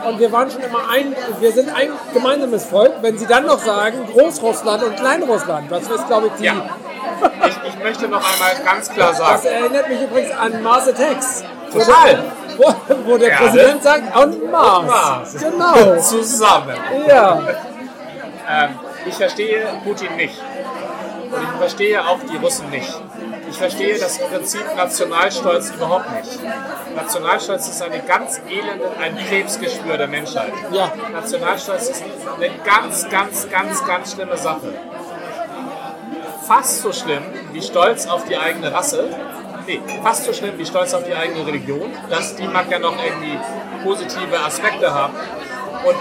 Und 0.06 0.20
wir 0.20 0.32
waren 0.32 0.50
schon 0.50 0.62
immer 0.62 0.90
ein, 0.90 1.16
wir 1.40 1.52
sind 1.52 1.70
ein 1.70 1.90
gemeinsames 2.14 2.66
Volk. 2.66 2.94
Wenn 3.02 3.18
Sie 3.18 3.26
dann 3.26 3.46
noch 3.46 3.60
sagen, 3.60 4.08
Großrussland 4.12 4.84
und 4.84 4.96
Kleinrussland, 4.96 5.72
das 5.72 5.84
ist, 5.84 6.08
glaube 6.08 6.28
ich, 6.28 6.34
die. 6.34 6.46
Ja. 6.46 6.54
Ich, 7.46 7.74
ich 7.74 7.84
möchte 7.84 8.08
noch 8.08 8.24
einmal 8.34 8.64
ganz 8.66 8.90
klar 8.90 9.10
Das 9.10 9.18
sagen, 9.18 9.46
erinnert 9.46 9.90
mich 9.90 10.02
übrigens 10.02 10.32
an 10.32 10.64
Mars 10.64 10.88
Attacks. 10.88 11.44
Total. 11.72 12.24
Wo, 12.58 12.74
wo 13.06 13.18
der 13.18 13.30
Gerne. 13.30 13.48
Präsident 13.48 13.84
sagt, 13.84 14.18
und 14.18 14.52
Mars. 14.52 14.88
Mars. 14.88 15.36
Genau. 15.38 15.96
zusammen. 16.02 16.76
Ja. 17.08 17.42
Ähm, 18.50 18.80
ich 19.06 19.16
verstehe 19.16 19.68
Putin 19.84 20.16
nicht. 20.16 20.42
Und 21.32 21.44
ich 21.44 21.60
verstehe 21.60 22.06
auch 22.06 22.20
die 22.30 22.38
Russen 22.38 22.70
nicht. 22.70 23.02
Ich 23.52 23.58
verstehe 23.58 24.00
das 24.00 24.18
Prinzip 24.18 24.64
Nationalstolz 24.78 25.72
überhaupt 25.72 26.10
nicht. 26.16 26.40
Nationalstolz 26.96 27.68
ist 27.68 27.82
eine 27.82 28.00
ganz 28.00 28.40
elende, 28.50 28.90
ein 28.98 29.18
Krebsgeschwür 29.18 29.98
der 29.98 30.08
Menschheit. 30.08 30.54
Ja. 30.72 30.90
Nationalstolz 31.12 31.90
ist 31.90 32.04
eine 32.38 32.50
ganz, 32.64 33.10
ganz, 33.10 33.50
ganz, 33.50 33.86
ganz 33.86 34.14
schlimme 34.14 34.38
Sache. 34.38 34.74
Fast 36.48 36.82
so 36.82 36.94
schlimm 36.94 37.24
wie 37.52 37.62
Stolz 37.62 38.08
auf 38.08 38.24
die 38.24 38.38
eigene 38.38 38.74
Rasse. 38.74 39.10
Nee, 39.68 39.82
fast 40.02 40.24
so 40.24 40.34
schlimm 40.34 40.58
wie 40.58 40.66
Stolz 40.66 40.94
auf 40.94 41.04
die 41.04 41.14
eigene 41.14 41.46
Religion. 41.46 41.92
Das, 42.10 42.38
die 42.38 42.48
mag 42.48 42.72
ja 42.72 42.80
noch 42.80 42.96
irgendwie 43.04 43.38
positive 43.84 44.40
Aspekte 44.40 44.94
haben. 44.94 45.14
Und 45.84 45.98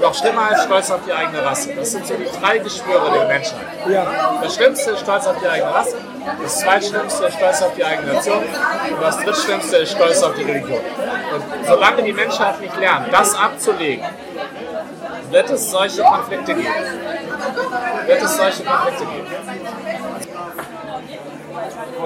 noch 0.00 0.14
schlimmer 0.14 0.48
als 0.50 0.64
Stolz 0.64 0.90
auf 0.90 1.00
die 1.06 1.12
eigene 1.12 1.44
Rasse. 1.44 1.74
Das 1.74 1.92
sind 1.92 2.06
so 2.06 2.14
die 2.14 2.28
drei 2.40 2.58
Geschwüre 2.58 3.10
der 3.12 3.26
Menschheit. 3.26 3.66
Ja. 3.86 4.38
Das 4.42 4.54
Schlimmste 4.54 4.92
ist 4.92 5.00
Stolz 5.00 5.26
auf 5.26 5.36
die 5.42 5.46
eigene 5.46 5.74
Rasse. 5.74 5.96
Das 6.42 6.58
Zweitschlimmste 6.60 7.26
ist 7.26 7.34
Stolz 7.34 7.62
auf 7.62 7.74
die 7.74 7.84
eigene 7.84 8.12
Nation. 8.14 8.38
Und 8.38 9.02
das 9.02 9.18
Drittschlimmste 9.18 9.76
ist 9.76 9.92
Stolz 9.92 10.22
auf 10.22 10.34
die 10.34 10.42
Religion. 10.42 10.80
Und 11.34 11.66
solange 11.66 12.02
die 12.02 12.12
Menschheit 12.12 12.60
nicht 12.60 12.78
lernt, 12.78 13.12
das 13.12 13.34
abzulegen, 13.36 14.04
wird 15.30 15.50
es 15.50 15.70
solche 15.70 16.02
Konflikte 16.02 16.54
geben. 16.54 16.74
Wird 18.06 18.22
es 18.22 18.36
solche 18.36 18.64
Konflikte 18.64 19.04
geben. 19.04 19.26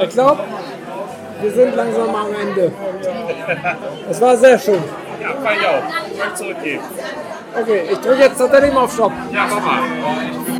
Ich 0.00 0.08
glaube, 0.10 0.40
wir 1.40 1.52
sind 1.52 1.74
langsam 1.74 2.14
am 2.14 2.34
Ende. 2.34 2.72
Es 4.10 4.20
war 4.20 4.36
sehr 4.36 4.58
schön. 4.58 4.82
Ja, 5.20 5.32
kann 5.32 5.54
ich 5.58 5.66
auch. 5.66 5.82
Ich 6.10 6.18
möchte 6.18 6.34
zurückgeben. 6.34 6.84
Okay, 7.60 7.88
ich 7.90 7.98
drücke 7.98 8.20
jetzt 8.20 8.38
tatsächlich 8.38 8.72
mal 8.72 8.84
auf 8.84 8.92
Stopp. 8.92 9.12
Ja, 9.32 9.46
mach 9.50 9.60
mal. 9.60 10.59